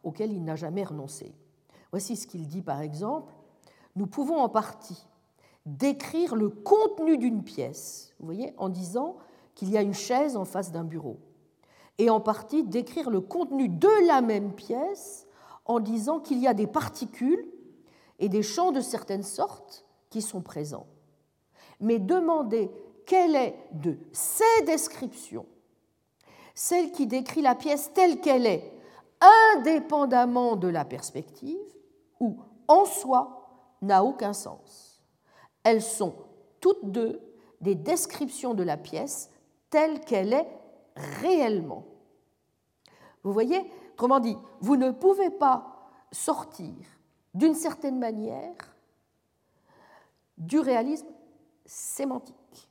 auquel 0.03 0.31
il 0.31 0.43
n'a 0.43 0.55
jamais 0.55 0.83
renoncé. 0.83 1.33
Voici 1.91 2.15
ce 2.15 2.27
qu'il 2.27 2.47
dit 2.47 2.61
par 2.61 2.81
exemple 2.81 3.33
nous 3.95 4.07
pouvons 4.07 4.37
en 4.37 4.49
partie 4.49 5.07
décrire 5.65 6.35
le 6.35 6.49
contenu 6.49 7.17
d'une 7.17 7.43
pièce, 7.43 8.13
vous 8.19 8.25
voyez, 8.25 8.53
en 8.57 8.69
disant 8.69 9.17
qu'il 9.55 9.69
y 9.69 9.77
a 9.77 9.81
une 9.81 9.93
chaise 9.93 10.37
en 10.37 10.45
face 10.45 10.71
d'un 10.71 10.83
bureau, 10.83 11.17
et 11.97 12.09
en 12.09 12.19
partie 12.19 12.63
décrire 12.63 13.09
le 13.09 13.21
contenu 13.21 13.69
de 13.69 14.07
la 14.07 14.21
même 14.21 14.53
pièce 14.53 15.25
en 15.65 15.79
disant 15.79 16.19
qu'il 16.19 16.39
y 16.39 16.47
a 16.47 16.53
des 16.53 16.67
particules 16.67 17.47
et 18.19 18.29
des 18.29 18.43
champs 18.43 18.71
de 18.71 18.81
certaines 18.81 19.23
sortes 19.23 19.85
qui 20.09 20.21
sont 20.21 20.41
présents. 20.41 20.87
Mais 21.79 21.99
demander 21.99 22.69
quelle 23.05 23.35
est 23.35 23.55
de 23.71 23.97
ces 24.11 24.65
descriptions 24.65 25.45
celle 26.55 26.91
qui 26.91 27.05
décrit 27.05 27.41
la 27.41 27.53
pièce 27.53 27.91
telle 27.93 28.21
qu'elle 28.21 28.45
est, 28.45 28.71
indépendamment 29.53 30.55
de 30.55 30.69
la 30.69 30.85
perspective, 30.85 31.59
ou 32.21 32.37
en 32.69 32.85
soi 32.85 33.34
n'a 33.85 34.03
aucun 34.03 34.33
sens. 34.33 35.01
Elles 35.63 35.81
sont 35.81 36.15
toutes 36.61 36.91
deux 36.91 37.21
des 37.61 37.75
descriptions 37.75 38.53
de 38.53 38.63
la 38.63 38.77
pièce 38.77 39.29
telle 39.69 39.99
qu'elle 40.01 40.33
est 40.33 40.47
réellement. 41.21 41.85
Vous 43.23 43.33
voyez, 43.33 43.59
autrement 43.93 44.19
dit, 44.19 44.37
vous 44.61 44.77
ne 44.77 44.91
pouvez 44.91 45.29
pas 45.29 45.89
sortir 46.11 46.73
d'une 47.33 47.55
certaine 47.55 47.99
manière 47.99 48.55
du 50.37 50.59
réalisme 50.59 51.07
sémantique. 51.65 52.69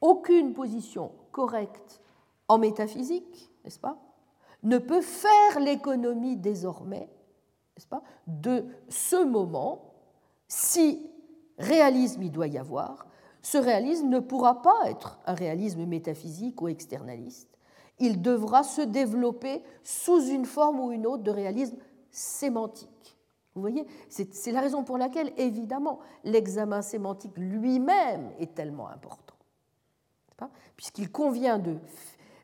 Aucune 0.00 0.52
position 0.52 1.12
correcte 1.32 2.00
en 2.48 2.58
métaphysique, 2.58 3.50
n'est-ce 3.64 3.78
pas, 3.78 3.98
ne 4.62 4.78
peut 4.78 5.02
faire 5.02 5.60
l'économie 5.60 6.36
désormais 6.36 7.08
de 8.26 8.64
ce 8.88 9.22
moment, 9.24 9.94
si 10.48 11.10
réalisme 11.58 12.22
il 12.22 12.32
doit 12.32 12.48
y 12.48 12.58
avoir, 12.58 13.06
ce 13.42 13.58
réalisme 13.58 14.08
ne 14.08 14.20
pourra 14.20 14.62
pas 14.62 14.78
être 14.86 15.18
un 15.26 15.34
réalisme 15.34 15.84
métaphysique 15.86 16.60
ou 16.60 16.68
externaliste. 16.68 17.48
Il 17.98 18.22
devra 18.22 18.62
se 18.62 18.82
développer 18.82 19.62
sous 19.82 20.26
une 20.26 20.46
forme 20.46 20.80
ou 20.80 20.92
une 20.92 21.06
autre 21.06 21.22
de 21.22 21.30
réalisme 21.30 21.76
sémantique. 22.10 23.16
Vous 23.54 23.60
voyez, 23.60 23.86
c'est 24.08 24.52
la 24.52 24.60
raison 24.60 24.84
pour 24.84 24.96
laquelle, 24.96 25.32
évidemment, 25.36 25.98
l'examen 26.24 26.82
sémantique 26.82 27.36
lui-même 27.36 28.30
est 28.38 28.54
tellement 28.54 28.88
important. 28.88 29.34
Puisqu'il 30.76 31.10
convient 31.10 31.60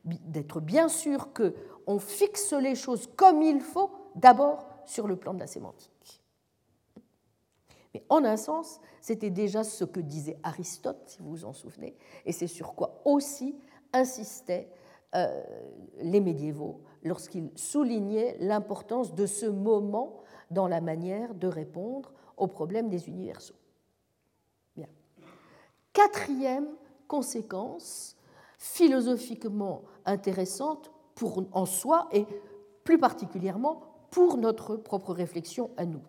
d'être 0.03 0.59
bien 0.59 0.89
sûr 0.89 1.29
qu'on 1.33 1.99
fixe 1.99 2.53
les 2.53 2.75
choses 2.75 3.09
comme 3.15 3.41
il 3.41 3.61
faut, 3.61 3.89
d'abord 4.15 4.67
sur 4.87 5.07
le 5.07 5.15
plan 5.15 5.33
de 5.33 5.39
la 5.39 5.47
sémantique. 5.47 6.23
Mais 7.93 8.03
en 8.09 8.23
un 8.25 8.37
sens, 8.37 8.79
c'était 9.01 9.29
déjà 9.29 9.63
ce 9.63 9.85
que 9.85 9.99
disait 9.99 10.37
Aristote, 10.43 11.01
si 11.05 11.19
vous 11.19 11.29
vous 11.29 11.45
en 11.45 11.53
souvenez, 11.53 11.95
et 12.25 12.31
c'est 12.31 12.47
sur 12.47 12.75
quoi 12.75 13.01
aussi 13.05 13.55
insistaient 13.93 14.69
euh, 15.15 15.41
les 16.01 16.19
médiévaux 16.19 16.81
lorsqu'ils 17.03 17.49
soulignaient 17.55 18.35
l'importance 18.39 19.15
de 19.15 19.25
ce 19.25 19.45
moment 19.45 20.19
dans 20.51 20.67
la 20.67 20.81
manière 20.81 21.33
de 21.33 21.47
répondre 21.47 22.11
aux 22.35 22.47
problèmes 22.47 22.89
des 22.89 23.07
universaux. 23.07 23.55
Bien. 24.75 24.87
Quatrième 25.93 26.67
conséquence 27.07 28.17
philosophiquement 28.57 29.83
intéressante 30.05 30.91
pour, 31.15 31.43
en 31.51 31.65
soi 31.65 32.09
et 32.11 32.25
plus 32.83 32.99
particulièrement 32.99 33.86
pour 34.11 34.37
notre 34.37 34.75
propre 34.75 35.13
réflexion 35.13 35.71
à 35.77 35.85
nous. 35.85 36.01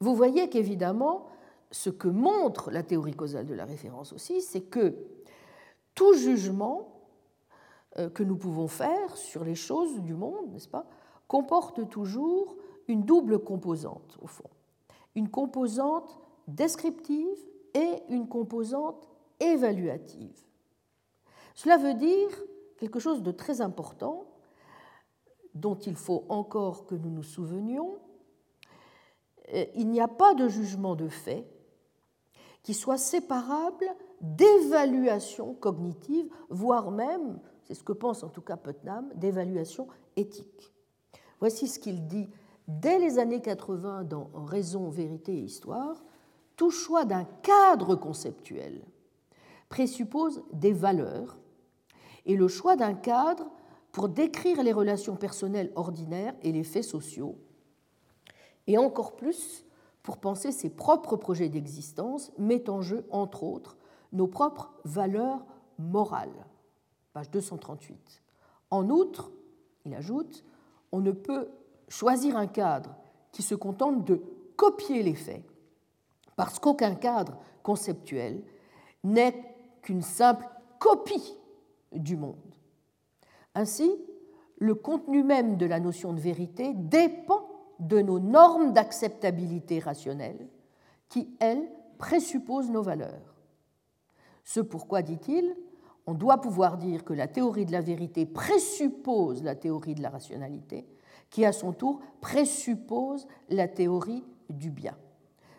Vous 0.00 0.14
voyez 0.14 0.48
qu'évidemment, 0.48 1.26
ce 1.70 1.90
que 1.90 2.08
montre 2.08 2.70
la 2.70 2.82
théorie 2.82 3.14
causale 3.14 3.46
de 3.46 3.54
la 3.54 3.64
référence 3.64 4.12
aussi, 4.12 4.40
c'est 4.40 4.62
que 4.62 4.96
tout 5.94 6.14
jugement 6.14 6.88
euh, 7.98 8.08
que 8.08 8.22
nous 8.22 8.36
pouvons 8.36 8.68
faire 8.68 9.16
sur 9.16 9.44
les 9.44 9.54
choses 9.54 10.00
du 10.00 10.14
monde, 10.14 10.52
n'est-ce 10.52 10.68
pas, 10.68 10.86
comporte 11.28 11.88
toujours 11.88 12.56
une 12.88 13.02
double 13.02 13.40
composante, 13.40 14.16
au 14.20 14.26
fond. 14.26 14.48
Une 15.14 15.28
composante 15.28 16.18
descriptive 16.48 17.38
et 17.74 18.02
une 18.08 18.28
composante 18.28 19.08
évaluative. 19.38 20.44
Cela 21.54 21.76
veut 21.76 21.94
dire 21.94 22.28
quelque 22.78 22.98
chose 22.98 23.22
de 23.22 23.30
très 23.32 23.60
important 23.60 24.24
dont 25.60 25.76
il 25.76 25.96
faut 25.96 26.24
encore 26.28 26.86
que 26.86 26.94
nous 26.94 27.10
nous 27.10 27.22
souvenions, 27.22 27.98
euh, 29.54 29.64
il 29.74 29.88
n'y 29.88 30.00
a 30.00 30.08
pas 30.08 30.34
de 30.34 30.48
jugement 30.48 30.96
de 30.96 31.08
fait 31.08 31.46
qui 32.62 32.74
soit 32.74 32.98
séparable 32.98 33.86
d'évaluation 34.20 35.54
cognitive, 35.54 36.28
voire 36.50 36.90
même, 36.90 37.40
c'est 37.64 37.74
ce 37.74 37.82
que 37.82 37.92
pense 37.92 38.22
en 38.22 38.28
tout 38.28 38.42
cas 38.42 38.56
Putnam, 38.56 39.10
d'évaluation 39.14 39.88
éthique. 40.16 40.72
Voici 41.38 41.68
ce 41.68 41.78
qu'il 41.78 42.06
dit 42.06 42.28
dès 42.68 42.98
les 42.98 43.18
années 43.18 43.40
80 43.40 44.04
dans 44.04 44.30
Raison, 44.34 44.90
vérité 44.90 45.32
et 45.32 45.42
histoire. 45.42 46.04
Tout 46.56 46.70
choix 46.70 47.06
d'un 47.06 47.24
cadre 47.42 47.94
conceptuel 47.94 48.84
présuppose 49.70 50.42
des 50.52 50.74
valeurs 50.74 51.38
et 52.26 52.36
le 52.36 52.48
choix 52.48 52.76
d'un 52.76 52.94
cadre 52.94 53.50
pour 53.92 54.08
décrire 54.08 54.62
les 54.62 54.72
relations 54.72 55.16
personnelles 55.16 55.72
ordinaires 55.74 56.34
et 56.42 56.52
les 56.52 56.64
faits 56.64 56.84
sociaux 56.84 57.38
et 58.66 58.78
encore 58.78 59.16
plus 59.16 59.64
pour 60.02 60.18
penser 60.18 60.52
ses 60.52 60.70
propres 60.70 61.16
projets 61.16 61.48
d'existence, 61.48 62.32
met 62.38 62.70
en 62.70 62.82
jeu, 62.82 63.06
entre 63.10 63.42
autres, 63.42 63.76
nos 64.12 64.26
propres 64.26 64.72
valeurs 64.84 65.44
morales. 65.78 66.46
Page 67.12 67.30
238. 67.30 68.22
En 68.70 68.88
outre, 68.90 69.30
il 69.84 69.94
ajoute, 69.94 70.44
on 70.92 71.00
ne 71.00 71.12
peut 71.12 71.48
choisir 71.88 72.36
un 72.36 72.46
cadre 72.46 72.94
qui 73.32 73.42
se 73.42 73.54
contente 73.54 74.04
de 74.04 74.22
copier 74.56 75.02
les 75.02 75.14
faits, 75.14 75.44
parce 76.36 76.58
qu'aucun 76.58 76.94
cadre 76.94 77.36
conceptuel 77.62 78.42
n'est 79.04 79.54
qu'une 79.82 80.02
simple 80.02 80.48
copie 80.78 81.34
du 81.92 82.16
monde. 82.16 82.49
Ainsi, 83.54 83.90
le 84.58 84.74
contenu 84.74 85.22
même 85.22 85.56
de 85.56 85.66
la 85.66 85.80
notion 85.80 86.12
de 86.12 86.20
vérité 86.20 86.72
dépend 86.74 87.48
de 87.78 88.00
nos 88.00 88.18
normes 88.18 88.72
d'acceptabilité 88.72 89.78
rationnelle 89.78 90.48
qui, 91.08 91.34
elles, 91.40 91.68
présupposent 91.98 92.70
nos 92.70 92.82
valeurs. 92.82 93.34
Ce 94.44 94.60
pourquoi, 94.60 95.02
dit-il, 95.02 95.56
on 96.06 96.14
doit 96.14 96.40
pouvoir 96.40 96.76
dire 96.76 97.04
que 97.04 97.12
la 97.12 97.28
théorie 97.28 97.66
de 97.66 97.72
la 97.72 97.80
vérité 97.80 98.26
présuppose 98.26 99.42
la 99.42 99.54
théorie 99.54 99.94
de 99.94 100.02
la 100.02 100.10
rationalité, 100.10 100.86
qui 101.30 101.44
à 101.44 101.52
son 101.52 101.72
tour 101.72 102.00
présuppose 102.20 103.26
la 103.48 103.68
théorie 103.68 104.24
du 104.48 104.70
bien. 104.70 104.96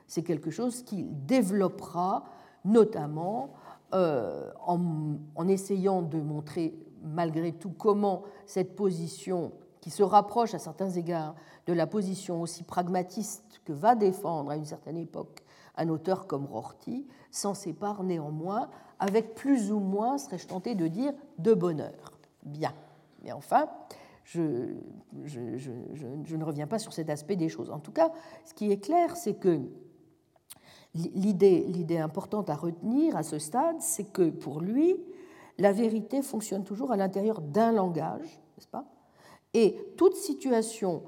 C'est 0.08 0.24
quelque 0.24 0.52
chose 0.52 0.84
qu'il 0.84 1.26
développera 1.26 2.26
notamment 2.66 3.54
euh, 3.94 4.52
en, 4.66 5.48
essayant 5.48 6.02
de 6.02 6.20
montrer 6.20 6.74
malgré 7.02 7.52
tout 7.54 7.72
comment 7.72 8.24
cette 8.46 8.76
position 8.76 9.52
qui 9.80 9.90
se 9.90 10.04
rapproche 10.04 10.54
à 10.54 10.60
certains 10.60 10.90
égards 10.92 11.36
de 11.66 11.74
la 11.74 11.88
position 11.88 12.42
aussi 12.42 12.64
pragmatiste 12.64 13.62
que 13.66 13.74
va 13.74 13.96
défendre 13.96 14.52
à 14.52 14.56
une 14.56 14.66
certaine 14.66 14.98
époque 14.98 15.44
un 15.76 15.90
auteur 15.90 16.28
comme 16.28 16.46
Rorty, 16.46 17.08
s'en 17.32 17.54
sépare 17.54 18.04
néanmoins 18.04 18.70
avec 19.00 19.34
plus 19.36 19.72
ou 19.72 19.80
moins, 19.80 20.18
serais-je 20.18 20.48
tenté 20.48 20.76
de 20.76 20.88
dire, 20.88 21.14
de 21.40 21.54
bonheur. 21.54 22.20
Bien. 22.44 22.74
Mais 23.24 23.32
enfin, 23.32 23.68
je, 24.24 24.76
je, 25.24 26.36
ne 26.36 26.44
reviens 26.44 26.68
pas 26.68 26.80
sur 26.80 26.94
cet 26.94 27.10
aspect 27.10 27.36
des 27.36 27.50
choses. 27.50 27.70
En 27.70 27.80
tout 27.80 27.92
cas, 27.92 28.12
ce 28.46 28.54
qui 28.54 28.72
est 28.72 28.80
clair, 28.80 29.16
c'est 29.16 29.36
que 29.36 29.62
l'idée 30.94 31.98
importante 31.98 32.50
à 32.50 32.56
retenir 32.56 33.16
à 33.16 33.24
ce 33.24 33.40
stade, 33.40 33.78
c'est 33.80 34.12
que 34.12 34.30
pour 34.30 34.62
lui, 34.62 34.98
la 35.62 35.72
vérité 35.72 36.22
fonctionne 36.22 36.64
toujours 36.64 36.92
à 36.92 36.98
l'intérieur 36.98 37.40
d'un 37.42 37.72
langage, 37.72 38.42
n'est-ce 38.58 38.68
pas? 38.68 38.86
Et 39.54 39.94
toute 39.98 40.16
situation 40.16 41.04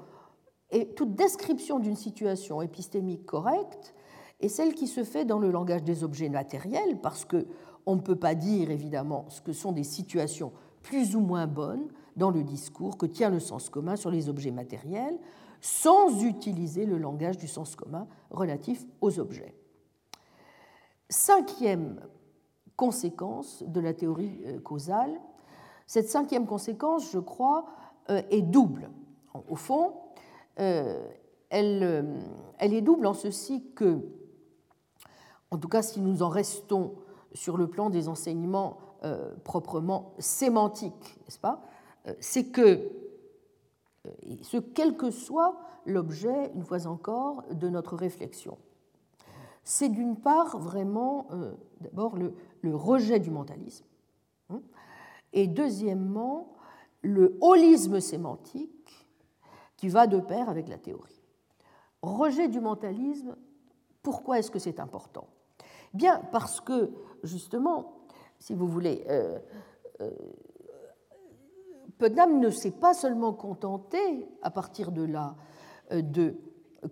et 0.70 0.88
toute 0.94 1.14
description 1.14 1.78
d'une 1.78 1.96
situation 1.96 2.62
épistémique 2.62 3.26
correcte 3.26 3.94
est 4.40 4.48
celle 4.48 4.74
qui 4.74 4.86
se 4.86 5.04
fait 5.04 5.24
dans 5.24 5.38
le 5.38 5.50
langage 5.50 5.84
des 5.84 6.04
objets 6.04 6.28
matériels, 6.28 7.00
parce 7.00 7.24
qu'on 7.24 7.96
ne 7.96 8.00
peut 8.00 8.16
pas 8.16 8.34
dire 8.34 8.70
évidemment 8.70 9.26
ce 9.28 9.40
que 9.40 9.52
sont 9.52 9.72
des 9.72 9.84
situations 9.84 10.52
plus 10.82 11.16
ou 11.16 11.20
moins 11.20 11.46
bonnes 11.46 11.88
dans 12.16 12.30
le 12.30 12.42
discours 12.42 12.98
que 12.98 13.06
tient 13.06 13.30
le 13.30 13.40
sens 13.40 13.68
commun 13.68 13.96
sur 13.96 14.10
les 14.10 14.28
objets 14.28 14.50
matériels, 14.50 15.18
sans 15.60 16.22
utiliser 16.22 16.86
le 16.86 16.98
langage 16.98 17.38
du 17.38 17.48
sens 17.48 17.74
commun 17.76 18.06
relatif 18.30 18.84
aux 19.00 19.18
objets. 19.18 19.54
Cinquième 21.08 22.00
conséquence 22.76 23.62
de 23.66 23.80
la 23.80 23.94
théorie 23.94 24.40
euh, 24.46 24.60
causale, 24.60 25.20
cette 25.86 26.08
cinquième 26.08 26.46
conséquence, 26.46 27.10
je 27.12 27.18
crois, 27.18 27.66
euh, 28.10 28.22
est 28.30 28.42
double. 28.42 28.90
Au 29.48 29.56
fond, 29.56 29.94
euh, 30.60 31.06
elle, 31.50 31.82
est 32.60 32.80
double 32.80 33.06
en 33.06 33.14
ceci 33.14 33.64
que, 33.74 33.98
en 35.50 35.58
tout 35.58 35.68
cas 35.68 35.82
si 35.82 36.00
nous 36.00 36.22
en 36.22 36.28
restons 36.28 36.94
sur 37.32 37.56
le 37.56 37.68
plan 37.68 37.90
des 37.90 38.08
enseignements 38.08 38.78
proprement 39.42 40.14
sémantiques, 40.18 41.18
n'est-ce 41.24 41.38
pas 41.38 41.60
C'est 42.20 42.46
que, 42.46 42.90
ce 44.40 44.56
quel 44.56 44.96
que 44.96 45.10
soit 45.10 45.58
l'objet, 45.84 46.50
une 46.54 46.62
fois 46.62 46.86
encore, 46.86 47.42
de 47.50 47.68
notre 47.68 47.96
réflexion, 47.96 48.56
c'est 49.62 49.90
d'une 49.90 50.16
part 50.16 50.58
vraiment 50.58 51.26
d'abord 51.80 52.16
le, 52.16 52.34
le, 52.64 52.74
rejet 52.74 53.20
du 53.20 53.30
mentalisme, 53.30 53.84
hein, 54.50 54.60
et 55.32 55.46
deuxièmement 55.46 56.54
le 57.02 57.36
holisme 57.40 58.00
sémantique 58.00 59.06
qui 59.76 59.88
va 59.88 60.06
de 60.06 60.18
pair 60.18 60.48
avec 60.48 60.68
la 60.68 60.78
théorie. 60.78 61.22
Rejet 62.02 62.48
du 62.48 62.60
mentalisme, 62.60 63.36
pourquoi 64.02 64.38
est-ce 64.38 64.50
que 64.50 64.58
c'est 64.58 64.80
important? 64.80 65.28
Bien 65.92 66.20
parce 66.32 66.60
que, 66.60 66.90
justement, 67.22 67.92
si 68.38 68.54
vous 68.54 68.66
voulez, 68.66 69.04
euh, 69.08 69.38
euh 70.00 70.10
ne 72.00 72.50
s'est 72.50 72.70
pas 72.70 72.92
seulement 72.92 73.32
contenté, 73.32 74.28
à 74.42 74.50
partir 74.50 74.92
de 74.92 75.02
là, 75.02 75.36
euh, 75.92 76.02
de 76.02 76.36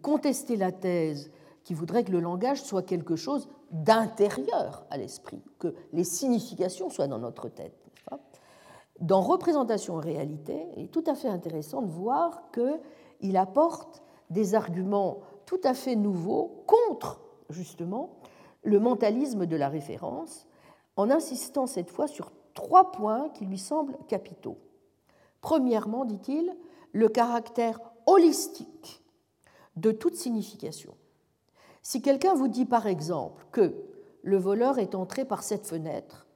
contester 0.00 0.56
la 0.56 0.72
thèse 0.72 1.30
qui 1.64 1.74
voudrait 1.74 2.04
que 2.04 2.12
le 2.12 2.20
langage 2.20 2.62
soit 2.62 2.82
quelque 2.82 3.16
chose 3.16 3.48
d'intérieur 3.72 4.86
à 4.90 4.96
l'esprit, 4.96 5.42
que 5.58 5.74
les 5.92 6.04
significations 6.04 6.90
soient 6.90 7.08
dans 7.08 7.18
notre 7.18 7.48
tête 7.48 7.82
dans 9.02 9.20
représentation 9.20 10.00
et 10.00 10.04
réalité, 10.04 10.66
il 10.76 10.84
est 10.84 10.88
tout 10.88 11.04
à 11.06 11.14
fait 11.14 11.28
intéressant 11.28 11.82
de 11.82 11.90
voir 11.90 12.50
qu'il 12.52 12.80
il 13.20 13.36
apporte 13.36 14.02
des 14.30 14.54
arguments 14.54 15.20
tout 15.44 15.60
à 15.64 15.74
fait 15.74 15.96
nouveaux 15.96 16.64
contre, 16.66 17.20
justement, 17.50 18.16
le 18.62 18.78
mentalisme 18.78 19.44
de 19.46 19.56
la 19.56 19.68
référence, 19.68 20.46
en 20.96 21.10
insistant 21.10 21.66
cette 21.66 21.90
fois 21.90 22.06
sur 22.06 22.30
trois 22.54 22.92
points 22.92 23.28
qui 23.30 23.44
lui 23.44 23.58
semblent 23.58 23.98
capitaux. 24.08 24.58
Premièrement, 25.40 26.04
dit-il, 26.04 26.56
le 26.92 27.08
caractère 27.08 27.80
holistique 28.06 29.02
de 29.74 29.90
toute 29.90 30.14
signification. 30.14 30.94
Si 31.82 32.00
quelqu'un 32.00 32.34
vous 32.34 32.48
dit 32.48 32.64
par 32.64 32.86
exemple 32.86 33.44
que 33.50 33.74
le 34.22 34.36
voleur 34.38 34.78
est 34.78 34.94
entré 34.94 35.24
par 35.24 35.42
cette 35.42 35.66
fenêtre 35.66 36.26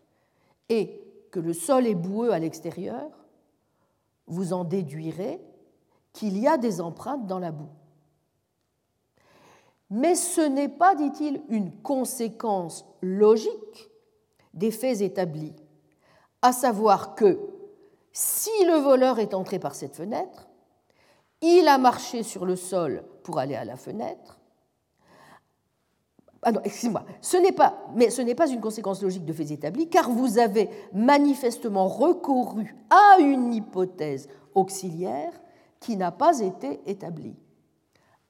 et 0.69 1.01
que 1.31 1.41
le 1.41 1.53
sol 1.53 1.87
est 1.87 1.95
boueux 1.95 2.33
à 2.33 2.39
l'extérieur, 2.39 3.09
vous 4.27 4.53
en 4.53 4.65
déduirez 4.65 5.41
qu'il 6.13 6.39
y 6.39 6.49
a 6.49 6.59
des 6.59 6.81
empreintes 6.81 7.27
dans 7.27 7.39
la 7.39 7.53
boue. 7.53 7.71
Mais 9.91 10.17
ce 10.17 10.41
n'est 10.41 10.69
pas, 10.69 10.97
dit-il, 10.97 11.43
une 11.49 11.71
conséquence 11.83 12.85
logique 13.03 13.91
des 14.55 14.71
faits 14.73 15.01
établis, 15.01 15.55
à 16.43 16.53
savoir 16.53 17.15
que 17.15 17.39
si 18.13 18.51
le 18.65 18.79
voleur 18.79 19.19
est 19.19 19.35
entré 19.35 19.59
par 19.59 19.75
cette 19.75 19.95
fenêtre, 19.95 20.49
il 21.43 21.69
a 21.69 21.79
marché 21.79 22.23
sur 22.23 22.47
le 22.47 22.57
sol 22.57 23.05
pour 23.23 23.39
aller 23.39 23.55
à 23.55 23.65
la 23.65 23.77
fenêtre, 23.77 24.41
ah 26.43 26.53
non, 26.53 26.61
excusez-moi, 26.65 27.05
ce 27.21 27.37
n'est 27.37 27.53
pas, 27.53 27.75
mais 27.95 28.11
ce 28.11 28.23
n'est 28.23 28.35
pas 28.35 28.49
une 28.49 28.61
conséquence 28.61 29.03
logique 29.03 29.25
de 29.25 29.33
faits 29.33 29.51
établis, 29.51 29.89
car 29.89 30.11
vous 30.11 30.39
avez 30.39 30.71
manifestement 30.93 31.89
recouru 31.89 32.77
à 32.91 33.19
une 33.21 33.53
hypothèse 33.53 34.29
auxiliaire 34.55 35.33
qui 35.81 35.97
n'a 35.97 36.13
pas 36.13 36.41
été 36.41 36.81
établie, 36.87 37.37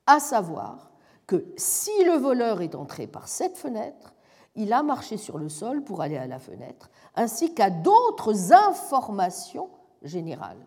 à 0.07 0.21
savoir 0.21 0.91
que 1.27 1.45
si 1.57 1.91
le 2.05 2.17
voleur 2.17 2.63
est 2.63 2.75
entré 2.75 3.07
par 3.07 3.29
cette 3.29 3.57
fenêtre, 3.57 4.15
il 4.55 4.73
a 4.73 4.83
marché 4.83 5.17
sur 5.17 5.39
le 5.39 5.49
sol 5.49 5.83
pour 5.83 6.01
aller 6.01 6.17
à 6.17 6.27
la 6.27 6.39
fenêtre, 6.39 6.91
ainsi 7.15 7.55
qu'à 7.55 7.71
d'autres 7.71 8.53
informations 8.53 9.69
générales. 10.03 10.65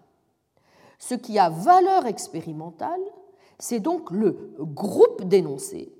Ce 0.99 1.15
qui 1.15 1.39
a 1.39 1.49
valeur 1.49 2.05
expérimentale, 2.05 2.99
c'est 3.57 3.79
donc 3.79 4.11
le 4.11 4.53
groupe 4.59 5.23
d'énoncés 5.23 5.93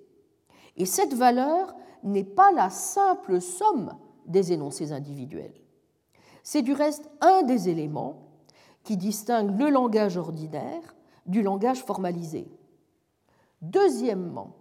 et 0.80 0.86
cette 0.86 1.14
valeur 1.14 1.76
n'est 2.04 2.24
pas 2.24 2.52
la 2.54 2.70
simple 2.70 3.42
somme 3.42 3.94
des 4.26 4.54
énoncés 4.54 4.92
individuels. 4.94 5.54
C'est 6.42 6.62
du 6.62 6.74
reste 6.74 7.10
un 7.22 7.44
des 7.44 7.70
éléments 7.70 8.30
qui 8.84 8.98
distingue 8.98 9.60
le 9.60 9.70
langage 9.70 10.18
ordinaire 10.18 10.96
du 11.26 11.44
langage 11.44 11.84
formalisé. 11.84 12.48
Deuxièmement, 13.62 14.56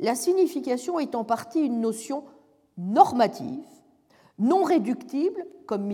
la 0.00 0.14
signification 0.14 0.98
est 0.98 1.14
en 1.14 1.24
partie 1.24 1.60
une 1.60 1.80
notion 1.80 2.24
normative, 2.78 3.66
non 4.38 4.62
réductible, 4.62 5.46
comme, 5.66 5.92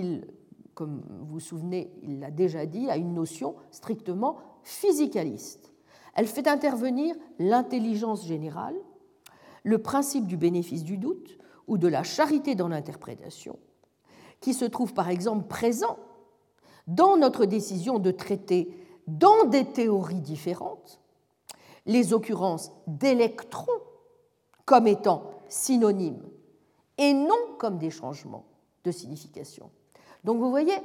vous 0.79 1.27
vous 1.27 1.41
souvenez, 1.41 1.93
il 2.03 2.21
l'a 2.21 2.31
déjà 2.31 2.67
dit, 2.67 2.89
à 2.89 2.97
une 2.97 3.15
notion 3.15 3.57
strictement 3.73 4.37
physicaliste. 4.63 5.73
Elle 6.15 6.27
fait 6.29 6.47
intervenir 6.47 7.17
l'intelligence 7.39 8.27
générale, 8.27 8.77
le 9.65 9.79
principe 9.79 10.27
du 10.27 10.37
bénéfice 10.37 10.85
du 10.85 10.99
doute 10.99 11.39
ou 11.67 11.79
de 11.79 11.89
la 11.89 12.03
charité 12.03 12.55
dans 12.55 12.69
l'interprétation, 12.69 13.59
qui 14.41 14.55
se 14.55 14.65
trouve 14.65 14.95
par 14.95 15.09
exemple 15.09 15.49
présent 15.49 15.99
dans 16.87 17.17
notre 17.17 17.47
décision 17.47 17.99
de 17.99 18.11
traiter 18.11 18.69
dans 19.07 19.45
des 19.47 19.65
théories 19.65 20.21
différentes 20.21 21.01
les 21.87 22.13
occurrences 22.13 22.73
d'électrons 22.87 23.81
comme 24.65 24.87
étant 24.87 25.31
synonymes 25.49 26.23
et 26.97 27.13
non 27.13 27.57
comme 27.59 27.79
des 27.79 27.91
changements 27.91 28.45
de 28.85 28.91
signification. 28.91 29.71
Donc 30.25 30.39
vous 30.39 30.51
voyez, 30.51 30.77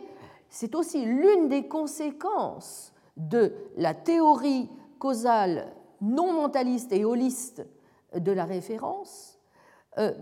c'est 0.49 0.75
aussi 0.75 1.05
l'une 1.05 1.47
des 1.47 1.67
conséquences 1.67 2.93
de 3.17 3.53
la 3.77 3.93
théorie 3.93 4.69
causale 4.99 5.73
non 6.01 6.33
mentaliste 6.33 6.91
et 6.93 7.05
holiste 7.05 7.65
de 8.15 8.31
la 8.31 8.45
référence 8.45 9.39
euh, 9.97 10.13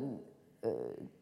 euh, 0.66 0.74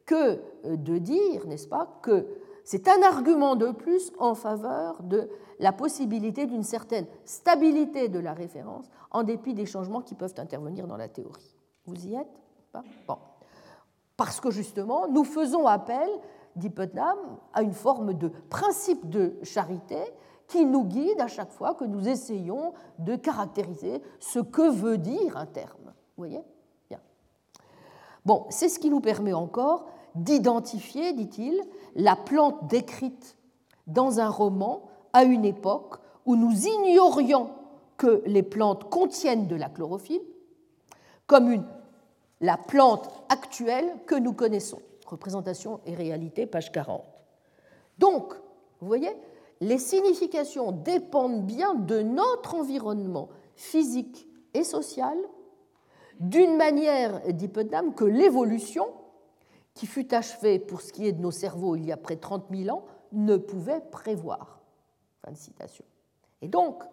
que 0.06 0.40
de 0.66 0.98
dire, 0.98 1.46
n'est-ce 1.48 1.68
pas, 1.68 2.00
que 2.02 2.28
c'est 2.64 2.88
un 2.88 3.02
argument 3.04 3.56
de 3.56 3.72
plus 3.72 4.12
en 4.20 4.34
faveur 4.34 5.04
de 5.04 5.30
la 5.60 5.72
possibilité 5.72 6.46
d'une 6.46 6.64
certaine 6.64 7.06
stabilité 7.24 8.08
de 8.08 8.20
la 8.20 8.34
référence 8.34 8.90
en 9.12 9.24
dépit 9.24 9.54
des 9.54 9.66
changements 9.66 10.02
qui 10.02 10.16
peuvent 10.16 10.34
intervenir 10.38 10.88
dans 10.88 10.98
la 10.98 11.08
théorie. 11.08 11.56
Vous 11.86 12.08
y 12.08 12.16
êtes. 12.16 12.28
Parce 14.18 14.40
que 14.40 14.52
justement, 14.52 15.08
nous 15.08 15.24
faisons 15.24 15.68
appel, 15.68 16.10
dit 16.56 16.70
Putnam, 16.70 17.18
à 17.54 17.62
une 17.62 17.74
forme 17.74 18.14
de 18.14 18.30
principe 18.50 19.10
de 19.10 19.38
charité 19.44 20.00
qui 20.48 20.66
nous 20.66 20.86
guide 20.86 21.20
à 21.20 21.28
chaque 21.28 21.52
fois 21.52 21.74
que 21.74 21.86
nous 21.86 22.08
essayons 22.08 22.74
de 23.00 23.16
caractériser 23.16 24.02
ce 24.20 24.40
que 24.40 24.70
veut 24.70 24.98
dire 24.98 25.38
un 25.38 25.46
terme. 25.46 25.94
Vous 26.18 26.24
voyez? 26.24 26.42
C'est 28.50 28.70
ce 28.70 28.80
qui 28.80 28.90
nous 28.90 29.02
permet 29.02 29.34
encore 29.34 29.86
d'identifier, 30.16 31.14
dit-il, 31.14 31.62
la 31.96 32.16
plante 32.16 32.68
décrite 32.68 33.38
dans 33.88 34.20
un 34.20 34.30
roman 34.30 34.84
à 35.14 35.24
une 35.24 35.46
époque 35.46 35.98
où 36.26 36.36
nous 36.36 36.66
ignorions 36.66 37.50
que 37.98 38.24
les 38.26 38.44
plantes 38.44 38.90
contiennent 38.90 39.48
de 39.48 39.56
la 39.56 39.70
chlorophylle, 39.70 40.22
comme 41.28 41.64
la 42.42 42.58
plante 42.58 43.10
actuelle 43.30 43.86
que 44.06 44.16
nous 44.16 44.34
connaissons. 44.34 44.82
Représentation 45.06 45.80
et 45.86 45.94
réalité, 45.96 46.46
page 46.46 46.72
40. 46.72 47.04
Donc, 48.00 48.34
vous 48.82 48.88
voyez, 48.88 49.16
les 49.62 49.78
significations 49.78 50.72
dépendent 50.72 51.46
bien 51.46 51.76
de 51.76 52.02
notre 52.02 52.56
environnement 52.56 53.30
physique 53.56 54.28
et 54.54 54.64
social 54.64 55.16
d'une 56.20 56.58
manière, 56.58 57.22
dit 57.34 57.48
Putnam, 57.48 57.94
que 57.94 58.06
l'évolution, 58.06 58.88
qui 59.74 59.88
fut 59.88 60.14
achevée 60.14 60.60
pour 60.60 60.82
ce 60.82 60.94
qui 60.94 61.06
est 61.06 61.12
de 61.12 61.22
nos 61.22 61.32
cerveaux 61.32 61.76
il 61.76 61.86
y 61.86 61.92
a 61.92 61.98
près 61.98 62.16
de 62.16 62.22
30 62.22 62.46
000 62.50 62.76
ans, 62.76 62.86
ne 63.12 63.38
pouvait 63.38 63.82
prévoir. 63.92 64.62
Fin 65.24 65.32
de 65.32 65.38
citation. 65.38 65.86
Et 66.42 66.48
donc, 66.48 66.84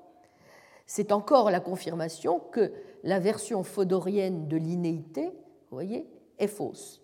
c'est 0.86 1.12
encore 1.12 1.50
la 1.50 1.60
confirmation 1.60 2.40
que 2.40 2.72
la 3.04 3.18
version 3.18 3.62
fodorienne 3.62 4.48
de 4.48 4.56
l'inéité, 4.56 5.26
vous 5.26 5.76
voyez, 5.76 6.06
est 6.38 6.48
fausse. 6.48 7.00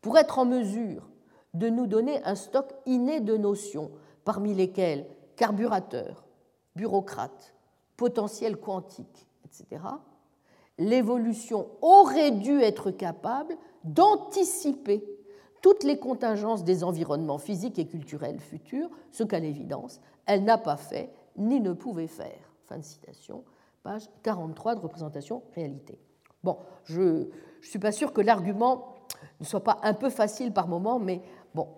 Pour 0.00 0.18
être 0.18 0.38
en 0.38 0.44
mesure 0.44 1.08
de 1.54 1.68
nous 1.68 1.86
donner 1.86 2.22
un 2.24 2.34
stock 2.34 2.72
inné 2.86 3.20
de 3.20 3.36
notions, 3.36 3.90
parmi 4.24 4.54
lesquelles 4.54 5.06
carburateur, 5.36 6.24
bureaucrate, 6.74 7.54
potentiel 7.96 8.56
quantique, 8.56 9.26
etc., 9.44 9.82
l'évolution 10.78 11.68
aurait 11.80 12.30
dû 12.30 12.60
être 12.60 12.90
capable 12.90 13.56
d'anticiper 13.84 15.04
toutes 15.60 15.84
les 15.84 15.98
contingences 15.98 16.64
des 16.64 16.82
environnements 16.84 17.38
physiques 17.38 17.78
et 17.78 17.86
culturels 17.86 18.40
futurs, 18.40 18.90
ce 19.10 19.22
qu'à 19.22 19.38
l'évidence, 19.38 20.00
elle 20.26 20.44
n'a 20.44 20.58
pas 20.58 20.76
fait 20.76 21.12
ni 21.36 21.60
ne 21.60 21.72
pouvait 21.72 22.08
faire. 22.08 22.52
Fin 22.66 22.78
de 22.78 22.84
citation, 22.84 23.44
page 23.82 24.08
43 24.22 24.74
de 24.74 24.80
représentation 24.80 25.42
réalité. 25.54 25.98
Bon, 26.42 26.58
je 26.84 27.00
ne 27.00 27.26
suis 27.62 27.78
pas 27.78 27.92
sûr 27.92 28.12
que 28.12 28.20
l'argument 28.20 28.94
ne 29.40 29.44
soit 29.44 29.62
pas 29.62 29.78
un 29.82 29.94
peu 29.94 30.10
facile 30.10 30.52
par 30.52 30.66
moment, 30.66 30.98
mais 30.98 31.22
bon, 31.54 31.68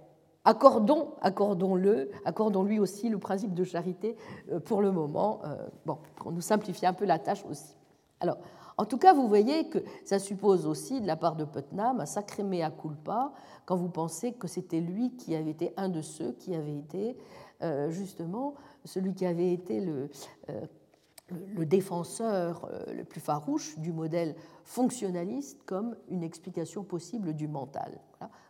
accordons, 0.45 1.15
accordons-le, 1.21 2.11
accordons-lui 2.25 2.79
aussi 2.79 3.11
le 3.11 3.19
principe 3.19 3.55
de 3.55 3.65
charité 3.65 4.17
euh, 4.51 4.61
pour 4.61 4.81
le 4.81 4.91
moment. 4.93 5.41
Euh, 5.45 5.57
bon, 5.85 5.99
pour 6.17 6.33
nous 6.33 6.41
simplifier 6.41 6.89
un 6.89 6.95
peu 6.95 7.05
la 7.05 7.19
tâche 7.19 7.45
aussi. 7.51 7.77
Alors, 8.21 8.39
en 8.77 8.85
tout 8.85 8.99
cas, 8.99 9.15
vous 9.15 9.29
voyez 9.29 9.69
que 9.69 9.79
ça 10.05 10.19
suppose 10.19 10.67
aussi 10.67 11.01
de 11.01 11.07
la 11.07 11.17
part 11.17 11.37
de 11.37 11.45
Putnam 11.45 12.01
un 12.01 12.07
sacré 12.07 12.43
mea 12.43 12.71
culpa 12.71 13.33
quand 13.67 13.77
vous 13.77 13.89
pensez 13.89 14.33
que 14.33 14.49
c'était 14.49 14.81
lui 14.81 15.17
qui 15.17 15.35
avait 15.35 15.51
été 15.51 15.73
un 15.77 15.89
de 15.89 16.03
ceux 16.03 16.33
qui 16.33 16.55
avait 16.55 16.77
été 16.77 17.17
euh, 17.63 17.91
justement 17.91 18.55
celui 18.85 19.15
qui 19.15 19.27
avait 19.27 19.53
été 19.53 19.81
le, 19.81 20.11
euh, 20.51 21.65
défenseur 21.65 22.69
euh, 22.71 22.93
le 22.93 23.05
plus 23.05 23.21
farouche 23.21 23.79
du 23.79 23.93
modèle 23.93 24.35
fonctionnaliste 24.65 25.63
comme 25.65 25.97
une 26.09 26.25
explication 26.25 26.83
possible 26.83 27.33
du 27.33 27.47
mental. 27.47 28.01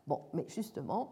Bon, 0.07 0.22
mais 0.33 0.47
justement, 0.49 1.11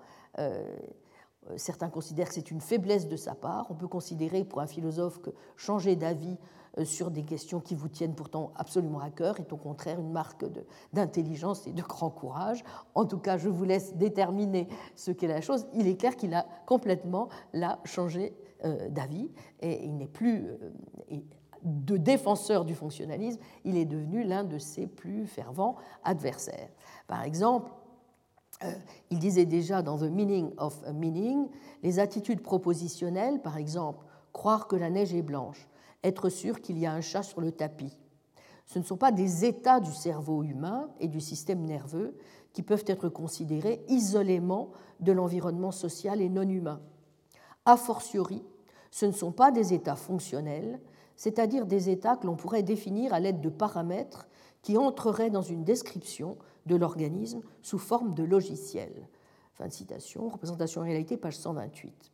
certains 1.56 1.88
considèrent 1.88 2.28
que 2.28 2.34
c'est 2.34 2.50
une 2.50 2.60
faiblesse 2.60 3.08
de 3.08 3.16
sa 3.16 3.34
part. 3.34 3.66
On 3.70 3.74
peut 3.74 3.88
considérer 3.88 4.44
pour 4.44 4.60
un 4.60 4.66
philosophe 4.66 5.20
que 5.20 5.30
changer 5.56 5.96
d'avis 5.96 6.36
euh, 6.78 6.84
sur 6.84 7.10
des 7.10 7.22
questions 7.22 7.60
qui 7.60 7.74
vous 7.74 7.88
tiennent 7.88 8.14
pourtant 8.14 8.52
absolument 8.56 9.00
à 9.00 9.10
cœur 9.10 9.38
est 9.40 9.52
au 9.52 9.56
contraire 9.56 10.00
une 10.00 10.10
marque 10.10 10.44
d'intelligence 10.92 11.66
et 11.66 11.72
de 11.72 11.82
grand 11.82 12.10
courage. 12.10 12.64
En 12.94 13.04
tout 13.04 13.18
cas, 13.18 13.36
je 13.36 13.48
vous 13.48 13.64
laisse 13.64 13.94
déterminer 13.96 14.68
ce 14.94 15.10
qu'est 15.10 15.26
la 15.26 15.40
chose. 15.40 15.66
Il 15.74 15.86
est 15.86 15.96
clair 15.96 16.16
qu'il 16.16 16.32
a 16.34 16.46
complètement 16.66 17.28
changé 17.84 18.34
euh, 18.64 18.88
d'avis 18.88 19.30
et 19.60 19.84
il 19.84 19.96
n'est 19.96 20.06
plus, 20.06 20.46
euh, 20.46 21.18
de 21.62 21.96
défenseur 21.96 22.64
du 22.64 22.74
fonctionnalisme, 22.74 23.40
il 23.64 23.76
est 23.76 23.84
devenu 23.84 24.24
l'un 24.24 24.44
de 24.44 24.58
ses 24.58 24.86
plus 24.86 25.26
fervents 25.26 25.76
adversaires. 26.04 26.68
Par 27.06 27.22
exemple, 27.22 27.70
euh, 27.70 27.81
il 29.10 29.18
disait 29.18 29.46
déjà 29.46 29.82
dans 29.82 29.98
The 29.98 30.10
Meaning 30.10 30.52
of 30.56 30.82
a 30.86 30.92
Meaning, 30.92 31.48
les 31.82 31.98
attitudes 31.98 32.42
propositionnelles, 32.42 33.40
par 33.40 33.56
exemple, 33.56 34.04
croire 34.32 34.66
que 34.66 34.76
la 34.76 34.90
neige 34.90 35.14
est 35.14 35.22
blanche, 35.22 35.68
être 36.02 36.28
sûr 36.28 36.60
qu'il 36.60 36.78
y 36.78 36.86
a 36.86 36.92
un 36.92 37.00
chat 37.00 37.22
sur 37.22 37.40
le 37.40 37.52
tapis, 37.52 37.96
ce 38.66 38.78
ne 38.78 38.84
sont 38.84 38.96
pas 38.96 39.12
des 39.12 39.44
états 39.44 39.80
du 39.80 39.92
cerveau 39.92 40.42
humain 40.42 40.88
et 40.98 41.08
du 41.08 41.20
système 41.20 41.64
nerveux 41.64 42.16
qui 42.52 42.62
peuvent 42.62 42.84
être 42.86 43.08
considérés 43.08 43.84
isolément 43.88 44.70
de 45.00 45.12
l'environnement 45.12 45.72
social 45.72 46.20
et 46.20 46.28
non 46.28 46.48
humain. 46.48 46.80
A 47.64 47.76
fortiori, 47.76 48.42
ce 48.90 49.06
ne 49.06 49.12
sont 49.12 49.32
pas 49.32 49.50
des 49.50 49.74
états 49.74 49.96
fonctionnels, 49.96 50.80
c'est-à-dire 51.16 51.66
des 51.66 51.90
états 51.90 52.16
que 52.16 52.26
l'on 52.26 52.36
pourrait 52.36 52.62
définir 52.62 53.12
à 53.12 53.20
l'aide 53.20 53.40
de 53.40 53.48
paramètres 53.48 54.26
qui 54.62 54.76
entreraient 54.78 55.30
dans 55.30 55.42
une 55.42 55.64
description 55.64 56.38
de 56.66 56.76
l'organisme 56.76 57.40
sous 57.62 57.78
forme 57.78 58.14
de 58.14 58.22
logiciel. 58.22 59.08
Fin 59.54 59.68
de 59.68 59.72
citation, 59.72 60.28
représentation 60.28 60.80
en 60.80 60.84
réalité, 60.84 61.16
page 61.16 61.36
128. 61.36 62.12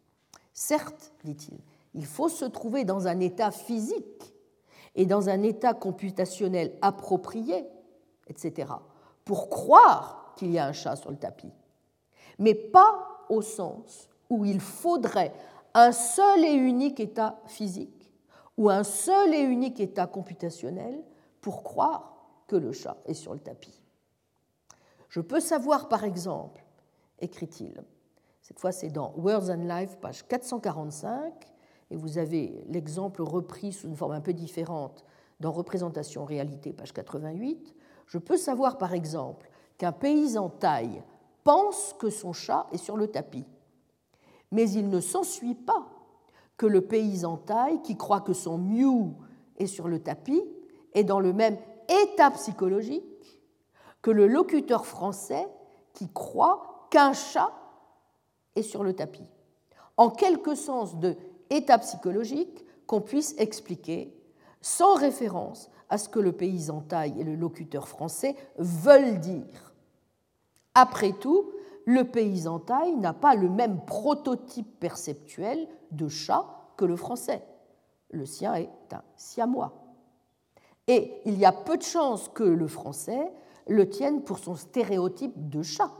Certes, 0.52 1.12
dit-il, 1.24 1.58
il 1.94 2.04
faut 2.04 2.28
se 2.28 2.44
trouver 2.44 2.84
dans 2.84 3.06
un 3.06 3.20
état 3.20 3.50
physique 3.50 4.34
et 4.94 5.06
dans 5.06 5.28
un 5.28 5.42
état 5.42 5.74
computationnel 5.74 6.76
approprié, 6.82 7.64
etc., 8.26 8.72
pour 9.24 9.48
croire 9.48 10.34
qu'il 10.36 10.50
y 10.50 10.58
a 10.58 10.66
un 10.66 10.72
chat 10.72 10.96
sur 10.96 11.10
le 11.10 11.16
tapis, 11.16 11.52
mais 12.38 12.54
pas 12.54 13.24
au 13.28 13.42
sens 13.42 14.08
où 14.30 14.44
il 14.44 14.60
faudrait 14.60 15.32
un 15.74 15.92
seul 15.92 16.44
et 16.44 16.54
unique 16.54 17.00
état 17.00 17.40
physique 17.46 18.10
ou 18.56 18.70
un 18.70 18.82
seul 18.82 19.34
et 19.34 19.42
unique 19.42 19.80
état 19.80 20.06
computationnel 20.06 21.02
pour 21.40 21.62
croire 21.62 22.16
que 22.46 22.56
le 22.56 22.72
chat 22.72 22.96
est 23.06 23.14
sur 23.14 23.34
le 23.34 23.40
tapis. 23.40 23.80
Je 25.08 25.20
peux 25.20 25.40
savoir, 25.40 25.88
par 25.88 26.04
exemple, 26.04 26.64
écrit-il, 27.20 27.82
cette 28.42 28.60
fois 28.60 28.72
c'est 28.72 28.90
dans 28.90 29.12
Words 29.16 29.50
and 29.50 29.64
Life, 29.64 29.96
page 30.00 30.26
445, 30.26 31.32
et 31.90 31.96
vous 31.96 32.18
avez 32.18 32.64
l'exemple 32.68 33.22
repris 33.22 33.72
sous 33.72 33.88
une 33.88 33.96
forme 33.96 34.12
un 34.12 34.20
peu 34.20 34.34
différente 34.34 35.04
dans 35.40 35.52
Représentation 35.52 36.24
réalité, 36.24 36.72
page 36.72 36.92
88, 36.92 37.74
je 38.06 38.18
peux 38.18 38.36
savoir 38.36 38.78
par 38.78 38.92
exemple 38.92 39.50
qu'un 39.78 39.92
paysan 39.92 40.50
taille 40.50 41.02
pense 41.44 41.94
que 41.98 42.10
son 42.10 42.32
chat 42.32 42.66
est 42.72 42.78
sur 42.78 42.96
le 42.96 43.08
tapis, 43.08 43.46
mais 44.50 44.68
il 44.70 44.90
ne 44.90 45.00
s'ensuit 45.00 45.54
pas 45.54 45.86
que 46.56 46.66
le 46.66 46.82
paysan 46.82 47.36
taille 47.36 47.80
qui 47.82 47.96
croit 47.96 48.20
que 48.20 48.32
son 48.32 48.58
miou 48.58 49.14
est 49.56 49.66
sur 49.66 49.88
le 49.88 50.00
tapis 50.00 50.42
est 50.92 51.04
dans 51.04 51.20
le 51.20 51.32
même 51.32 51.56
état 51.88 52.30
psychologique 52.32 53.04
que 54.02 54.10
le 54.10 54.26
locuteur 54.26 54.86
français 54.86 55.46
qui 55.92 56.08
croit 56.12 56.88
qu'un 56.90 57.12
chat 57.12 57.52
est 58.56 58.62
sur 58.62 58.84
le 58.84 58.94
tapis. 58.94 59.28
En 59.96 60.10
quelque 60.10 60.54
sens 60.54 60.96
de 60.96 61.16
état 61.50 61.78
psychologique 61.78 62.64
qu'on 62.86 63.00
puisse 63.00 63.34
expliquer 63.38 64.14
sans 64.60 64.94
référence 64.94 65.70
à 65.88 65.98
ce 65.98 66.08
que 66.08 66.20
le 66.20 66.32
paysan 66.32 66.80
taille 66.80 67.14
et 67.18 67.24
le 67.24 67.34
locuteur 67.34 67.88
français 67.88 68.36
veulent 68.58 69.18
dire. 69.20 69.74
Après 70.74 71.12
tout, 71.12 71.52
le 71.86 72.04
paysan 72.04 72.58
taille 72.58 72.94
n'a 72.96 73.14
pas 73.14 73.34
le 73.34 73.48
même 73.48 73.84
prototype 73.84 74.78
perceptuel 74.78 75.66
de 75.90 76.08
chat 76.08 76.44
que 76.76 76.84
le 76.84 76.96
français. 76.96 77.42
Le 78.10 78.26
sien 78.26 78.54
est 78.54 78.70
un 78.92 79.02
siamois. 79.16 79.72
Et 80.86 81.20
il 81.24 81.38
y 81.38 81.44
a 81.44 81.52
peu 81.52 81.76
de 81.76 81.82
chances 81.82 82.28
que 82.28 82.44
le 82.44 82.66
français 82.66 83.30
le 83.68 83.88
tienne 83.88 84.22
pour 84.22 84.38
son 84.38 84.54
stéréotype 84.54 85.48
de 85.48 85.62
chat, 85.62 85.92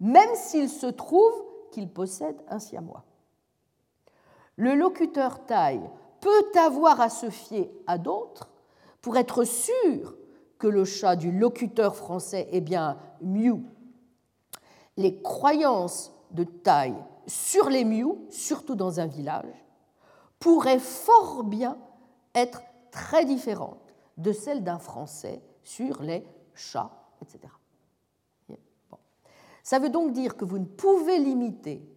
même 0.00 0.34
s'il 0.34 0.68
se 0.68 0.86
trouve 0.86 1.32
qu'il 1.70 1.88
possède 1.88 2.36
un 2.48 2.58
siamois 2.58 3.04
le 4.56 4.74
locuteur 4.74 5.44
taille 5.46 5.82
peut 6.20 6.58
avoir 6.58 7.00
à 7.00 7.08
se 7.08 7.30
fier 7.30 7.70
à 7.86 7.98
d'autres 7.98 8.50
pour 9.00 9.16
être 9.16 9.44
sûr 9.44 10.14
que 10.58 10.68
le 10.68 10.84
chat 10.84 11.16
du 11.16 11.32
locuteur 11.32 11.96
français 11.96 12.48
est 12.52 12.60
bien 12.60 12.98
Mew. 13.20 13.60
Les 14.96 15.20
croyances 15.20 16.12
de 16.30 16.44
taille 16.44 17.02
sur 17.26 17.68
les 17.68 17.84
Mew, 17.84 18.18
surtout 18.30 18.74
dans 18.74 19.00
un 19.00 19.06
village, 19.06 19.64
pourraient 20.38 20.78
fort 20.78 21.44
bien 21.44 21.78
être 22.34 22.62
très 22.90 23.24
différentes 23.24 23.94
de 24.18 24.32
celles 24.32 24.62
d'un 24.62 24.78
Français 24.78 25.42
sur 25.62 26.02
les 26.02 26.24
chats, 26.54 26.90
etc. 27.22 27.52
Ça 29.62 29.78
veut 29.78 29.90
donc 29.90 30.12
dire 30.12 30.36
que 30.36 30.44
vous 30.44 30.58
ne 30.58 30.64
pouvez 30.64 31.18
limiter 31.18 31.88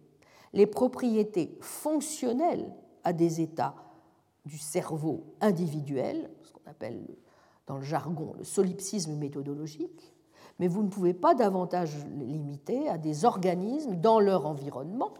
les 0.52 0.66
propriétés 0.66 1.58
fonctionnelles 1.60 2.72
à 3.02 3.12
des 3.12 3.40
états 3.40 3.74
du 4.44 4.58
cerveau 4.58 5.24
individuel, 5.40 6.30
ce 6.44 6.52
qu'on 6.52 6.70
appelle 6.70 7.04
dans 7.66 7.76
le 7.76 7.82
jargon 7.82 8.34
le 8.38 8.44
solipsisme 8.44 9.16
méthodologique, 9.16 10.14
mais 10.58 10.68
vous 10.68 10.82
ne 10.82 10.88
pouvez 10.88 11.12
pas 11.12 11.34
davantage 11.34 11.92
les 12.16 12.24
limiter 12.24 12.88
à 12.88 12.96
des 12.96 13.24
organismes 13.24 13.96
dans 13.96 14.20
leur 14.20 14.46
environnement, 14.46 15.12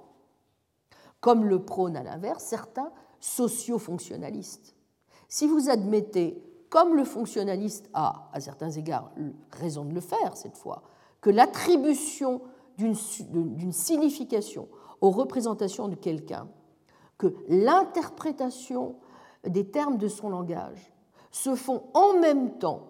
comme 1.21 1.45
le 1.45 1.63
prônent 1.65 1.97
à 1.97 2.05
l'inverse 2.05 2.45
certains 2.45 2.93
socio-fonctionnalistes. 3.21 4.77
Si 5.29 5.49
vous 5.49 5.69
admettez, 5.69 6.41
comme 6.77 6.95
le 6.95 7.05
fonctionnaliste 7.05 7.89
a, 7.95 8.29
à 8.35 8.41
certains 8.41 8.71
égards, 8.71 9.11
raison 9.51 9.87
de 9.87 9.95
le 9.95 10.03
faire 10.03 10.37
cette 10.37 10.59
fois, 10.59 10.83
que 11.23 11.31
l'attribution 11.31 12.43
d'une 12.77 13.73
signification 13.73 14.69
aux 15.01 15.11
représentations 15.11 15.89
de 15.89 15.95
quelqu'un 15.95 16.47
que 17.17 17.35
l'interprétation 17.49 18.97
des 19.47 19.71
termes 19.71 19.97
de 19.97 20.07
son 20.07 20.29
langage 20.29 20.93
se 21.31 21.55
font 21.55 21.85
en 21.95 22.21
même 22.21 22.59
temps 22.59 22.89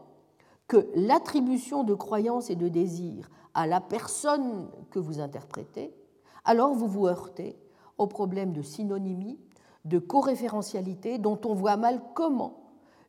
que 0.67 0.89
l'attribution 0.97 1.85
de 1.85 1.95
croyances 1.95 2.51
et 2.51 2.57
de 2.57 2.67
désirs 2.67 3.31
à 3.55 3.69
la 3.69 3.81
personne 3.81 4.69
que 4.91 4.99
vous 4.99 5.21
interprétez, 5.21 5.95
alors 6.45 6.75
vous 6.75 6.89
vous 6.89 7.07
heurtez 7.07 7.57
au 7.99 8.09
problème 8.09 8.53
de 8.53 8.63
synonymie, 8.63 9.39
de 9.85 10.01
coréférentialité, 10.01 11.19
dont 11.19 11.39
on 11.45 11.55
voit 11.55 11.77
mal 11.77 12.03
comment 12.17 12.66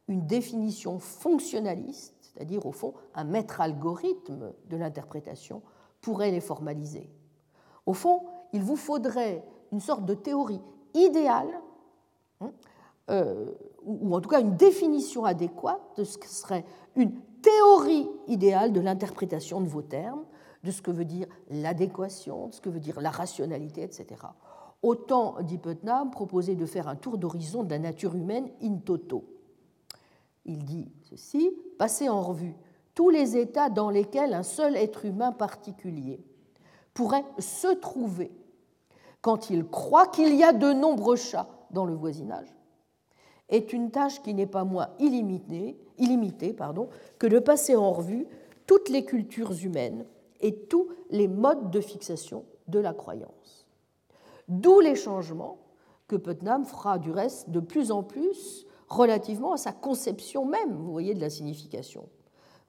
une 0.08 0.26
définition 0.26 1.00
fonctionnaliste, 1.00 2.16
c'est-à-dire 2.22 2.66
au 2.66 2.72
fond 2.72 2.94
un 3.16 3.24
maître 3.24 3.62
algorithme 3.62 4.54
de 4.70 4.78
l'interprétation, 4.78 5.62
pourrait 6.02 6.32
les 6.32 6.42
formaliser. 6.42 7.10
Au 7.86 7.94
fond, 7.94 8.22
il 8.54 8.62
vous 8.62 8.76
faudrait 8.76 9.44
une 9.72 9.80
sorte 9.80 10.06
de 10.06 10.14
théorie 10.14 10.62
idéale, 10.94 11.50
hein, 12.42 12.52
euh, 13.10 13.54
ou 13.84 14.16
en 14.16 14.22
tout 14.22 14.30
cas 14.30 14.42
une 14.42 14.56
définition 14.56 15.26
adéquate 15.26 15.82
de 15.98 16.04
ce 16.04 16.18
que 16.18 16.28
serait 16.28 16.66
une 16.96 17.14
théorie 17.42 18.10
idéale 18.28 18.74
de 18.74 18.80
l'interprétation 18.80 19.62
de 19.62 19.68
vos 19.68 19.82
termes, 19.82 20.26
de 20.64 20.72
ce 20.72 20.82
que 20.82 20.92
veut 20.92 21.06
dire 21.06 21.28
l'adéquation, 21.50 22.48
de 22.48 22.54
ce 22.54 22.62
que 22.62 22.70
veut 22.70 22.80
dire 22.80 23.00
la 23.00 23.10
rationalité, 23.10 23.84
etc. 23.84 24.08
Autant, 24.82 25.42
dit 25.42 25.58
Putnam, 25.58 26.12
proposer 26.12 26.56
de 26.56 26.66
faire 26.66 26.88
un 26.88 26.96
tour 26.96 27.18
d'horizon 27.18 27.64
de 27.64 27.70
la 27.70 27.80
nature 27.80 28.16
humaine 28.16 28.50
in 28.62 28.78
toto. 28.78 29.37
Il 30.48 30.66
dit 30.66 30.92
ceci, 31.04 31.52
passer 31.78 32.10
en 32.10 32.22
revue 32.22 32.56
tous 32.96 33.10
les 33.10 33.38
états 33.38 33.70
dans 33.70 33.90
lesquels 33.90 34.34
un 34.34 34.44
seul 34.44 34.76
être 34.76 35.06
humain 35.06 35.32
particulier 35.32 36.20
pourrait 36.94 37.26
se 37.38 37.76
trouver 37.76 38.32
quand 39.22 39.50
il 39.52 39.66
croit 39.66 40.08
qu'il 40.08 40.36
y 40.36 40.44
a 40.44 40.54
de 40.54 40.74
nombreux 40.74 41.16
chats 41.16 41.48
dans 41.70 41.86
le 41.86 41.94
voisinage 41.94 42.58
est 43.50 43.74
une 43.74 43.92
tâche 43.92 44.22
qui 44.22 44.34
n'est 44.34 44.46
pas 44.46 44.64
moins 44.64 44.90
illimitée, 45.00 45.78
que 47.18 47.28
de 47.28 47.40
passer 47.40 47.76
en 47.76 47.92
revue 47.92 48.28
toutes 48.66 48.90
les 48.90 49.06
cultures 49.06 49.54
humaines 49.64 50.06
et 50.42 50.54
tous 50.54 50.90
les 51.10 51.28
modes 51.28 51.72
de 51.72 51.82
fixation 51.82 52.46
de 52.68 52.80
la 52.80 52.94
croyance. 52.94 53.68
D'où 54.48 54.80
les 54.80 54.96
changements 54.96 55.58
que 56.08 56.16
Putnam 56.16 56.66
fera 56.66 57.00
du 57.00 57.12
reste 57.12 57.50
de 57.50 57.60
plus 57.60 57.92
en 57.92 58.04
plus 58.04 58.67
relativement 58.88 59.54
à 59.54 59.58
sa 59.58 59.72
conception 59.72 60.46
même, 60.46 60.74
vous 60.74 60.92
voyez, 60.92 61.14
de 61.14 61.22
la 61.22 61.30
signification. 61.30 62.08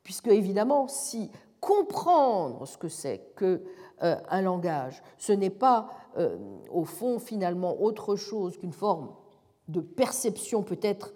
Puisque 0.03 0.28
évidemment, 0.28 0.89
si 0.89 1.31
comprendre 1.61 2.66
ce 2.66 2.78
que 2.78 2.89
c'est 2.89 3.32
que 3.35 3.62
euh, 4.03 4.16
un 4.28 4.43
langage. 4.43 5.03
Ce 5.19 5.32
n'est 5.32 5.51
pas, 5.51 5.89
euh, 6.19 6.36
au 6.70 6.85
fond, 6.85 7.19
finalement, 7.19 7.81
autre 7.82 8.15
chose 8.15 8.57
qu'une 8.57 8.73
forme 8.73 9.11
de 9.66 9.81
perception 9.81 10.62
peut-être 10.62 11.15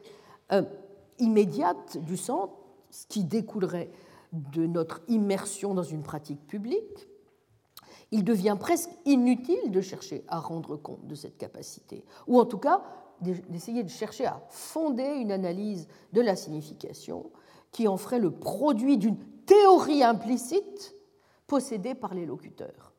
euh, 0.51 0.62
immédiate 1.19 1.97
du 1.99 2.16
sens, 2.16 2.51
qui 3.09 3.24
découlerait 3.24 3.91
de 4.33 4.66
notre 4.66 5.01
immersion 5.09 5.74
dans 5.74 5.83
une 5.83 6.03
pratique 6.03 6.47
publique. 6.47 7.09
il 8.11 8.24
devient 8.24 8.57
presque 8.61 8.91
inutile 9.07 9.70
de 9.70 9.81
chercher 9.81 10.23
à 10.29 10.39
rendre 10.39 10.77
compte 10.77 11.07
de 11.07 11.15
cette 11.15 11.39
capacité, 11.39 12.05
ou 12.27 12.39
en 12.39 12.45
tout 12.45 12.59
cas 12.59 12.83
d'essayer 13.23 13.82
de 13.82 13.89
chercher 13.89 14.27
à 14.27 14.43
fonder 14.51 15.07
une 15.07 15.32
analyse 15.32 15.89
de 16.12 16.20
la 16.20 16.36
signification 16.36 17.31
qui 17.70 17.89
en 17.89 17.97
ferait 17.97 18.19
le 18.19 18.31
produit 18.31 18.99
d'une 18.99 19.16
théorie 19.47 20.03
implicite 20.03 20.94
possédée 21.47 21.94
par 21.94 22.15
les 22.15 22.27
locuteurs. 22.27 22.93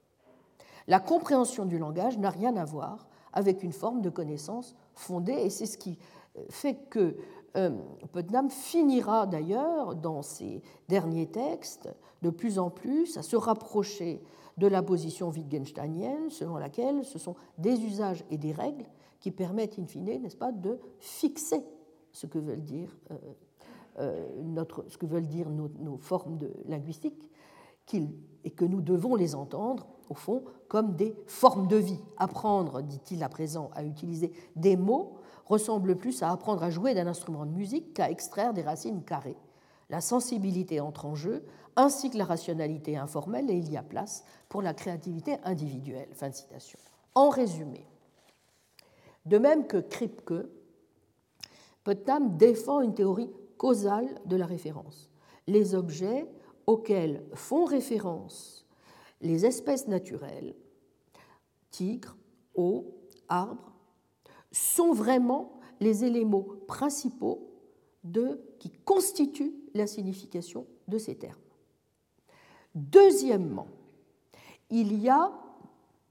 La 0.87 0.99
compréhension 0.99 1.65
du 1.65 1.77
langage 1.77 2.17
n'a 2.17 2.29
rien 2.29 2.55
à 2.57 2.65
voir 2.65 3.07
avec 3.31 3.63
une 3.63 3.71
forme 3.71 4.01
de 4.01 4.09
connaissance 4.09 4.75
fondée, 4.93 5.33
et 5.33 5.49
c'est 5.49 5.65
ce 5.65 5.77
qui 5.77 5.97
euh, 6.37 6.41
fait 6.49 6.75
que 6.89 7.15
euh, 7.55 7.71
Putnam 8.11 8.49
finira 8.49 9.27
d'ailleurs 9.27 9.95
dans 9.95 10.21
ses 10.21 10.61
derniers 10.87 11.27
textes 11.27 11.89
de 12.21 12.29
plus 12.29 12.59
en 12.59 12.69
plus 12.69 13.17
à 13.17 13.21
se 13.21 13.35
rapprocher 13.35 14.23
de 14.57 14.67
la 14.67 14.83
position 14.83 15.29
wittgensteinienne, 15.29 16.29
selon 16.29 16.57
laquelle 16.57 17.03
ce 17.03 17.19
sont 17.19 17.35
des 17.57 17.83
usages 17.83 18.23
et 18.29 18.37
des 18.37 18.51
règles 18.51 18.85
qui 19.23 19.31
permettent, 19.31 19.79
in 19.79 19.85
fine, 19.85 20.21
n'est-ce 20.21 20.35
pas, 20.35 20.51
de 20.51 20.77
fixer 20.99 21.63
ce 22.11 22.27
que 22.27 22.37
veulent 22.37 22.65
dire, 22.65 22.93
euh, 23.09 23.15
euh, 23.99 24.27
notre, 24.43 24.83
ce 24.89 24.97
que 24.97 25.05
veulent 25.05 25.27
dire 25.27 25.49
nos, 25.49 25.97
formes 25.97 26.37
de 26.37 26.51
linguistiques, 26.65 27.29
et 27.93 28.51
que 28.51 28.65
nous 28.65 28.81
devons 28.81 29.15
les 29.15 29.33
entendre, 29.33 29.87
au 30.09 30.13
fond, 30.13 30.43
comme 30.67 30.97
des 30.97 31.15
formes 31.25 31.67
de 31.67 31.77
vie. 31.77 32.01
Apprendre, 32.17 32.81
dit-il 32.81 33.23
à 33.23 33.29
présent, 33.29 33.71
à 33.75 33.85
utiliser 33.85 34.33
des 34.57 34.75
mots 34.75 35.13
ressemble 35.45 35.95
plus 35.95 36.21
à 36.21 36.29
apprendre 36.29 36.61
à 36.61 36.69
jouer 36.69 36.93
d'un 36.93 37.07
instrument 37.07 37.45
de 37.45 37.51
musique 37.51 37.93
qu'à 37.93 38.11
extraire 38.11 38.53
des 38.53 38.61
racines 38.61 39.03
carrées. 39.03 39.37
La 39.89 40.01
sensibilité 40.01 40.81
entre 40.81 41.05
en 41.05 41.15
jeu, 41.15 41.45
ainsi 41.77 42.09
que 42.09 42.17
la 42.17 42.25
rationalité 42.25 42.97
informelle, 42.97 43.49
et 43.49 43.55
il 43.55 43.71
y 43.71 43.77
a 43.77 43.83
place 43.83 44.25
pour 44.49 44.61
la 44.61 44.73
créativité 44.73 45.37
individuelle. 45.45 46.09
Fin 46.11 46.31
citation. 46.31 46.77
En 47.15 47.29
résumé, 47.29 47.85
de 49.25 49.37
même 49.37 49.67
que 49.67 49.77
Kripke, 49.77 50.33
Putnam 51.83 52.37
défend 52.37 52.81
une 52.81 52.93
théorie 52.93 53.29
causale 53.57 54.19
de 54.25 54.35
la 54.35 54.45
référence. 54.45 55.09
Les 55.47 55.75
objets 55.75 56.27
auxquels 56.65 57.23
font 57.33 57.65
référence 57.65 58.63
les 59.23 59.45
espèces 59.45 59.87
naturelles, 59.87 60.53
tigres, 61.71 62.17
eau, 62.55 62.93
arbres, 63.29 63.71
sont 64.51 64.93
vraiment 64.93 65.59
les 65.79 66.03
éléments 66.03 66.45
principaux 66.67 67.49
de, 68.03 68.39
qui 68.59 68.69
constituent 68.69 69.55
la 69.73 69.87
signification 69.87 70.67
de 70.87 70.97
ces 70.97 71.15
termes. 71.15 71.39
Deuxièmement, 72.75 73.67
il 74.69 75.01
y 75.01 75.09
a 75.09 75.31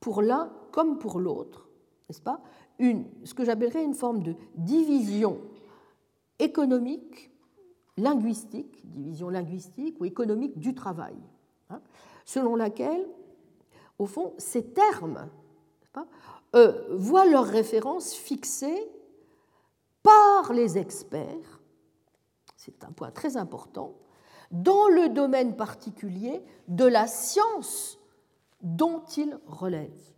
pour 0.01 0.23
l'un 0.23 0.53
comme 0.73 0.99
pour 0.99 1.21
l'autre, 1.21 1.69
n'est-ce 2.09 2.23
pas, 2.23 2.41
ce 2.79 3.35
que 3.35 3.45
j'appellerais 3.45 3.85
une 3.85 3.95
forme 3.95 4.23
de 4.23 4.35
division 4.55 5.41
économique, 6.39 7.31
linguistique, 7.97 8.81
division 8.89 9.29
linguistique 9.29 10.01
ou 10.01 10.05
économique 10.05 10.59
du 10.59 10.75
travail, 10.75 11.17
hein, 11.71 11.81
selon 12.25 12.57
laquelle, 12.57 13.07
au 13.99 14.07
fond, 14.07 14.35
ces 14.39 14.65
termes 14.73 15.29
euh, 16.55 16.87
voient 16.91 17.27
leurs 17.27 17.47
références 17.47 18.15
fixées 18.15 18.89
par 20.03 20.53
les 20.53 20.79
experts, 20.79 21.61
c'est 22.57 22.85
un 22.85 22.93
point 22.93 23.11
très 23.11 23.37
important, 23.37 23.95
dans 24.51 24.89
le 24.89 25.09
domaine 25.09 25.57
particulier 25.57 26.43
de 26.69 26.85
la 26.85 27.07
science 27.07 27.99
dont 28.61 29.03
ils 29.17 29.39
relèvent. 29.47 30.13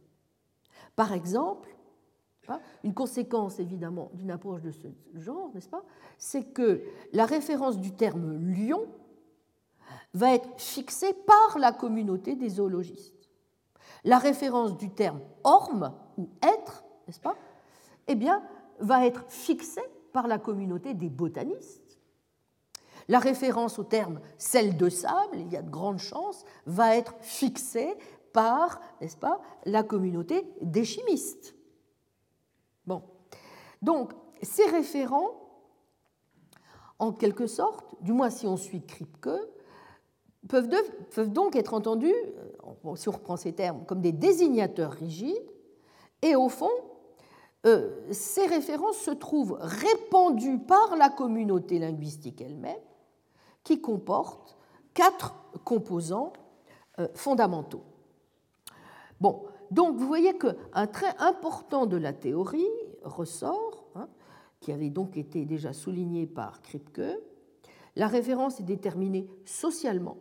Par 0.97 1.12
exemple, 1.12 1.74
une 2.83 2.95
conséquence 2.95 3.59
évidemment 3.59 4.11
d'une 4.15 4.31
approche 4.31 4.62
de 4.62 4.71
ce 4.71 4.89
genre, 5.15 5.51
n'est-ce 5.55 5.69
pas, 5.69 5.85
c'est 6.19 6.45
que 6.45 6.83
la 7.12 7.27
référence 7.27 7.79
du 7.79 7.93
terme 7.93 8.39
lion 8.53 8.87
va 10.12 10.35
être 10.35 10.49
fixée 10.57 11.12
par 11.27 11.59
la 11.59 11.73
communauté 11.73 12.37
des 12.37 12.49
zoologistes. 12.49 13.31
La 14.05 14.19
référence 14.19 14.77
du 14.77 14.91
terme 14.91 15.21
orme 15.43 15.93
ou 16.19 16.29
être, 16.43 16.85
n'est-ce 17.07 17.21
pas, 17.21 17.37
eh 18.07 18.15
bien, 18.15 18.43
va 18.79 19.07
être 19.07 19.25
fixée 19.29 19.85
par 20.12 20.29
la 20.29 20.39
communauté 20.39 20.95
des 20.95 21.09
botanistes. 21.09 21.99
La 23.09 23.19
référence 23.19 23.79
au 23.79 23.85
terme 23.85 24.21
sel 24.39 24.77
de 24.77 24.89
sable, 24.89 25.37
il 25.39 25.53
y 25.53 25.57
a 25.57 25.62
de 25.62 25.71
grandes 25.71 25.99
chances, 25.99 26.45
va 26.66 26.97
être 26.97 27.15
fixée 27.21 27.95
par, 28.33 28.81
n'est-ce 29.01 29.16
pas, 29.16 29.41
la 29.65 29.83
communauté 29.83 30.47
des 30.61 30.85
chimistes. 30.85 31.53
Bon. 32.86 33.02
Donc, 33.82 34.12
ces 34.43 34.66
référents, 34.66 35.31
en 36.98 37.12
quelque 37.12 37.47
sorte, 37.47 37.97
du 38.02 38.12
moins 38.12 38.31
si 38.31 38.47
on 38.47 38.56
suit 38.56 38.85
Kripke, 38.85 39.31
peuvent, 40.48 40.69
donc 41.28 41.56
être 41.56 41.74
entendus, 41.74 42.12
euh, 42.12 42.97
si 42.97 43.09
on 43.09 43.12
reprend 43.12 43.36
ces 43.36 43.52
termes, 43.52 43.85
comme 43.86 44.01
des 44.01 44.12
désignateurs 44.12 44.93
rigides, 44.93 45.51
et 46.23 46.36
au 46.36 46.48
fond, 46.48 46.70
euh, 47.66 47.90
ces 48.11 48.47
références 48.47 48.98
se 48.98 49.11
trouvent 49.11 49.59
répandues 49.61 50.59
par 50.59 50.97
la 50.97 51.09
communauté 51.09 51.78
linguistique 51.78 52.40
elle-même, 52.40 52.77
qui 53.62 53.81
comporte 53.81 54.56
quatre 54.93 55.35
composants 55.65 56.32
euh, 56.98 57.09
fondamentaux. 57.15 57.82
Bon, 59.20 59.44
donc 59.75 59.97
vous 59.97 60.07
voyez 60.07 60.39
qu'un 60.39 60.87
trait 60.87 61.15
important 61.19 61.87
de 61.87 61.97
la 61.97 62.13
théorie 62.13 62.71
ressort, 63.03 63.89
hein, 63.97 64.09
qui 64.61 64.71
avait 64.71 64.89
donc 64.89 65.17
été 65.17 65.45
déjà 65.45 65.73
souligné 65.73 66.27
par 66.27 66.63
Kripke, 66.63 67.03
la 67.97 68.07
référence 68.07 68.61
est 68.61 68.65
déterminée 68.65 69.29
socialement 69.45 70.19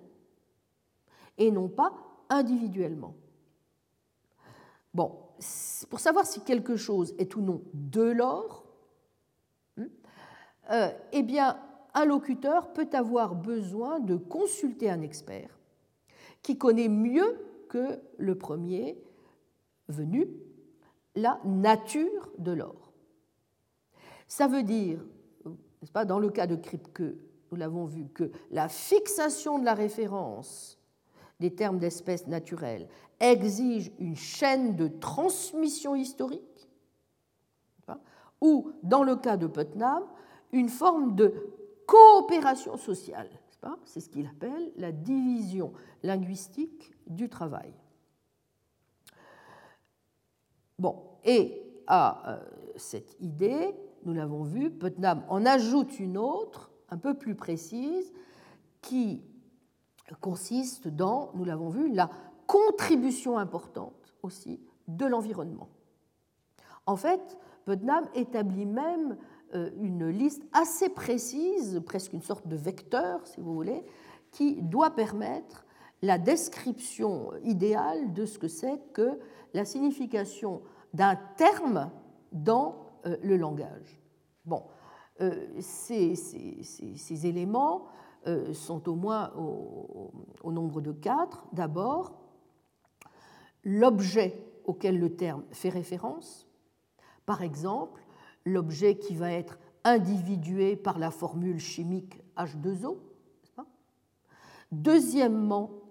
et 1.38 1.52
non 1.52 1.70
pas 1.70 1.94
individuellement. 2.30 3.14
Bon, 4.96 5.20
pour 5.92 6.00
savoir 6.00 6.26
si 6.26 6.42
quelque 6.42 6.76
chose 6.76 7.14
est 7.20 7.36
ou 7.36 7.42
non 7.42 7.62
de 7.76 8.02
l'or, 8.02 8.66
hein, 9.78 9.86
euh, 10.72 10.90
eh 11.12 11.22
bien, 11.22 11.60
un 11.94 12.06
locuteur 12.06 12.74
peut 12.74 12.90
avoir 12.94 13.36
besoin 13.36 14.00
de 14.00 14.16
consulter 14.16 14.90
un 14.90 15.02
expert 15.04 15.60
qui 16.42 16.58
connaît 16.58 16.90
mieux 16.90 17.40
que 17.70 18.00
le 18.18 18.36
premier 18.36 18.98
venu 19.88 20.28
la 21.16 21.40
nature 21.46 22.32
de 22.38 22.52
l'or. 22.52 22.94
Ça 24.28 24.48
veut 24.48 24.64
dire, 24.64 25.00
n'est-ce 25.46 25.92
pas, 25.92 26.06
dans 26.06 26.20
le 26.20 26.30
cas 26.30 26.48
de 26.48 26.56
Kripke, 26.56 27.16
nous 27.52 27.58
l'avons 27.58 27.86
vu, 27.86 28.08
que 28.10 28.32
la 28.52 28.68
fixation 28.68 29.60
de 29.60 29.66
la 29.66 29.74
référence 29.76 30.80
des 31.40 31.54
termes 31.54 31.78
d'espèces 31.78 32.26
naturelles 32.28 32.88
exige 33.20 33.92
une 34.00 34.16
chaîne 34.16 34.76
de 34.76 34.88
transmission 34.88 35.96
historique, 35.96 36.42
ou 38.42 38.72
dans 38.82 39.04
le 39.04 39.16
cas 39.16 39.38
de 39.38 39.48
Putnam, 39.48 40.04
une 40.52 40.70
forme 40.70 41.16
de 41.16 41.34
coopération 41.86 42.76
sociale. 42.78 43.30
C'est 43.86 44.02
ce 44.02 44.10
qu'il 44.10 44.28
appelle 44.28 44.72
la 44.76 44.92
division 44.92 45.72
linguistique 46.02 46.92
du 47.08 47.30
travail. 47.30 47.74
Bon, 50.80 51.04
et 51.24 51.62
à 51.88 52.32
euh, 52.32 52.44
cette 52.76 53.16
idée, 53.20 53.76
nous 54.06 54.14
l'avons 54.14 54.44
vu, 54.44 54.72
Putnam 54.72 55.24
en 55.30 55.46
ajoute 55.46 56.00
une 56.00 56.18
autre, 56.18 56.72
un 56.90 56.98
peu 56.98 57.14
plus 57.14 57.36
précise, 57.36 58.12
qui 58.82 59.24
consiste 60.20 60.88
dans, 60.88 61.32
nous 61.36 61.46
l'avons 61.46 61.70
vu, 61.70 61.94
la 61.94 62.10
contribution 62.48 63.38
importante 63.38 64.14
aussi 64.22 64.60
de 64.88 65.06
l'environnement. 65.06 65.70
En 66.86 66.98
fait, 66.98 67.38
Putnam 67.66 68.06
établit 68.14 68.66
même 68.66 69.18
euh, 69.56 69.70
une 69.80 70.10
liste 70.10 70.44
assez 70.52 70.90
précise, 70.90 71.82
presque 71.86 72.14
une 72.14 72.22
sorte 72.22 72.48
de 72.48 72.56
vecteur, 72.56 73.26
si 73.26 73.40
vous 73.40 73.54
voulez, 73.54 73.86
qui 74.32 74.62
doit 74.62 74.92
permettre 74.92 75.66
la 76.04 76.18
description 76.18 77.32
idéale 77.44 78.14
de 78.14 78.26
ce 78.26 78.38
que 78.38 78.50
c'est 78.50 78.78
que 78.92 79.18
la 79.54 79.64
signification 79.64 80.62
d'un 80.94 81.16
terme 81.38 81.92
dans 82.34 83.00
euh, 83.06 83.16
le 83.24 83.38
langage. 83.38 84.02
Bon, 84.44 84.64
euh, 85.22 85.48
ces, 85.60 87.26
éléments 87.26 87.88
sont 88.54 88.88
au 88.90 88.96
moins 88.96 89.32
au, 89.38 90.12
au 90.44 90.52
nombre 90.52 90.80
de 90.80 90.94
quatre. 90.94 91.46
D'abord, 91.52 92.14
l'objet 93.64 94.46
auquel 94.66 95.00
le 95.00 95.16
terme 95.16 95.44
fait 95.52 95.70
référence, 95.70 96.48
par 97.26 97.42
exemple, 97.42 98.02
l'objet 98.46 98.98
qui 98.98 99.16
va 99.16 99.32
être 99.32 99.58
individué 99.84 100.76
par 100.76 101.00
la 101.00 101.12
formule 101.12 101.60
chimique 101.60 102.22
H2O. 102.38 102.98
Deuxièmement, 104.72 105.83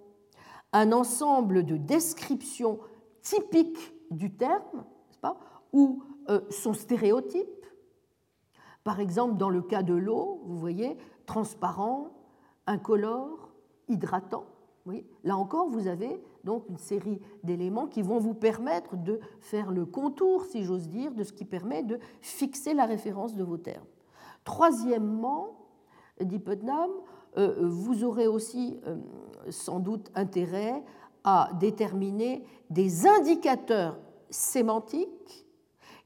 un 0.72 0.92
ensemble 0.92 1.64
de 1.64 1.76
descriptions 1.76 2.78
typiques 3.20 3.94
du 4.10 4.34
terme, 4.34 4.84
pas, 5.20 5.38
ou 5.72 6.02
euh, 6.28 6.40
son 6.50 6.72
stéréotype. 6.72 7.66
Par 8.84 9.00
exemple, 9.00 9.36
dans 9.36 9.50
le 9.50 9.62
cas 9.62 9.82
de 9.82 9.94
l'eau, 9.94 10.42
vous 10.44 10.58
voyez, 10.58 10.96
transparent, 11.26 12.10
incolore, 12.66 13.52
hydratant. 13.88 14.44
Là 15.22 15.36
encore, 15.36 15.68
vous 15.68 15.86
avez 15.86 16.20
donc 16.42 16.64
une 16.68 16.78
série 16.78 17.20
d'éléments 17.44 17.86
qui 17.86 18.02
vont 18.02 18.18
vous 18.18 18.34
permettre 18.34 18.96
de 18.96 19.20
faire 19.40 19.70
le 19.70 19.86
contour, 19.86 20.44
si 20.44 20.64
j'ose 20.64 20.88
dire, 20.88 21.14
de 21.14 21.22
ce 21.22 21.32
qui 21.32 21.44
permet 21.44 21.84
de 21.84 22.00
fixer 22.20 22.74
la 22.74 22.84
référence 22.84 23.34
de 23.34 23.44
vos 23.44 23.58
termes. 23.58 23.86
Troisièmement, 24.44 25.68
dit 26.20 26.40
Putnam, 26.40 26.90
vous 27.36 28.04
aurez 28.04 28.26
aussi 28.26 28.78
euh, 28.86 28.96
sans 29.50 29.80
doute 29.80 30.10
intérêt 30.14 30.82
à 31.24 31.50
déterminer 31.58 32.44
des 32.68 33.06
indicateurs 33.06 33.98
sémantiques 34.28 35.46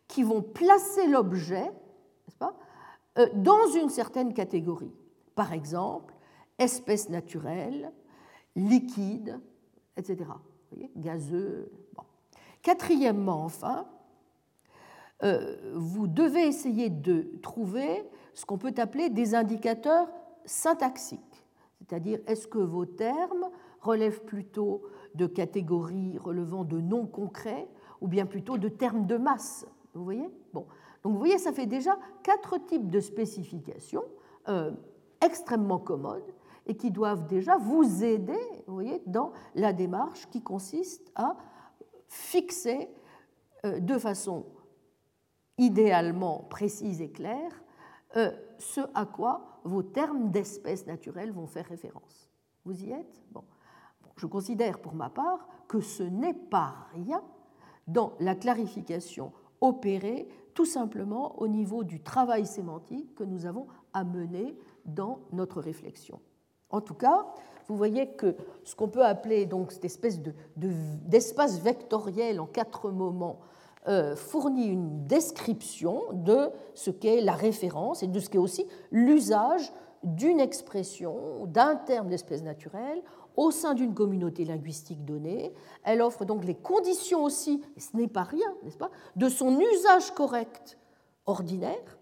qui 0.08 0.22
vont 0.22 0.42
placer 0.42 1.06
l'objet 1.08 1.70
euh, 3.18 3.26
dans 3.34 3.66
une 3.74 3.88
certaine 3.88 4.34
catégorie. 4.34 4.92
Par 5.34 5.52
exemple, 5.52 6.14
espèce 6.58 7.08
naturelle, 7.08 7.92
liquide, 8.54 9.40
etc. 9.96 10.30
gazeux. 10.96 11.70
Quatrièmement, 12.62 13.44
enfin, 13.44 13.86
vous 15.74 16.06
devez 16.08 16.46
essayer 16.46 16.90
de 16.90 17.30
trouver 17.42 18.04
ce 18.34 18.44
qu'on 18.44 18.58
peut 18.58 18.74
appeler 18.76 19.08
des 19.08 19.34
indicateurs 19.34 20.08
syntaxiques, 20.46 21.44
c'est-à-dire 21.78 22.20
est-ce 22.26 22.46
que 22.46 22.58
vos 22.58 22.86
termes 22.86 23.50
relèvent 23.80 24.24
plutôt 24.24 24.82
de 25.14 25.26
catégories 25.26 26.18
relevant 26.18 26.64
de 26.64 26.80
noms 26.80 27.06
concrets 27.06 27.68
ou 28.00 28.08
bien 28.08 28.26
plutôt 28.26 28.58
de 28.58 28.68
termes 28.68 29.06
de 29.06 29.16
masse. 29.16 29.66
Vous 29.94 30.04
voyez? 30.04 30.28
Bon. 30.52 30.66
Donc 31.02 31.12
vous 31.12 31.18
voyez, 31.18 31.38
ça 31.38 31.52
fait 31.52 31.66
déjà 31.66 31.96
quatre 32.22 32.58
types 32.58 32.90
de 32.90 33.00
spécifications 33.00 34.04
euh, 34.48 34.72
extrêmement 35.24 35.78
commodes 35.78 36.34
et 36.66 36.76
qui 36.76 36.90
doivent 36.90 37.26
déjà 37.26 37.56
vous 37.56 38.04
aider 38.04 38.38
vous 38.66 38.74
voyez, 38.74 39.02
dans 39.06 39.32
la 39.54 39.72
démarche 39.72 40.28
qui 40.30 40.42
consiste 40.42 41.10
à 41.14 41.36
fixer 42.08 42.90
euh, 43.64 43.80
de 43.80 43.98
façon 43.98 44.46
idéalement 45.58 46.46
précise 46.50 47.00
et 47.00 47.10
claire 47.10 47.62
ce 48.58 48.80
à 48.94 49.06
quoi 49.06 49.60
vos 49.64 49.82
termes 49.82 50.30
d'espèces 50.30 50.86
naturelles 50.86 51.32
vont 51.32 51.46
faire 51.46 51.66
référence. 51.66 52.30
Vous 52.64 52.82
y 52.82 52.92
êtes? 52.92 53.22
Bon. 53.30 53.44
Je 54.16 54.26
considère 54.26 54.78
pour 54.80 54.94
ma 54.94 55.10
part 55.10 55.46
que 55.68 55.80
ce 55.80 56.02
n'est 56.02 56.34
pas 56.34 56.74
rien 56.94 57.22
dans 57.86 58.14
la 58.18 58.34
clarification 58.34 59.32
opérée 59.60 60.28
tout 60.54 60.64
simplement 60.64 61.38
au 61.40 61.48
niveau 61.48 61.84
du 61.84 62.00
travail 62.00 62.46
sémantique 62.46 63.14
que 63.14 63.24
nous 63.24 63.44
avons 63.44 63.66
à 63.92 64.04
mener 64.04 64.56
dans 64.86 65.20
notre 65.32 65.60
réflexion. 65.60 66.20
En 66.70 66.80
tout 66.80 66.94
cas, 66.94 67.26
vous 67.68 67.76
voyez 67.76 68.12
que 68.12 68.34
ce 68.64 68.74
qu'on 68.74 68.88
peut 68.88 69.04
appeler 69.04 69.44
donc 69.44 69.72
cette 69.72 69.84
espèce 69.84 70.20
d'espace 70.56 71.60
vectoriel 71.60 72.40
en 72.40 72.46
quatre 72.46 72.90
moments 72.90 73.40
euh, 73.40 73.55
fournit 74.16 74.66
une 74.66 75.06
description 75.06 76.02
de 76.12 76.50
ce 76.74 76.90
qu'est 76.90 77.20
la 77.20 77.34
référence 77.34 78.02
et 78.02 78.08
de 78.08 78.18
ce 78.18 78.28
qu'est 78.28 78.38
aussi 78.38 78.66
l'usage 78.90 79.72
d'une 80.02 80.40
expression, 80.40 81.46
d'un 81.46 81.76
terme 81.76 82.08
d'espèce 82.08 82.42
naturelle 82.42 83.02
au 83.36 83.50
sein 83.50 83.74
d'une 83.74 83.94
communauté 83.94 84.44
linguistique 84.44 85.04
donnée. 85.04 85.52
Elle 85.84 86.00
offre 86.00 86.24
donc 86.24 86.44
les 86.44 86.54
conditions 86.54 87.22
aussi, 87.24 87.62
ce 87.76 87.96
n'est 87.96 88.08
pas 88.08 88.22
rien, 88.22 88.54
n'est-ce 88.62 88.78
pas, 88.78 88.90
de 89.16 89.28
son 89.28 89.58
usage 89.60 90.12
correct 90.12 90.78
ordinaire. 91.26 91.98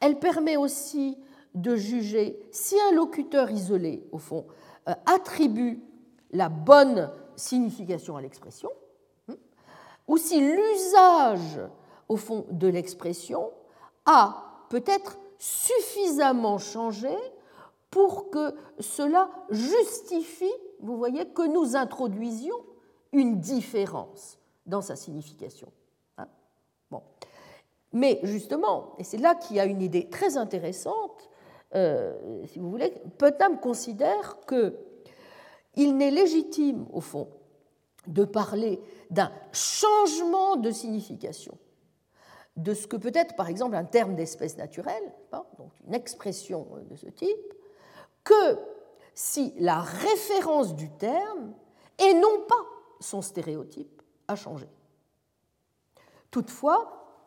Elle 0.00 0.18
permet 0.18 0.56
aussi 0.56 1.18
de 1.54 1.74
juger 1.74 2.38
si 2.52 2.76
un 2.90 2.94
locuteur 2.94 3.50
isolé, 3.50 4.06
au 4.12 4.18
fond, 4.18 4.46
euh, 4.88 4.94
attribue 5.06 5.82
la 6.30 6.48
bonne 6.48 7.10
signification 7.34 8.16
à 8.16 8.22
l'expression, 8.22 8.70
ou 10.10 10.18
si 10.18 10.40
l'usage, 10.40 11.60
au 12.08 12.16
fond, 12.16 12.44
de 12.50 12.66
l'expression 12.66 13.52
a 14.06 14.66
peut-être 14.68 15.20
suffisamment 15.38 16.58
changé 16.58 17.16
pour 17.92 18.28
que 18.28 18.56
cela 18.80 19.30
justifie, 19.50 20.52
vous 20.80 20.96
voyez, 20.96 21.26
que 21.26 21.46
nous 21.46 21.76
introduisions 21.76 22.56
une 23.12 23.38
différence 23.38 24.40
dans 24.66 24.80
sa 24.80 24.96
signification. 24.96 25.70
Hein. 26.18 26.26
Mais 27.92 28.18
justement, 28.24 28.96
et 28.98 29.04
c'est 29.04 29.18
là 29.18 29.36
qu'il 29.36 29.58
y 29.58 29.60
a 29.60 29.64
une 29.64 29.80
idée 29.80 30.08
très 30.08 30.36
intéressante, 30.36 31.30
euh, 31.76 32.44
si 32.46 32.58
vous 32.58 32.68
voulez, 32.68 32.92
Putnam 33.16 33.60
considère 33.60 34.38
qu'il 34.48 35.96
n'est 35.96 36.10
légitime, 36.10 36.88
au 36.92 37.00
fond, 37.00 37.28
de 38.06 38.24
parler 38.24 38.80
d'un 39.10 39.30
changement 39.52 40.56
de 40.56 40.70
signification 40.70 41.58
de 42.56 42.74
ce 42.74 42.86
que 42.86 42.96
peut 42.96 43.12
être 43.14 43.36
par 43.36 43.48
exemple 43.48 43.74
un 43.74 43.84
terme 43.84 44.14
d'espèce 44.14 44.56
naturelle, 44.56 45.12
hein, 45.32 45.44
donc 45.58 45.70
une 45.86 45.94
expression 45.94 46.66
de 46.88 46.96
ce 46.96 47.06
type, 47.06 47.54
que 48.24 48.58
si 49.14 49.54
la 49.58 49.80
référence 49.80 50.74
du 50.74 50.90
terme 50.90 51.54
et 51.98 52.14
non 52.14 52.44
pas 52.48 52.64
son 53.00 53.22
stéréotype 53.22 54.02
a 54.28 54.36
changé. 54.36 54.68
Toutefois, 56.30 57.26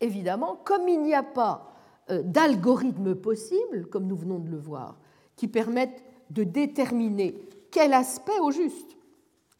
évidemment, 0.00 0.56
comme 0.56 0.88
il 0.88 1.02
n'y 1.02 1.14
a 1.14 1.22
pas 1.22 1.72
euh, 2.10 2.22
d'algorithme 2.22 3.14
possible, 3.14 3.86
comme 3.86 4.06
nous 4.06 4.16
venons 4.16 4.38
de 4.38 4.50
le 4.50 4.58
voir, 4.58 4.98
qui 5.36 5.48
permettent 5.48 6.02
de 6.30 6.44
déterminer 6.44 7.48
quel 7.70 7.94
aspect 7.94 8.38
au 8.40 8.50
juste 8.50 8.96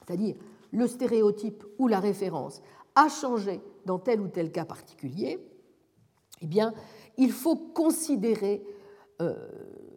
c'est-à-dire 0.00 0.36
le 0.72 0.86
stéréotype 0.86 1.64
ou 1.78 1.88
la 1.88 2.00
référence, 2.00 2.62
a 2.94 3.08
changé 3.08 3.60
dans 3.86 3.98
tel 3.98 4.20
ou 4.20 4.28
tel 4.28 4.52
cas 4.52 4.64
particulier, 4.64 5.38
eh 6.42 6.46
il 7.16 7.32
faut 7.32 7.56
considérer 7.56 8.64
euh, 9.20 9.34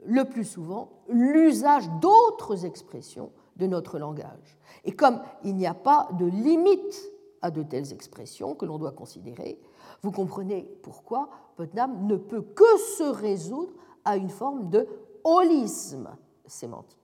le 0.06 0.26
plus 0.26 0.44
souvent 0.44 1.04
l'usage 1.08 1.90
d'autres 2.02 2.66
expressions 2.66 3.32
de 3.56 3.68
notre 3.68 4.00
langage. 4.00 4.58
Et 4.84 4.92
comme 4.92 5.22
il 5.44 5.56
n'y 5.56 5.68
a 5.68 5.74
pas 5.74 6.10
de 6.20 6.26
limite 6.26 7.12
à 7.42 7.52
de 7.52 7.64
telles 7.64 7.94
expressions 7.94 8.56
que 8.56 8.66
l'on 8.66 8.78
doit 8.78 8.92
considérer, 8.92 9.60
vous 10.02 10.12
comprenez 10.12 10.68
pourquoi 10.82 11.30
Putnam 11.56 12.08
ne 12.08 12.16
peut 12.16 12.42
que 12.42 12.78
se 12.98 13.04
résoudre 13.04 13.74
à 14.04 14.18
une 14.18 14.30
forme 14.30 14.70
de 14.70 14.88
holisme 15.24 16.10
sémantique. 16.46 17.03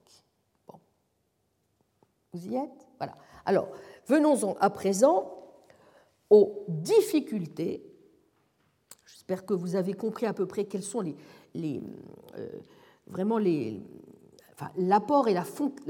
Vous 2.32 2.46
y 2.46 2.56
êtes 2.56 2.86
Voilà. 2.98 3.16
Alors, 3.44 3.68
venons-en 4.06 4.54
à 4.60 4.70
présent 4.70 5.36
aux 6.28 6.64
difficultés. 6.68 7.84
J'espère 9.06 9.44
que 9.44 9.54
vous 9.54 9.74
avez 9.74 9.94
compris 9.94 10.26
à 10.26 10.32
peu 10.32 10.46
près 10.46 10.64
quels 10.64 10.82
sont 10.82 11.00
les, 11.00 11.82
euh, 12.36 12.48
vraiment 13.08 13.38
les, 13.38 13.82
l'apport 14.76 15.28
et 15.28 15.34
la, 15.34 15.44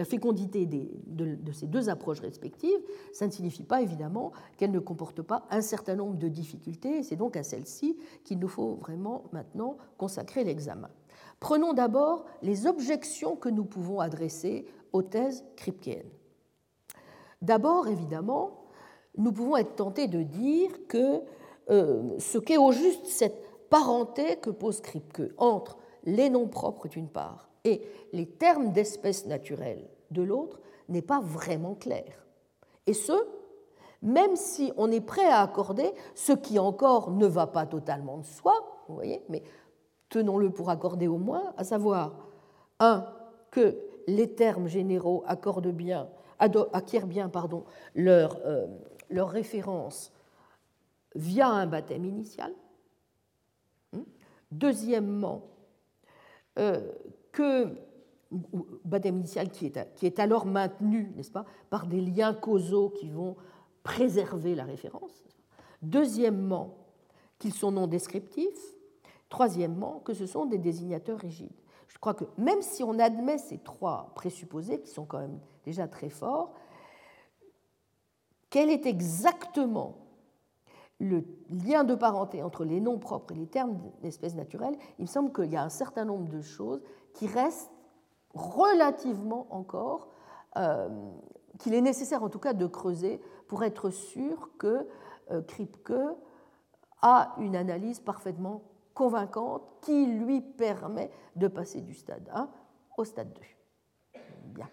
fécondité 0.04 0.66
de, 0.66 1.52
ces 1.52 1.66
deux 1.66 1.88
approches 1.88 2.20
respectives. 2.20 2.80
Ça 3.12 3.26
ne 3.26 3.30
signifie 3.30 3.64
pas 3.64 3.82
évidemment 3.82 4.32
qu'elles 4.56 4.70
ne 4.70 4.78
comportent 4.78 5.22
pas 5.22 5.46
un 5.50 5.60
certain 5.60 5.96
nombre 5.96 6.16
de 6.16 6.28
difficultés. 6.28 7.02
C'est 7.02 7.16
donc 7.16 7.36
à 7.36 7.42
celles-ci 7.42 7.98
qu'il 8.24 8.38
nous 8.38 8.48
faut 8.48 8.76
vraiment 8.76 9.24
maintenant 9.32 9.76
consacrer 9.98 10.44
l'examen. 10.44 10.90
Prenons 11.38 11.72
d'abord 11.72 12.24
les 12.42 12.66
objections 12.66 13.36
que 13.36 13.48
nous 13.48 13.64
pouvons 13.64 14.00
adresser 14.00 14.66
aux 14.92 15.02
thèses 15.02 15.44
kripkeyennes. 15.56 16.10
D'abord, 17.42 17.88
évidemment, 17.88 18.66
nous 19.16 19.32
pouvons 19.32 19.56
être 19.56 19.76
tentés 19.76 20.08
de 20.08 20.22
dire 20.22 20.70
que 20.88 21.22
euh, 21.70 22.18
ce 22.18 22.38
qu'est 22.38 22.58
au 22.58 22.72
juste 22.72 23.06
cette 23.06 23.68
parenté 23.70 24.36
que 24.36 24.50
pose 24.50 24.80
Kripke 24.80 25.32
entre 25.38 25.78
les 26.04 26.28
noms 26.28 26.48
propres 26.48 26.88
d'une 26.88 27.08
part 27.08 27.48
et 27.64 27.82
les 28.12 28.26
termes 28.26 28.72
d'espèces 28.72 29.26
naturelles 29.26 29.88
de 30.10 30.22
l'autre 30.22 30.60
n'est 30.88 31.02
pas 31.02 31.20
vraiment 31.20 31.74
clair. 31.74 32.26
Et 32.86 32.94
ce, 32.94 33.12
même 34.02 34.34
si 34.36 34.72
on 34.76 34.90
est 34.90 35.00
prêt 35.00 35.26
à 35.26 35.42
accorder 35.42 35.92
ce 36.14 36.32
qui 36.32 36.58
encore 36.58 37.10
ne 37.10 37.26
va 37.26 37.46
pas 37.46 37.66
totalement 37.66 38.18
de 38.18 38.24
soi, 38.24 38.54
vous 38.88 38.94
voyez, 38.94 39.22
mais 39.28 39.42
tenons-le 40.08 40.50
pour 40.50 40.70
accorder 40.70 41.06
au 41.06 41.18
moins, 41.18 41.52
à 41.56 41.64
savoir, 41.64 42.14
un, 42.80 43.06
que 43.50 43.76
les 44.06 44.34
termes 44.34 44.66
généraux 44.66 45.22
accordent 45.26 45.68
bien 45.68 46.08
acquièrent 46.40 47.06
bien 47.06 47.28
pardon, 47.28 47.64
leur, 47.94 48.40
euh, 48.44 48.66
leur 49.10 49.30
référence 49.30 50.12
via 51.14 51.48
un 51.48 51.66
baptême 51.66 52.04
initial. 52.04 52.52
Hmm. 53.92 54.02
Deuxièmement, 54.50 55.42
euh, 56.58 56.90
que 57.32 57.76
baptême 58.84 59.18
initial 59.18 59.50
qui 59.50 59.66
est, 59.66 59.94
qui 59.94 60.06
est 60.06 60.18
alors 60.18 60.46
maintenu, 60.46 61.12
n'est-ce 61.16 61.32
pas, 61.32 61.44
par 61.68 61.86
des 61.86 62.00
liens 62.00 62.34
causaux 62.34 62.90
qui 62.90 63.10
vont 63.10 63.36
préserver 63.82 64.54
la 64.54 64.64
référence. 64.64 65.24
Deuxièmement, 65.82 66.76
qu'ils 67.38 67.54
sont 67.54 67.72
non 67.72 67.88
descriptifs. 67.88 68.76
Troisièmement, 69.28 70.00
que 70.00 70.14
ce 70.14 70.26
sont 70.26 70.46
des 70.46 70.58
désignateurs 70.58 71.18
rigides. 71.18 71.50
Je 71.90 71.98
crois 71.98 72.14
que 72.14 72.24
même 72.38 72.62
si 72.62 72.82
on 72.82 72.98
admet 72.98 73.38
ces 73.38 73.58
trois 73.58 74.12
présupposés, 74.14 74.80
qui 74.80 74.90
sont 74.90 75.04
quand 75.04 75.18
même 75.18 75.40
déjà 75.64 75.88
très 75.88 76.08
forts, 76.08 76.54
quel 78.48 78.70
est 78.70 78.86
exactement 78.86 79.96
le 81.00 81.24
lien 81.48 81.82
de 81.82 81.94
parenté 81.94 82.42
entre 82.42 82.64
les 82.64 82.80
noms 82.80 82.98
propres 82.98 83.32
et 83.32 83.36
les 83.36 83.46
termes 83.46 83.78
d'espèces 84.02 84.34
naturelles, 84.34 84.76
il 84.98 85.02
me 85.02 85.06
semble 85.06 85.32
qu'il 85.32 85.50
y 85.50 85.56
a 85.56 85.62
un 85.62 85.70
certain 85.70 86.04
nombre 86.04 86.28
de 86.28 86.42
choses 86.42 86.82
qui 87.14 87.26
restent 87.26 87.72
relativement 88.34 89.46
encore, 89.50 90.08
euh, 90.56 90.88
qu'il 91.58 91.74
est 91.74 91.80
nécessaire 91.80 92.22
en 92.22 92.28
tout 92.28 92.38
cas 92.38 92.52
de 92.52 92.66
creuser 92.66 93.20
pour 93.48 93.64
être 93.64 93.90
sûr 93.90 94.50
que 94.58 94.86
euh, 95.30 95.42
Kripke 95.42 95.92
a 97.02 97.34
une 97.38 97.56
analyse 97.56 97.98
parfaitement 97.98 98.62
convaincante 98.94 99.62
qui 99.82 100.06
lui 100.06 100.40
permet 100.40 101.10
de 101.36 101.48
passer 101.48 101.80
du 101.80 101.94
stade 101.94 102.28
1 102.32 102.50
au 102.96 103.04
stade 103.04 103.32
2. 103.32 104.20
Bien. 104.54 104.68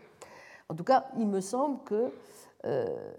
En 0.69 0.75
tout 0.75 0.83
cas, 0.83 1.07
il 1.17 1.27
me 1.27 1.39
semble 1.39 1.83
que 1.83 2.11
euh, 2.65 3.11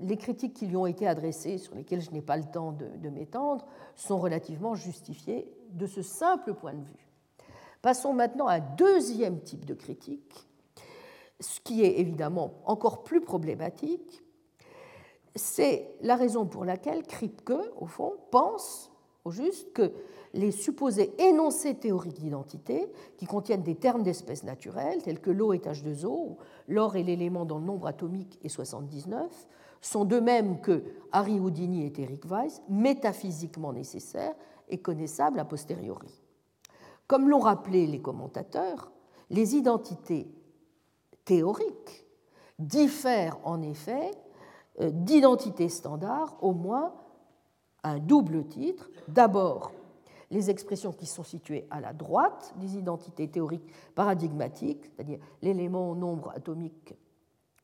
les 0.00 0.16
critiques 0.16 0.54
qui 0.54 0.66
lui 0.66 0.76
ont 0.76 0.86
été 0.86 1.06
adressées, 1.06 1.58
sur 1.58 1.74
lesquelles 1.74 2.00
je 2.00 2.10
n'ai 2.10 2.22
pas 2.22 2.36
le 2.36 2.44
temps 2.44 2.72
de, 2.72 3.08
m'étendre, 3.08 3.66
sont 3.94 4.18
relativement 4.18 4.74
justifiées 4.74 5.52
de 5.70 5.86
ce 5.86 6.02
simple 6.02 6.54
point 6.54 6.74
de 6.74 6.82
vue. 6.82 7.06
Passons 7.82 8.12
maintenant 8.12 8.46
à 8.46 8.54
un 8.54 8.60
deuxième 8.76 9.40
type 9.40 9.64
de 9.64 9.74
critique, 9.74 10.46
ce 11.38 11.60
qui 11.60 11.82
est 11.82 11.98
évidemment 11.98 12.54
encore 12.64 13.02
plus 13.02 13.20
problématique. 13.20 14.22
C'est 15.34 15.94
la 16.02 16.16
raison 16.16 16.46
pour 16.46 16.64
laquelle 16.64 17.02
Kripke, 17.04 17.52
au 17.76 17.86
fond, 17.86 18.14
pense 18.30 18.90
au 19.24 19.30
juste 19.30 19.72
que 19.72 19.92
les 20.32 20.52
supposés 20.52 21.12
énoncés 21.18 21.74
théoriques 21.74 22.20
d'identité, 22.20 22.90
qui 23.16 23.26
contiennent 23.26 23.62
des 23.62 23.74
termes 23.74 24.02
d'espèces 24.02 24.44
naturelles, 24.44 25.02
tels 25.02 25.20
que 25.20 25.30
l'eau 25.30 25.52
est 25.52 25.66
H2O, 25.66 26.06
ou 26.06 26.38
l'or 26.68 26.96
est 26.96 27.02
l'élément 27.02 27.44
dont 27.44 27.58
le 27.58 27.64
nombre 27.64 27.88
atomique 27.88 28.38
est 28.42 28.48
79, 28.48 29.48
sont 29.80 30.04
de 30.04 30.20
même 30.20 30.60
que 30.60 30.84
Harry 31.10 31.40
Houdini 31.40 31.84
et 31.86 31.92
Eric 32.00 32.26
Weiss 32.26 32.62
métaphysiquement 32.68 33.72
nécessaires 33.72 34.34
et 34.68 34.78
connaissables 34.78 35.40
a 35.40 35.44
posteriori. 35.44 36.22
Comme 37.06 37.28
l'ont 37.28 37.40
rappelé 37.40 37.86
les 37.86 38.00
commentateurs, 38.00 38.92
les 39.30 39.56
identités 39.56 40.28
théoriques 41.24 42.06
diffèrent 42.58 43.38
en 43.44 43.62
effet 43.62 44.10
euh, 44.80 44.90
d'identités 44.92 45.68
standards 45.68 46.36
au 46.40 46.52
moins 46.52 46.92
un 47.82 47.98
double 47.98 48.46
titre. 48.46 48.90
D'abord, 49.08 49.72
les 50.30 50.50
expressions 50.50 50.92
qui 50.92 51.06
sont 51.06 51.24
situées 51.24 51.66
à 51.70 51.80
la 51.80 51.92
droite 51.92 52.54
des 52.56 52.76
identités 52.76 53.28
théoriques 53.28 53.72
paradigmatiques, 53.94 54.84
c'est-à-dire 54.84 55.18
l'élément 55.42 55.90
au 55.90 55.94
nombre 55.94 56.30
atomique 56.30 56.94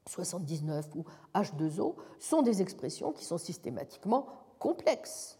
79 0.09 0.89
ou 0.97 1.05
H2O, 1.35 1.95
sont 2.19 2.43
des 2.43 2.63
expressions 2.63 3.13
qui 3.13 3.25
sont 3.25 3.39
systématiquement 3.39 4.27
complexes 4.59 5.39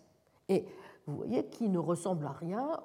et 0.49 0.67
vous 1.07 1.17
voyez 1.17 1.47
qui 1.47 1.69
ne 1.69 1.79
ressemblent 1.79 2.27
à 2.27 2.33
rien 2.33 2.81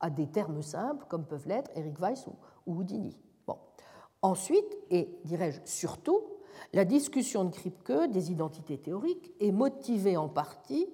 à 0.00 0.10
des 0.10 0.26
termes 0.26 0.62
simples 0.62 1.06
comme 1.08 1.24
peuvent 1.24 1.46
l'être 1.46 1.70
Eric 1.74 1.98
Weiss 2.00 2.26
ou, 2.26 2.34
Houdini. 2.66 3.18
Bon. 3.46 3.58
Ensuite, 4.22 4.76
et 4.90 5.18
dirais-je 5.24 5.60
surtout, 5.64 6.20
la 6.72 6.84
discussion 6.84 7.44
de 7.44 7.50
Kripke 7.50 8.10
des 8.10 8.30
identités 8.30 8.78
théoriques 8.78 9.32
est 9.40 9.52
motivée 9.52 10.16
en 10.16 10.28
partie 10.28 10.88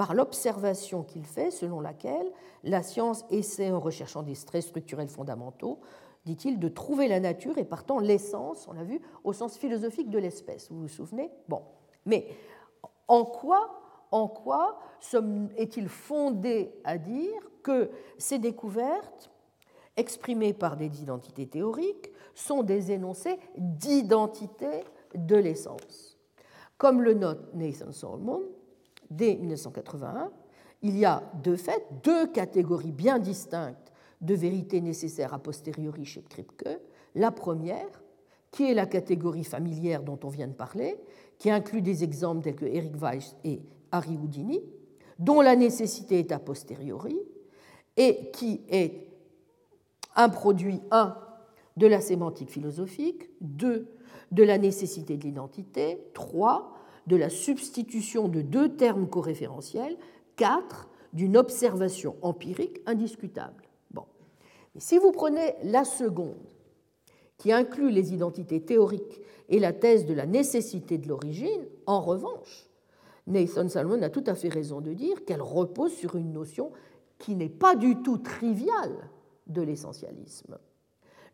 par 0.00 0.14
l'observation 0.14 1.02
qu'il 1.02 1.26
fait 1.26 1.50
selon 1.50 1.78
laquelle 1.78 2.32
la 2.64 2.82
science 2.82 3.26
essaie, 3.28 3.70
en 3.70 3.80
recherchant 3.80 4.22
des 4.22 4.34
traits 4.34 4.62
structurels 4.62 5.10
fondamentaux, 5.10 5.78
dit-il, 6.24 6.58
de 6.58 6.68
trouver 6.68 7.06
la 7.06 7.20
nature 7.20 7.58
et 7.58 7.64
partant 7.64 7.98
l'essence, 7.98 8.66
on 8.66 8.72
l'a 8.72 8.82
vu, 8.82 9.02
au 9.24 9.34
sens 9.34 9.58
philosophique 9.58 10.08
de 10.08 10.16
l'espèce. 10.16 10.70
Vous 10.70 10.80
vous 10.80 10.88
souvenez? 10.88 11.30
Bon. 11.48 11.60
Mais 12.06 12.28
en 13.08 13.26
quoi, 13.26 13.78
en 14.10 14.26
quoi 14.26 14.78
est-il 15.58 15.86
fondé 15.86 16.72
à 16.84 16.96
dire 16.96 17.50
que 17.62 17.90
ces 18.16 18.38
découvertes, 18.38 19.30
exprimées 19.98 20.54
par 20.54 20.78
des 20.78 21.02
identités 21.02 21.46
théoriques, 21.46 22.10
sont 22.34 22.62
des 22.62 22.90
énoncés 22.90 23.38
d'identité 23.58 24.82
de 25.14 25.36
l'essence? 25.36 26.16
Comme 26.78 27.02
le 27.02 27.12
note 27.12 27.52
Nathan 27.52 27.92
Solomon, 27.92 28.40
dès 29.10 29.36
1981, 29.36 30.30
il 30.82 30.98
y 30.98 31.04
a 31.04 31.22
de 31.42 31.56
fait 31.56 31.86
deux 32.02 32.26
catégories 32.28 32.92
bien 32.92 33.18
distinctes 33.18 33.92
de 34.20 34.34
vérité 34.34 34.80
nécessaire 34.80 35.34
a 35.34 35.38
posteriori 35.38 36.04
chez 36.04 36.22
Kripke. 36.22 36.68
La 37.14 37.30
première, 37.30 38.02
qui 38.50 38.70
est 38.70 38.74
la 38.74 38.86
catégorie 38.86 39.44
familière 39.44 40.02
dont 40.02 40.18
on 40.24 40.28
vient 40.28 40.48
de 40.48 40.52
parler, 40.52 40.96
qui 41.38 41.50
inclut 41.50 41.82
des 41.82 42.04
exemples 42.04 42.42
tels 42.42 42.56
que 42.56 42.66
Eric 42.66 42.96
Weiss 42.96 43.36
et 43.44 43.60
Harry 43.92 44.16
Houdini, 44.16 44.60
dont 45.18 45.40
la 45.40 45.56
nécessité 45.56 46.18
est 46.18 46.32
a 46.32 46.38
posteriori, 46.38 47.18
et 47.96 48.30
qui 48.32 48.62
est 48.68 49.06
un 50.16 50.28
produit, 50.28 50.80
un, 50.90 51.16
de 51.76 51.86
la 51.86 52.00
sémantique 52.00 52.50
philosophique, 52.50 53.30
deux, 53.40 53.88
de 54.32 54.42
la 54.42 54.58
nécessité 54.58 55.16
de 55.16 55.24
l'identité, 55.24 55.98
trois, 56.14 56.72
de 57.10 57.16
la 57.16 57.28
substitution 57.28 58.28
de 58.28 58.40
deux 58.40 58.76
termes 58.76 59.08
coréférentiels, 59.08 59.98
quatre, 60.36 60.88
d'une 61.12 61.36
observation 61.36 62.14
empirique 62.22 62.80
indiscutable. 62.86 63.64
Et 64.76 64.80
si 64.80 64.98
vous 64.98 65.10
prenez 65.10 65.54
la 65.64 65.84
seconde, 65.84 66.36
qui 67.36 67.50
inclut 67.50 67.90
les 67.90 68.14
identités 68.14 68.60
théoriques 68.60 69.20
et 69.48 69.58
la 69.58 69.72
thèse 69.72 70.06
de 70.06 70.14
la 70.14 70.26
nécessité 70.26 70.96
de 70.98 71.08
l'origine, 71.08 71.66
en 71.86 72.00
revanche, 72.00 72.68
Nathan 73.26 73.68
Salmon 73.68 74.00
a 74.02 74.10
tout 74.10 74.22
à 74.26 74.36
fait 74.36 74.48
raison 74.48 74.80
de 74.80 74.92
dire 74.92 75.24
qu'elle 75.24 75.42
repose 75.42 75.92
sur 75.92 76.14
une 76.14 76.32
notion 76.32 76.70
qui 77.18 77.34
n'est 77.34 77.48
pas 77.48 77.74
du 77.74 78.00
tout 78.02 78.18
triviale 78.18 79.10
de 79.48 79.62
l'essentialisme. 79.62 80.58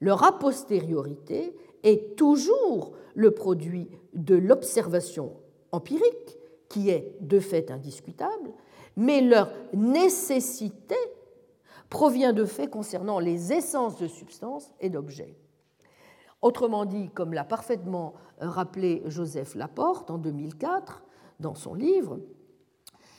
Leur 0.01 0.24
a 0.24 0.39
posteriorité 0.39 1.55
est 1.82 2.16
toujours 2.16 2.93
le 3.15 3.32
produit 3.32 3.89
de 4.15 4.36
l'observation 4.36 5.35
empirique, 5.77 6.39
qui 6.69 6.90
est 6.90 7.16
de 7.20 7.39
fait 7.39 7.70
indiscutable, 7.70 8.51
mais 8.97 9.20
leur 9.20 9.51
nécessité 9.73 10.97
provient 11.89 12.32
de 12.32 12.44
faits 12.44 12.70
concernant 12.70 13.19
les 13.19 13.53
essences 13.53 13.98
de 13.98 14.09
substances 14.09 14.73
et 14.81 14.90
d'objets. 14.90 15.36
Autrement 16.43 16.85
dit, 16.85 17.11
comme 17.11 17.32
l'a 17.32 17.44
parfaitement 17.44 18.15
rappelé 18.39 19.03
Joseph 19.07 19.55
Laporte 19.55 20.11
en 20.11 20.19
2004 20.19 21.05
dans 21.40 21.55
son 21.55 21.74
livre, 21.74 22.19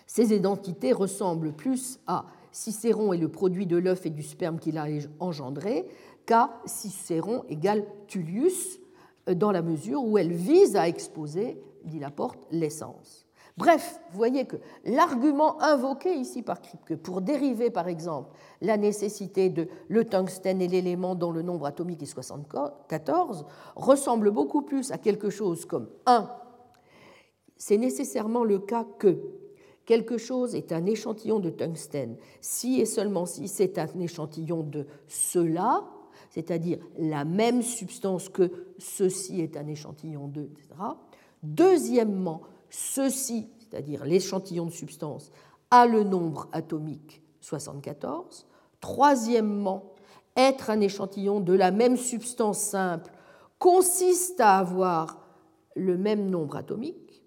ces 0.06 0.34
identités 0.34 0.94
ressemblent 0.94 1.54
plus 1.54 2.00
à 2.08 2.26
Cicéron 2.52 3.14
est 3.14 3.18
le 3.18 3.30
produit 3.30 3.66
de 3.66 3.78
l'œuf 3.78 4.06
et 4.06 4.10
du 4.10 4.24
sperme 4.24 4.60
qu'il 4.60 4.78
a 4.78 4.88
engendré 5.20 5.86
qu'à 6.26 6.60
Cicéron 6.66 7.44
égale 7.50 7.86
Tullius, 8.08 8.80
dans 9.28 9.52
la 9.52 9.62
mesure 9.62 10.04
où 10.04 10.18
elles 10.18 10.34
visent 10.34 10.76
à 10.76 10.88
exposer, 10.88 11.62
dit 11.86 12.00
Laporte, 12.00 12.40
l'essence. 12.52 13.28
Bref, 13.58 14.00
vous 14.12 14.18
voyez 14.18 14.46
que 14.46 14.58
l'argument 14.86 15.60
invoqué 15.62 16.14
ici 16.14 16.44
par 16.44 16.62
Kripke 16.62 16.96
pour 16.96 17.22
dériver 17.22 17.72
par 17.72 17.88
exemple 17.88 18.30
la 18.62 18.78
nécessité 18.78 19.50
de 19.50 19.68
le 19.88 20.06
tungstène 20.06 20.62
et 20.62 20.68
l'élément 20.68 21.16
dont 21.16 21.32
le 21.32 21.42
nombre 21.42 21.66
atomique 21.66 22.04
est 22.04 22.06
74 22.06 23.46
ressemble 23.76 24.30
beaucoup 24.30 24.62
plus 24.62 24.92
à 24.92 25.00
quelque 25.00 25.32
chose 25.32 25.66
comme 25.66 25.90
1. 26.06 26.30
C'est 27.58 27.78
nécessairement 27.78 28.44
le 28.44 28.60
cas 28.60 28.86
que 29.00 29.18
quelque 29.86 30.20
chose 30.20 30.54
est 30.54 30.72
un 30.72 30.86
échantillon 30.86 31.40
de 31.40 31.50
tungstène 31.50 32.16
si 32.42 32.80
et 32.80 32.86
seulement 32.86 33.26
si 33.26 33.48
c'est 33.48 33.80
un 33.80 33.88
échantillon 34.00 34.62
de 34.62 34.86
cela, 35.08 35.84
c'est-à-dire 36.30 36.78
la 37.00 37.26
même 37.26 37.64
substance 37.64 38.30
que 38.30 38.52
ceci 38.78 39.42
est 39.42 39.58
un 39.58 39.66
échantillon 39.66 40.28
de, 40.28 40.44
etc. 40.44 40.76
Deuxièmement, 41.44 42.42
ceci, 42.70 43.50
c'est-à-dire 43.60 44.06
l'échantillon 44.06 44.66
de 44.66 44.72
substance, 44.72 45.32
a 45.72 45.86
le 45.86 46.04
nombre 46.04 46.48
atomique 46.52 47.22
74. 47.42 48.46
Troisièmement, 48.80 49.94
être 50.36 50.70
un 50.70 50.82
échantillon 50.82 51.40
de 51.40 51.54
la 51.54 51.72
même 51.72 51.98
substance 51.98 52.60
simple 52.60 53.12
consiste 53.60 54.40
à 54.40 54.58
avoir 54.58 55.20
le 55.76 55.98
même 55.98 56.30
nombre 56.30 56.58
atomique. 56.58 57.24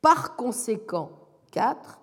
Par 0.00 0.36
conséquent, 0.36 1.10
4, 1.52 2.00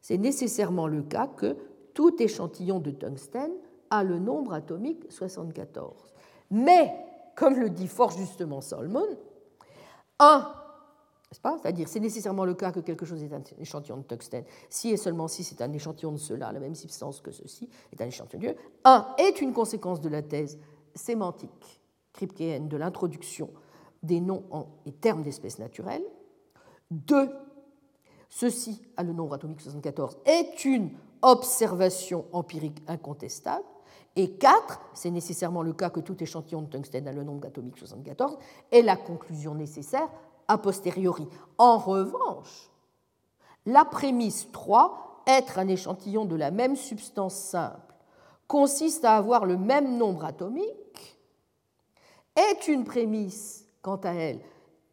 c'est 0.00 0.18
nécessairement 0.18 0.86
le 0.86 1.02
cas 1.02 1.26
que 1.26 1.56
tout 1.94 2.22
échantillon 2.22 2.78
de 2.78 2.90
tungstène 2.90 3.52
a 3.90 4.04
le 4.04 4.18
nombre 4.18 4.52
atomique 4.52 5.10
74. 5.10 6.12
Mais, 6.50 6.94
comme 7.34 7.58
le 7.58 7.70
dit 7.70 7.88
fort 7.88 8.10
justement 8.10 8.60
Solomon, 8.60 9.06
C'est-à-dire, 11.42 11.88
c'est 11.88 12.00
nécessairement 12.00 12.44
le 12.44 12.54
cas 12.54 12.72
que 12.72 12.80
quelque 12.80 13.04
chose 13.04 13.22
est 13.22 13.32
un 13.32 13.42
échantillon 13.58 13.98
de 13.98 14.02
tungstène, 14.02 14.44
si 14.68 14.90
et 14.90 14.96
seulement 14.96 15.28
si 15.28 15.44
c'est 15.44 15.60
un 15.62 15.72
échantillon 15.72 16.12
de 16.12 16.18
cela, 16.18 16.52
la 16.52 16.60
même 16.60 16.74
substance 16.74 17.20
que 17.20 17.30
ceci 17.30 17.68
est 17.92 18.00
un 18.00 18.06
échantillon 18.06 18.40
de 18.40 18.46
Dieu. 18.46 18.56
Un 18.84 19.06
est 19.18 19.40
une 19.40 19.52
conséquence 19.52 20.00
de 20.00 20.08
la 20.08 20.22
thèse 20.22 20.58
sémantique 20.94 21.80
kripkeenne 22.12 22.68
de 22.68 22.76
l'introduction 22.76 23.50
des 24.02 24.20
noms 24.20 24.44
et 24.86 24.92
termes 24.92 25.22
d'espèces 25.22 25.58
naturelles. 25.58 26.04
Deux, 26.90 27.28
ceci 28.28 28.82
a 28.96 29.02
le 29.02 29.12
nombre 29.12 29.34
atomique 29.34 29.60
74 29.60 30.18
est 30.24 30.64
une 30.64 30.90
observation 31.22 32.26
empirique 32.32 32.82
incontestable. 32.86 33.64
Et 34.16 34.36
4, 34.36 34.80
c'est 34.94 35.10
nécessairement 35.10 35.62
le 35.62 35.72
cas 35.72 35.90
que 35.90 35.98
tout 35.98 36.22
échantillon 36.22 36.62
de 36.62 36.68
tungstène 36.68 37.08
a 37.08 37.12
le 37.12 37.24
nombre 37.24 37.48
atomique 37.48 37.78
74, 37.78 38.38
est 38.70 38.82
la 38.82 38.96
conclusion 38.96 39.56
nécessaire 39.56 40.08
a 40.48 40.58
posteriori. 40.58 41.26
En 41.58 41.78
revanche, 41.78 42.70
la 43.66 43.84
prémisse 43.84 44.50
3, 44.52 45.22
être 45.26 45.58
un 45.58 45.68
échantillon 45.68 46.24
de 46.24 46.36
la 46.36 46.50
même 46.50 46.76
substance 46.76 47.34
simple, 47.34 47.94
consiste 48.46 49.04
à 49.04 49.16
avoir 49.16 49.46
le 49.46 49.56
même 49.56 49.96
nombre 49.96 50.24
atomique, 50.24 51.18
est 52.36 52.68
une 52.68 52.84
prémisse, 52.84 53.66
quant 53.80 54.00
à 54.02 54.10
elle, 54.10 54.40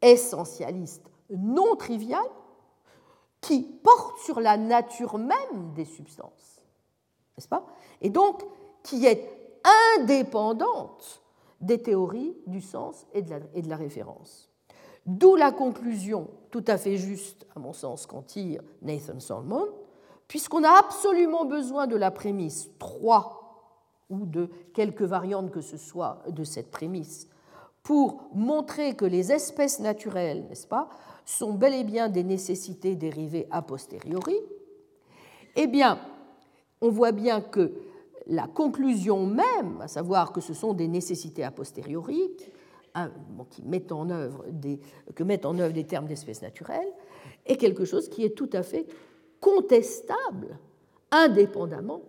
essentialiste, 0.02 1.04
non 1.30 1.76
triviale, 1.76 2.22
qui 3.42 3.62
porte 3.62 4.20
sur 4.20 4.40
la 4.40 4.58
nature 4.58 5.18
même 5.18 5.74
des 5.74 5.86
substances, 5.86 6.62
n'est-ce 7.36 7.48
pas? 7.48 7.66
Et 8.02 8.10
donc 8.10 8.44
qui 8.84 9.06
est 9.06 9.42
indépendante 9.98 11.22
des 11.60 11.82
théories 11.82 12.36
du 12.48 12.62
sens 12.62 13.06
et 13.14 13.22
de 13.22 13.70
la, 13.70 13.76
référence. 13.76 14.51
D'où 15.06 15.36
la 15.36 15.52
conclusion 15.52 16.30
tout 16.52 16.64
à 16.68 16.78
fait 16.78 16.98
juste, 16.98 17.48
à 17.56 17.60
mon 17.60 17.74
sens, 17.74 18.06
qu'en 18.06 18.22
tire 18.22 18.62
Nathan 18.82 19.20
Solomon, 19.20 19.68
puisqu'on 20.28 20.64
a 20.64 20.80
absolument 20.80 21.46
besoin 21.46 21.88
de 21.88 21.96
la 21.96 22.12
prémisse 22.12 22.70
3 22.78 23.38
ou 24.10 24.26
de 24.26 24.50
quelques 24.74 25.02
variantes 25.02 25.52
que 25.52 25.62
ce 25.62 25.78
soit 25.78 26.22
de 26.30 26.44
cette 26.44 26.70
prémisse 26.70 27.28
pour 27.84 28.30
montrer 28.34 28.96
que 28.96 29.06
les 29.06 29.32
espèces 29.32 29.80
naturelles, 29.80 30.46
n'est-ce 30.48 30.68
pas, 30.68 30.90
sont 31.26 31.54
bel 31.54 31.74
et 31.74 31.84
bien 31.84 32.10
des 32.10 32.24
nécessités 32.24 32.96
dérivées 32.96 33.48
a 33.50 33.62
posteriori, 33.62 34.38
eh 35.56 35.68
bien, 35.68 36.00
on 36.82 36.90
voit 36.90 37.12
bien 37.12 37.42
que 37.42 37.74
la 38.28 38.48
conclusion 38.48 39.26
même, 39.26 39.82
à 39.82 39.88
savoir 39.88 40.32
que 40.32 40.42
ce 40.42 40.54
sont 40.54 40.74
des 40.74 40.88
nécessités 40.88 41.44
a 41.44 41.52
posteriori, 41.52 42.22
qui 43.50 43.64
mettent 43.64 43.92
en 43.92 44.10
œuvre 44.10 44.46
des, 44.52 44.80
que 45.16 45.24
mettent 45.24 45.46
en 45.46 45.58
œuvre 45.60 45.74
des 45.74 45.86
termes 45.86 46.08
d'espèces 46.08 46.42
naturelles, 46.42 46.92
est 47.46 47.58
quelque 47.58 47.86
chose 47.86 48.10
qui 48.10 48.24
est 48.24 48.36
tout 48.36 48.50
à 48.54 48.64
fait 48.64 48.88
contestable 49.40 50.58
indépendamment. 51.12 52.02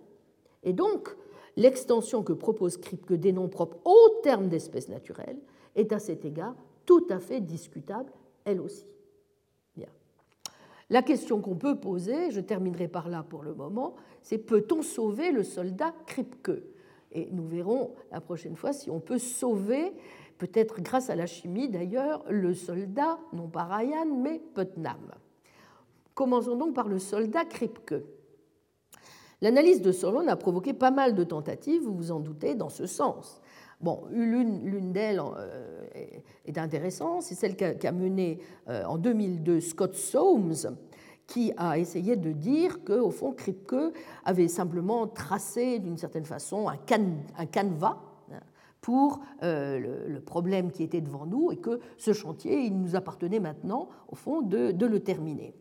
Et 0.62 0.72
donc, 0.72 1.16
l'extension 1.56 2.22
que 2.22 2.32
propose 2.32 2.76
Kripke 2.76 3.14
des 3.14 3.32
noms 3.32 3.48
propres 3.48 3.78
aux 3.84 4.20
termes 4.22 4.48
d'espèces 4.48 4.88
naturelles 4.88 5.38
est 5.74 5.92
à 5.92 5.98
cet 5.98 6.24
égard 6.24 6.54
tout 6.86 7.06
à 7.10 7.18
fait 7.18 7.40
discutable, 7.40 8.12
elle 8.44 8.60
aussi. 8.60 8.86
Bien. 9.76 9.88
La 10.90 11.02
question 11.02 11.40
qu'on 11.40 11.56
peut 11.56 11.78
poser, 11.78 12.30
je 12.30 12.40
terminerai 12.40 12.88
par 12.88 13.08
là 13.08 13.22
pour 13.22 13.42
le 13.42 13.54
moment, 13.54 13.94
c'est 14.22 14.38
peut-on 14.38 14.82
sauver 14.82 15.32
le 15.32 15.42
soldat 15.42 15.94
Kripke 16.06 16.62
Et 17.12 17.28
nous 17.30 17.46
verrons 17.46 17.94
la 18.10 18.20
prochaine 18.20 18.56
fois 18.56 18.72
si 18.72 18.90
on 18.90 19.00
peut 19.00 19.18
sauver 19.18 19.92
peut-être 20.42 20.80
grâce 20.80 21.08
à 21.08 21.14
la 21.14 21.26
chimie 21.26 21.68
d'ailleurs, 21.68 22.24
le 22.28 22.52
soldat, 22.52 23.16
non 23.32 23.46
pas 23.46 23.62
Ryan, 23.62 24.06
mais 24.06 24.40
Putnam. 24.54 25.12
Commençons 26.14 26.56
donc 26.56 26.74
par 26.74 26.88
le 26.88 26.98
soldat 26.98 27.44
Kripke. 27.44 27.94
L'analyse 29.40 29.82
de 29.82 29.92
Solon 29.92 30.26
a 30.26 30.34
provoqué 30.34 30.72
pas 30.72 30.90
mal 30.90 31.14
de 31.14 31.22
tentatives, 31.22 31.82
vous 31.82 31.94
vous 31.94 32.10
en 32.10 32.18
doutez, 32.18 32.56
dans 32.56 32.70
ce 32.70 32.86
sens. 32.86 33.40
Bon, 33.80 34.02
l'une 34.10 34.92
d'elles 34.92 35.20
euh, 35.20 35.84
est 36.44 36.58
intéressante, 36.58 37.22
c'est 37.22 37.36
celle 37.36 37.56
qu'a 37.56 37.92
menée 37.92 38.40
euh, 38.68 38.84
en 38.84 38.98
2002 38.98 39.60
Scott 39.60 39.94
Soames, 39.94 40.76
qui 41.28 41.52
a 41.56 41.78
essayé 41.78 42.16
de 42.16 42.32
dire 42.32 42.82
qu'au 42.82 43.10
fond, 43.10 43.30
Kripke 43.30 43.94
avait 44.24 44.48
simplement 44.48 45.06
tracé 45.06 45.78
d'une 45.78 45.98
certaine 45.98 46.24
façon 46.24 46.68
un, 46.68 46.78
un 47.38 47.46
canevas 47.46 48.11
pour 48.82 49.20
euh, 49.42 50.06
le, 50.08 50.20
problème 50.20 50.70
qui 50.70 50.82
était 50.82 51.00
devant 51.00 51.24
nous 51.24 51.52
et 51.52 51.56
que 51.56 51.80
ce 51.96 52.12
chantier, 52.12 52.64
il 52.66 52.78
nous 52.78 52.96
appartenait 52.96 53.40
maintenant, 53.40 53.88
au 54.08 54.16
fond, 54.16 54.42
de, 54.42 54.74
le 54.84 55.00
terminer. 55.00 55.54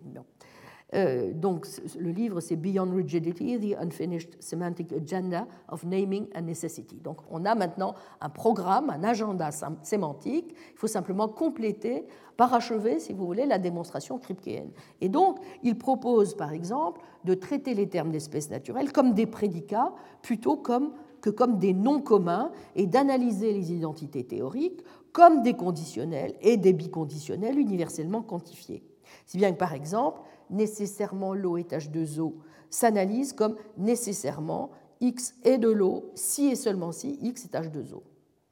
Euh, 0.93 1.31
donc, 1.31 1.67
le 1.97 2.11
livre, 2.11 2.41
c'est 2.41 2.55
Beyond 2.55 2.91
Rigidity, 2.93 3.59
The 3.59 3.79
Unfinished 3.79 4.41
Semantic 4.41 4.91
Agenda 4.91 5.47
of 5.69 5.85
Naming 5.85 6.27
and 6.35 6.41
Necessity. 6.41 6.95
Donc, 6.95 7.19
on 7.29 7.45
a 7.45 7.55
maintenant 7.55 7.93
un 8.19 8.29
programme, 8.29 8.89
un 8.89 9.03
agenda 9.03 9.51
sémantique. 9.83 10.53
Il 10.73 10.77
faut 10.77 10.87
simplement 10.87 11.29
compléter, 11.29 12.05
parachever, 12.35 12.99
si 12.99 13.13
vous 13.13 13.25
voulez, 13.25 13.45
la 13.45 13.59
démonstration 13.59 14.17
kripkeenne. 14.17 14.71
Et 14.99 15.09
donc, 15.09 15.37
il 15.63 15.77
propose, 15.77 16.35
par 16.35 16.51
exemple, 16.51 16.99
de 17.23 17.35
traiter 17.35 17.75
les 17.75 17.87
termes 17.87 18.11
d'espèces 18.11 18.49
naturelles 18.49 18.91
comme 18.91 19.13
des 19.13 19.27
prédicats 19.27 19.93
plutôt 20.23 20.57
comme 20.57 20.91
que 21.21 21.29
comme 21.29 21.59
des 21.59 21.73
noms 21.73 22.01
communs 22.01 22.51
et 22.75 22.87
d'analyser 22.87 23.53
les 23.53 23.71
identités 23.71 24.23
théoriques 24.25 24.81
comme 25.13 25.43
des 25.43 25.53
conditionnels 25.53 26.35
et 26.41 26.57
des 26.57 26.73
biconditionnels 26.73 27.59
universellement 27.59 28.21
quantifiés. 28.21 28.83
Si 29.25 29.37
bien 29.37 29.51
que, 29.51 29.57
par 29.57 29.73
exemple, 29.73 30.21
nécessairement 30.49 31.33
l'eau 31.33 31.57
est 31.57 31.71
H2O 31.71 32.33
s'analyse 32.69 33.33
comme 33.33 33.57
nécessairement 33.77 34.71
X 35.01 35.35
est 35.43 35.57
de 35.57 35.69
l'eau 35.69 36.11
si 36.15 36.47
et 36.47 36.55
seulement 36.55 36.91
si 36.91 37.19
X 37.21 37.45
est 37.45 37.53
H2O. 37.53 38.01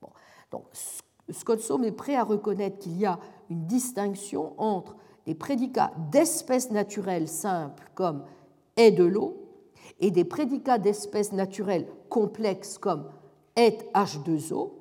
Bon. 0.02 0.10
Donc, 0.52 0.66
Scott 1.30 1.62
Sohm 1.62 1.84
est 1.84 1.92
prêt 1.92 2.16
à 2.16 2.24
reconnaître 2.24 2.80
qu'il 2.80 2.98
y 2.98 3.06
a 3.06 3.20
une 3.50 3.66
distinction 3.66 4.54
entre 4.58 4.96
des 5.26 5.36
prédicats 5.36 5.92
d'espèces 6.12 6.72
naturelles 6.72 7.28
simples 7.28 7.90
comme 7.96 8.24
est 8.76 8.92
de 8.92 9.04
l'eau 9.04 9.49
et 10.00 10.12
des 10.12 10.24
prédicats 10.24 10.78
d'espèces 10.78 11.32
naturelles 11.32 11.88
complexes 12.10 12.78
comme 12.78 13.06
est 13.56 13.86
H2O. 13.94 14.72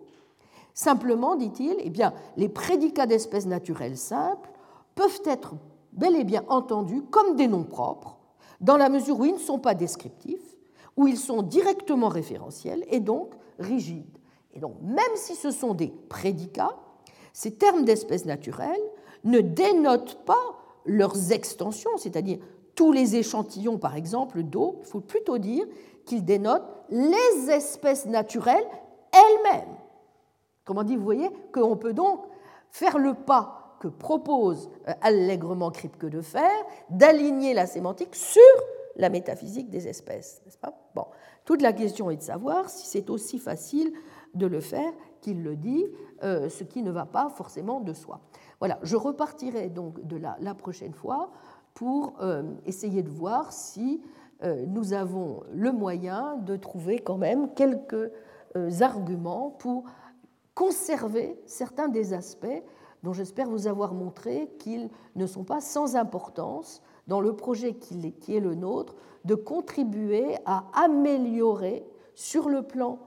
Simplement, 0.74 1.34
dit-il, 1.34 1.76
eh 1.80 1.90
bien, 1.90 2.14
les 2.36 2.48
prédicats 2.48 3.06
d'espèces 3.06 3.46
naturelles 3.46 3.96
simples 3.96 4.50
peuvent 4.94 5.22
être 5.24 5.54
bel 5.92 6.14
et 6.14 6.24
bien 6.24 6.44
entendus 6.48 7.02
comme 7.10 7.34
des 7.34 7.48
noms 7.48 7.64
propres, 7.64 8.18
dans 8.60 8.76
la 8.76 8.88
mesure 8.88 9.18
où 9.18 9.24
ils 9.24 9.34
ne 9.34 9.38
sont 9.38 9.58
pas 9.58 9.74
descriptifs, 9.74 10.56
où 10.96 11.08
ils 11.08 11.16
sont 11.16 11.42
directement 11.42 12.08
référentiels 12.08 12.84
et 12.90 13.00
donc 13.00 13.34
rigides. 13.58 14.18
Et 14.54 14.60
donc, 14.60 14.76
même 14.82 15.16
si 15.16 15.34
ce 15.34 15.50
sont 15.50 15.74
des 15.74 15.92
prédicats, 16.08 16.76
ces 17.32 17.54
termes 17.54 17.84
d'espèces 17.84 18.24
naturelles 18.24 18.82
ne 19.24 19.40
dénotent 19.40 20.18
pas 20.24 20.58
leurs 20.84 21.32
extensions, 21.32 21.96
c'est-à-dire 21.96 22.38
tous 22.78 22.92
les 22.92 23.16
échantillons, 23.16 23.76
par 23.76 23.96
exemple, 23.96 24.44
d'eau, 24.44 24.76
il 24.78 24.86
faut 24.86 25.00
plutôt 25.00 25.36
dire 25.38 25.66
qu'ils 26.04 26.24
dénotent 26.24 26.62
les 26.90 27.50
espèces 27.50 28.06
naturelles 28.06 28.68
elles-mêmes. 29.10 29.74
Comment 30.64 30.84
dit, 30.84 30.94
vous 30.94 31.02
voyez 31.02 31.28
qu'on 31.52 31.76
peut 31.76 31.92
donc 31.92 32.24
faire 32.70 32.98
le 32.98 33.14
pas 33.14 33.76
que 33.80 33.88
propose 33.88 34.70
euh, 34.86 34.92
allègrement 35.00 35.72
Kripke 35.72 36.06
de 36.06 36.20
faire, 36.20 36.64
d'aligner 36.88 37.52
la 37.52 37.66
sémantique 37.66 38.14
sur 38.14 38.40
la 38.94 39.08
métaphysique 39.08 39.70
des 39.70 39.88
espèces, 39.88 40.40
n'est-ce 40.44 40.58
pas? 40.58 40.72
Bon, 40.94 41.06
toute 41.44 41.62
la 41.62 41.72
question 41.72 42.12
est 42.12 42.16
de 42.18 42.22
savoir 42.22 42.70
si 42.70 42.86
c'est 42.86 43.10
aussi 43.10 43.40
facile 43.40 43.92
de 44.34 44.46
le 44.46 44.60
faire 44.60 44.92
qu'il 45.20 45.42
le 45.42 45.56
dit, 45.56 45.84
euh, 46.22 46.48
ce 46.48 46.62
qui 46.62 46.84
ne 46.84 46.92
va 46.92 47.06
pas 47.06 47.28
forcément 47.28 47.80
de 47.80 47.92
soi. 47.92 48.20
Voilà, 48.60 48.78
je 48.82 48.94
repartirai 48.94 49.68
donc 49.68 50.00
de 50.06 50.16
là 50.16 50.36
la 50.40 50.54
prochaine 50.54 50.94
fois 50.94 51.32
pour 51.78 52.14
euh, 52.20 52.42
essayer 52.66 53.04
de 53.04 53.08
voir 53.08 53.52
si 53.52 54.02
euh, 54.42 54.64
nous 54.66 54.94
avons 54.94 55.44
le 55.52 55.70
moyen 55.70 56.36
de 56.38 56.56
trouver 56.56 56.98
quand 56.98 57.18
même 57.18 57.54
quelques 57.54 58.10
euh, 58.56 58.80
arguments 58.80 59.50
pour 59.60 59.84
conserver 60.56 61.40
certains 61.46 61.86
des 61.86 62.14
aspects 62.14 62.64
dont 63.04 63.12
j'espère 63.12 63.48
vous 63.48 63.68
avoir 63.68 63.94
montré 63.94 64.50
qu'ils 64.58 64.90
ne 65.14 65.24
sont 65.24 65.44
pas 65.44 65.60
sans 65.60 65.94
importance 65.94 66.82
dans 67.06 67.20
le 67.20 67.36
projet 67.36 67.74
qui 67.74 68.34
est 68.34 68.40
le 68.40 68.56
nôtre 68.56 68.96
de 69.24 69.36
contribuer 69.36 70.34
à 70.46 70.64
améliorer 70.74 71.86
sur 72.16 72.48
le 72.48 72.62
plan 72.62 72.98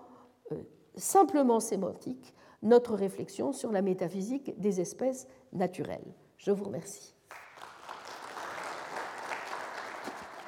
simplement 0.96 1.60
sémantique 1.60 2.34
notre 2.64 2.96
réflexion 2.96 3.52
sur 3.52 3.74
la 3.74 3.82
métaphysique 3.82 4.58
des 4.62 4.80
espèces 4.80 5.28
naturelles. 5.52 6.14
Je 6.38 6.52
vous 6.52 6.64
remercie. 6.64 7.14